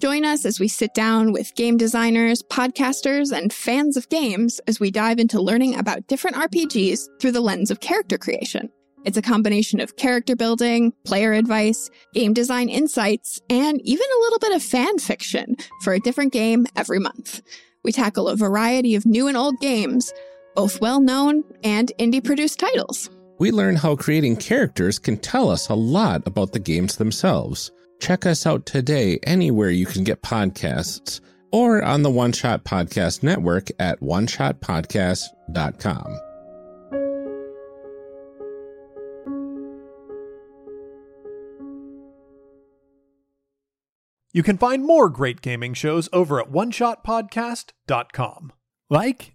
Join 0.00 0.24
us 0.24 0.44
as 0.44 0.58
we 0.58 0.68
sit 0.68 0.94
down 0.94 1.32
with 1.32 1.54
game 1.54 1.76
designers, 1.76 2.42
podcasters, 2.42 3.36
and 3.36 3.52
fans 3.52 3.96
of 3.96 4.08
games 4.08 4.60
as 4.66 4.80
we 4.80 4.90
dive 4.90 5.18
into 5.18 5.40
learning 5.40 5.78
about 5.78 6.06
different 6.06 6.36
RPGs 6.36 7.20
through 7.20 7.32
the 7.32 7.40
lens 7.40 7.70
of 7.70 7.80
character 7.80 8.18
creation. 8.18 8.68
It's 9.04 9.16
a 9.16 9.22
combination 9.22 9.80
of 9.80 9.96
character 9.96 10.36
building, 10.36 10.92
player 11.04 11.32
advice, 11.32 11.90
game 12.14 12.32
design 12.32 12.68
insights, 12.68 13.40
and 13.50 13.80
even 13.82 14.06
a 14.16 14.20
little 14.20 14.38
bit 14.38 14.54
of 14.54 14.62
fan 14.62 14.98
fiction 14.98 15.56
for 15.82 15.92
a 15.92 16.00
different 16.00 16.32
game 16.32 16.66
every 16.76 17.00
month. 17.00 17.42
We 17.82 17.90
tackle 17.90 18.28
a 18.28 18.36
variety 18.36 18.94
of 18.94 19.04
new 19.04 19.26
and 19.26 19.36
old 19.36 19.58
games, 19.60 20.12
both 20.54 20.80
well 20.80 21.00
known 21.00 21.42
and 21.64 21.90
indie 21.98 22.22
produced 22.22 22.60
titles. 22.60 23.10
We 23.38 23.50
learn 23.50 23.74
how 23.74 23.96
creating 23.96 24.36
characters 24.36 25.00
can 25.00 25.16
tell 25.16 25.50
us 25.50 25.68
a 25.68 25.74
lot 25.74 26.22
about 26.26 26.52
the 26.52 26.60
games 26.60 26.96
themselves. 26.96 27.72
Check 28.02 28.26
us 28.26 28.44
out 28.46 28.66
today 28.66 29.18
anywhere 29.22 29.70
you 29.70 29.86
can 29.86 30.02
get 30.02 30.20
podcasts 30.22 31.20
or 31.52 31.84
on 31.84 32.02
the 32.02 32.10
One 32.10 32.32
Shot 32.32 32.64
Podcast 32.64 33.22
Network 33.22 33.68
at 33.78 34.00
oneshotpodcast.com. 34.00 36.18
You 44.32 44.42
can 44.42 44.58
find 44.58 44.84
more 44.84 45.08
great 45.08 45.40
gaming 45.40 45.74
shows 45.74 46.08
over 46.12 46.40
at 46.40 46.50
oneshotpodcast.com. 46.50 48.52
Like 48.90 49.32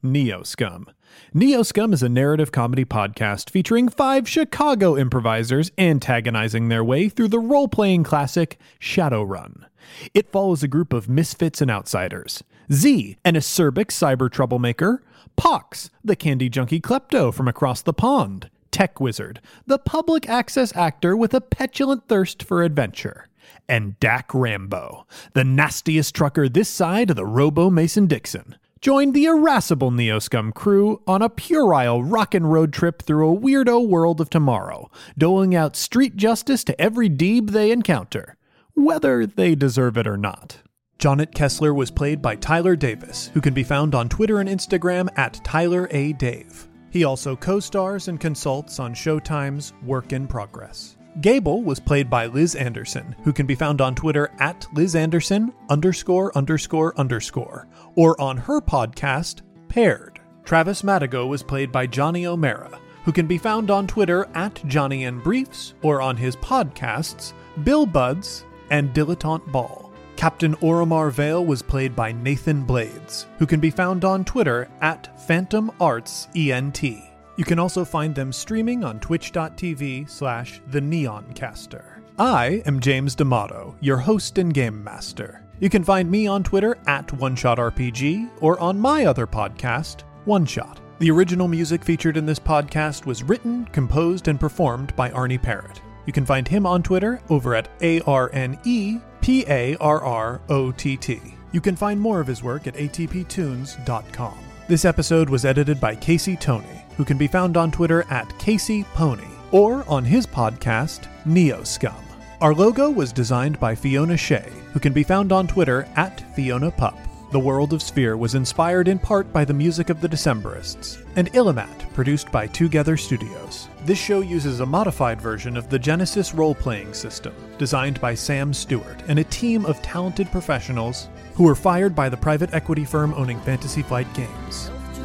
Neoscum. 1.34 1.58
Neoscum 1.58 1.94
is 1.94 2.04
a 2.04 2.10
narrative 2.10 2.52
comedy 2.52 2.86
podcast 2.86 3.50
featuring 3.50 3.90
five 3.90 4.28
Chicago 4.28 4.98
improvisers 4.98 5.72
antagonizing 5.78 6.70
their 6.70 6.84
way 6.84 7.10
through 7.10 7.28
the 7.28 7.40
role 7.40 7.68
playing 7.68 8.04
classic 8.04 8.60
Shadowrun. 8.80 9.66
It 10.14 10.32
follows 10.32 10.64
a 10.64 10.68
group 10.68 10.94
of 10.94 11.08
misfits 11.10 11.62
and 11.62 11.72
outsiders 11.72 12.44
Z, 12.72 13.18
an 13.24 13.36
acerbic 13.36 13.88
cyber 13.88 14.30
troublemaker, 14.30 15.02
Pox, 15.36 15.90
the 16.04 16.16
candy 16.16 16.50
junkie 16.50 16.82
klepto 16.82 17.34
from 17.34 17.48
across 17.48 17.82
the 17.82 17.94
pond, 17.94 18.50
Tech 18.72 19.00
Wizard, 19.00 19.40
the 19.66 19.80
public 19.80 20.28
access 20.28 20.76
actor 20.76 21.16
with 21.16 21.34
a 21.34 21.42
petulant 21.42 22.08
thirst 22.08 22.44
for 22.44 22.64
adventure, 22.64 23.28
and 23.70 24.00
Dak 24.00 24.34
Rambo, 24.34 25.06
the 25.34 25.44
nastiest 25.44 26.16
trucker 26.16 26.50
this 26.50 26.70
side 26.70 27.10
of 27.10 27.16
the 27.16 27.26
Robo 27.26 27.70
Mason 27.70 28.08
Dixon. 28.08 28.56
Join 28.82 29.12
the 29.12 29.26
irascible 29.26 29.90
Neoscum 29.90 30.54
crew 30.54 31.02
on 31.08 31.24
a 31.24 31.30
puerile 31.30 32.04
rockin' 32.04 32.46
road 32.46 32.72
trip 32.72 33.02
through 33.02 33.32
a 33.32 33.40
weirdo 33.40 33.88
world 33.88 34.22
of 34.22 34.30
tomorrow, 34.30 34.92
doling 35.18 35.56
out 35.56 35.76
street 35.76 36.16
justice 36.16 36.64
to 36.66 36.80
every 36.80 37.10
deeb 37.10 37.52
they 37.52 37.72
encounter, 37.72 38.38
whether 38.76 39.26
they 39.26 39.56
deserve 39.56 39.98
it 39.98 40.06
or 40.06 40.18
not. 40.18 40.58
Jonnet 41.00 41.34
Kessler 41.34 41.74
was 41.74 41.90
played 41.90 42.22
by 42.22 42.36
Tyler 42.36 42.76
Davis, 42.76 43.32
who 43.34 43.42
can 43.42 43.54
be 43.54 43.64
found 43.64 43.96
on 43.96 44.10
Twitter 44.10 44.40
and 44.40 44.50
Instagram 44.50 45.10
at 45.18 45.44
Tyler 45.44 45.88
A. 45.90 46.14
Dave. 46.14 46.68
He 46.92 47.04
also 47.04 47.36
co 47.36 47.60
stars 47.60 48.08
and 48.08 48.20
consults 48.20 48.80
on 48.80 48.94
Showtime's 48.94 49.74
Work 49.84 50.14
in 50.14 50.28
Progress. 50.28 50.97
Gable 51.22 51.64
was 51.64 51.80
played 51.80 52.12
by 52.12 52.28
Liz 52.28 52.54
Anderson, 52.54 53.16
who 53.24 53.34
can 53.34 53.48
be 53.48 53.56
found 53.56 53.82
on 53.82 53.96
Twitter 53.96 54.30
at 54.38 54.68
Liz 54.74 54.96
Anderson 54.96 55.52
underscore 55.68 56.36
underscore 56.38 56.98
underscore, 57.00 57.68
or 57.96 58.20
on 58.22 58.38
her 58.38 58.62
podcast, 58.62 59.42
Paired. 59.68 60.20
Travis 60.44 60.84
Madigo 60.84 61.28
was 61.28 61.42
played 61.42 61.72
by 61.72 61.88
Johnny 61.88 62.28
O'Mara, 62.28 62.80
who 63.04 63.12
can 63.12 63.26
be 63.26 63.40
found 63.40 63.72
on 63.72 63.88
Twitter 63.88 64.28
at 64.36 64.62
Johnny 64.68 65.10
Briefs, 65.10 65.74
or 65.82 66.02
on 66.02 66.16
his 66.16 66.36
podcasts, 66.36 67.34
Bill 67.64 67.88
Buds 67.88 68.46
and 68.70 68.94
Dilettante 68.94 69.52
Ball. 69.52 69.92
Captain 70.18 70.56
Oromar 70.58 71.12
Vale 71.12 71.46
was 71.46 71.62
played 71.62 71.96
by 71.96 72.12
Nathan 72.12 72.64
Blades, 72.64 73.28
who 73.40 73.46
can 73.46 73.60
be 73.60 73.70
found 73.72 74.06
on 74.06 74.24
Twitter 74.24 74.68
at 74.82 75.20
Phantom 75.28 75.72
Arts 75.80 76.28
ENT. 76.36 77.07
You 77.38 77.46
can 77.46 77.60
also 77.60 77.86
find 77.86 78.14
them 78.14 78.34
streaming 78.34 78.84
on 78.84 79.00
twitch.tv 79.00 80.10
slash 80.10 80.60
the 80.68 80.82
neoncaster. 80.82 82.02
I 82.18 82.64
am 82.66 82.80
James 82.80 83.14
D'Amato, 83.14 83.76
your 83.80 83.98
host 83.98 84.40
and 84.40 84.52
game 84.52 84.84
master. 84.84 85.44
You 85.60 85.70
can 85.70 85.84
find 85.84 86.10
me 86.10 86.26
on 86.26 86.44
Twitter 86.44 86.78
at 86.88 87.08
OneShotRPG 87.08 88.30
or 88.42 88.60
on 88.60 88.80
my 88.80 89.06
other 89.06 89.28
podcast, 89.28 90.02
One 90.26 90.46
Shot. 90.46 90.80
The 90.98 91.12
original 91.12 91.48
music 91.48 91.84
featured 91.84 92.18
in 92.18 92.26
this 92.26 92.40
podcast 92.40 93.06
was 93.06 93.22
written, 93.22 93.66
composed, 93.66 94.28
and 94.28 94.40
performed 94.40 94.96
by 94.96 95.12
Arne 95.12 95.38
Parrott. 95.38 95.80
You 96.08 96.14
can 96.14 96.26
find 96.26 96.48
him 96.48 96.66
on 96.66 96.82
Twitter 96.82 97.22
over 97.30 97.54
at 97.54 97.70
A 97.82 98.02
R 98.02 98.32
N 98.34 98.60
E 98.64 98.98
P 99.22 99.46
A 99.48 99.76
R 99.78 100.04
R 100.04 100.42
O 100.50 100.72
T 100.72 100.98
T. 100.98 101.22
You 101.52 101.62
can 101.62 101.76
find 101.76 102.00
more 102.00 102.20
of 102.20 102.28
his 102.28 102.42
work 102.42 102.66
at 102.66 102.76
atptunes.com. 102.76 104.38
This 104.68 104.86
episode 104.86 105.30
was 105.30 105.46
edited 105.46 105.80
by 105.80 105.96
Casey 105.96 106.36
Tony, 106.36 106.84
who 106.98 107.06
can 107.06 107.18
be 107.18 107.28
found 107.28 107.56
on 107.56 107.72
Twitter 107.72 108.04
at 108.10 108.38
Casey 108.40 108.84
Pony 108.96 109.24
or 109.52 109.86
on 109.88 110.04
his 110.04 110.28
podcast, 110.28 111.08
Neo 111.26 111.64
Scum. 111.64 111.96
Our 112.42 112.54
logo 112.54 112.90
was 112.90 113.14
designed 113.14 113.60
by 113.60 113.76
Fiona 113.76 114.18
Shea, 114.18 114.52
who 114.74 114.80
can 114.80 114.94
be 114.94 115.04
found 115.04 115.32
on 115.32 115.48
Twitter 115.48 115.88
at 115.96 116.22
Fiona 116.36 116.70
Pup. 116.70 116.98
The 117.32 117.40
World 117.40 117.74
of 117.74 117.82
Sphere 117.82 118.16
was 118.16 118.36
inspired 118.36 118.88
in 118.88 119.00
part 119.00 119.34
by 119.34 119.44
the 119.44 119.54
music 119.54 119.90
of 119.90 120.00
the 120.00 120.08
Decemberists, 120.08 121.04
and 121.18 121.32
Illimat, 121.34 121.94
produced 121.94 122.32
by 122.32 122.48
Twogether 122.48 122.98
Studios. 122.98 123.68
This 123.86 124.00
show 124.00 124.22
uses 124.22 124.60
a 124.60 124.66
modified 124.66 125.20
version 125.20 125.58
of 125.58 125.70
the 125.70 125.80
Genesys 125.80 126.38
role 126.38 126.56
playing 126.56 126.94
system, 126.94 127.34
designed 127.58 128.00
by 128.00 128.16
Sam 128.16 128.54
Stewart 128.54 129.04
and 129.08 129.20
a 129.20 129.26
team 129.26 129.66
of 129.66 129.82
talented 129.82 130.32
professionals 130.32 131.10
who 131.36 131.44
were 131.44 131.56
fired 131.56 131.94
by 131.94 132.08
the 132.08 132.16
private 132.16 132.54
equity 132.54 132.86
firm 132.86 133.14
owning 133.16 133.42
Fantasy 133.42 133.82
Flight 133.82 134.12
Games. 134.14 134.72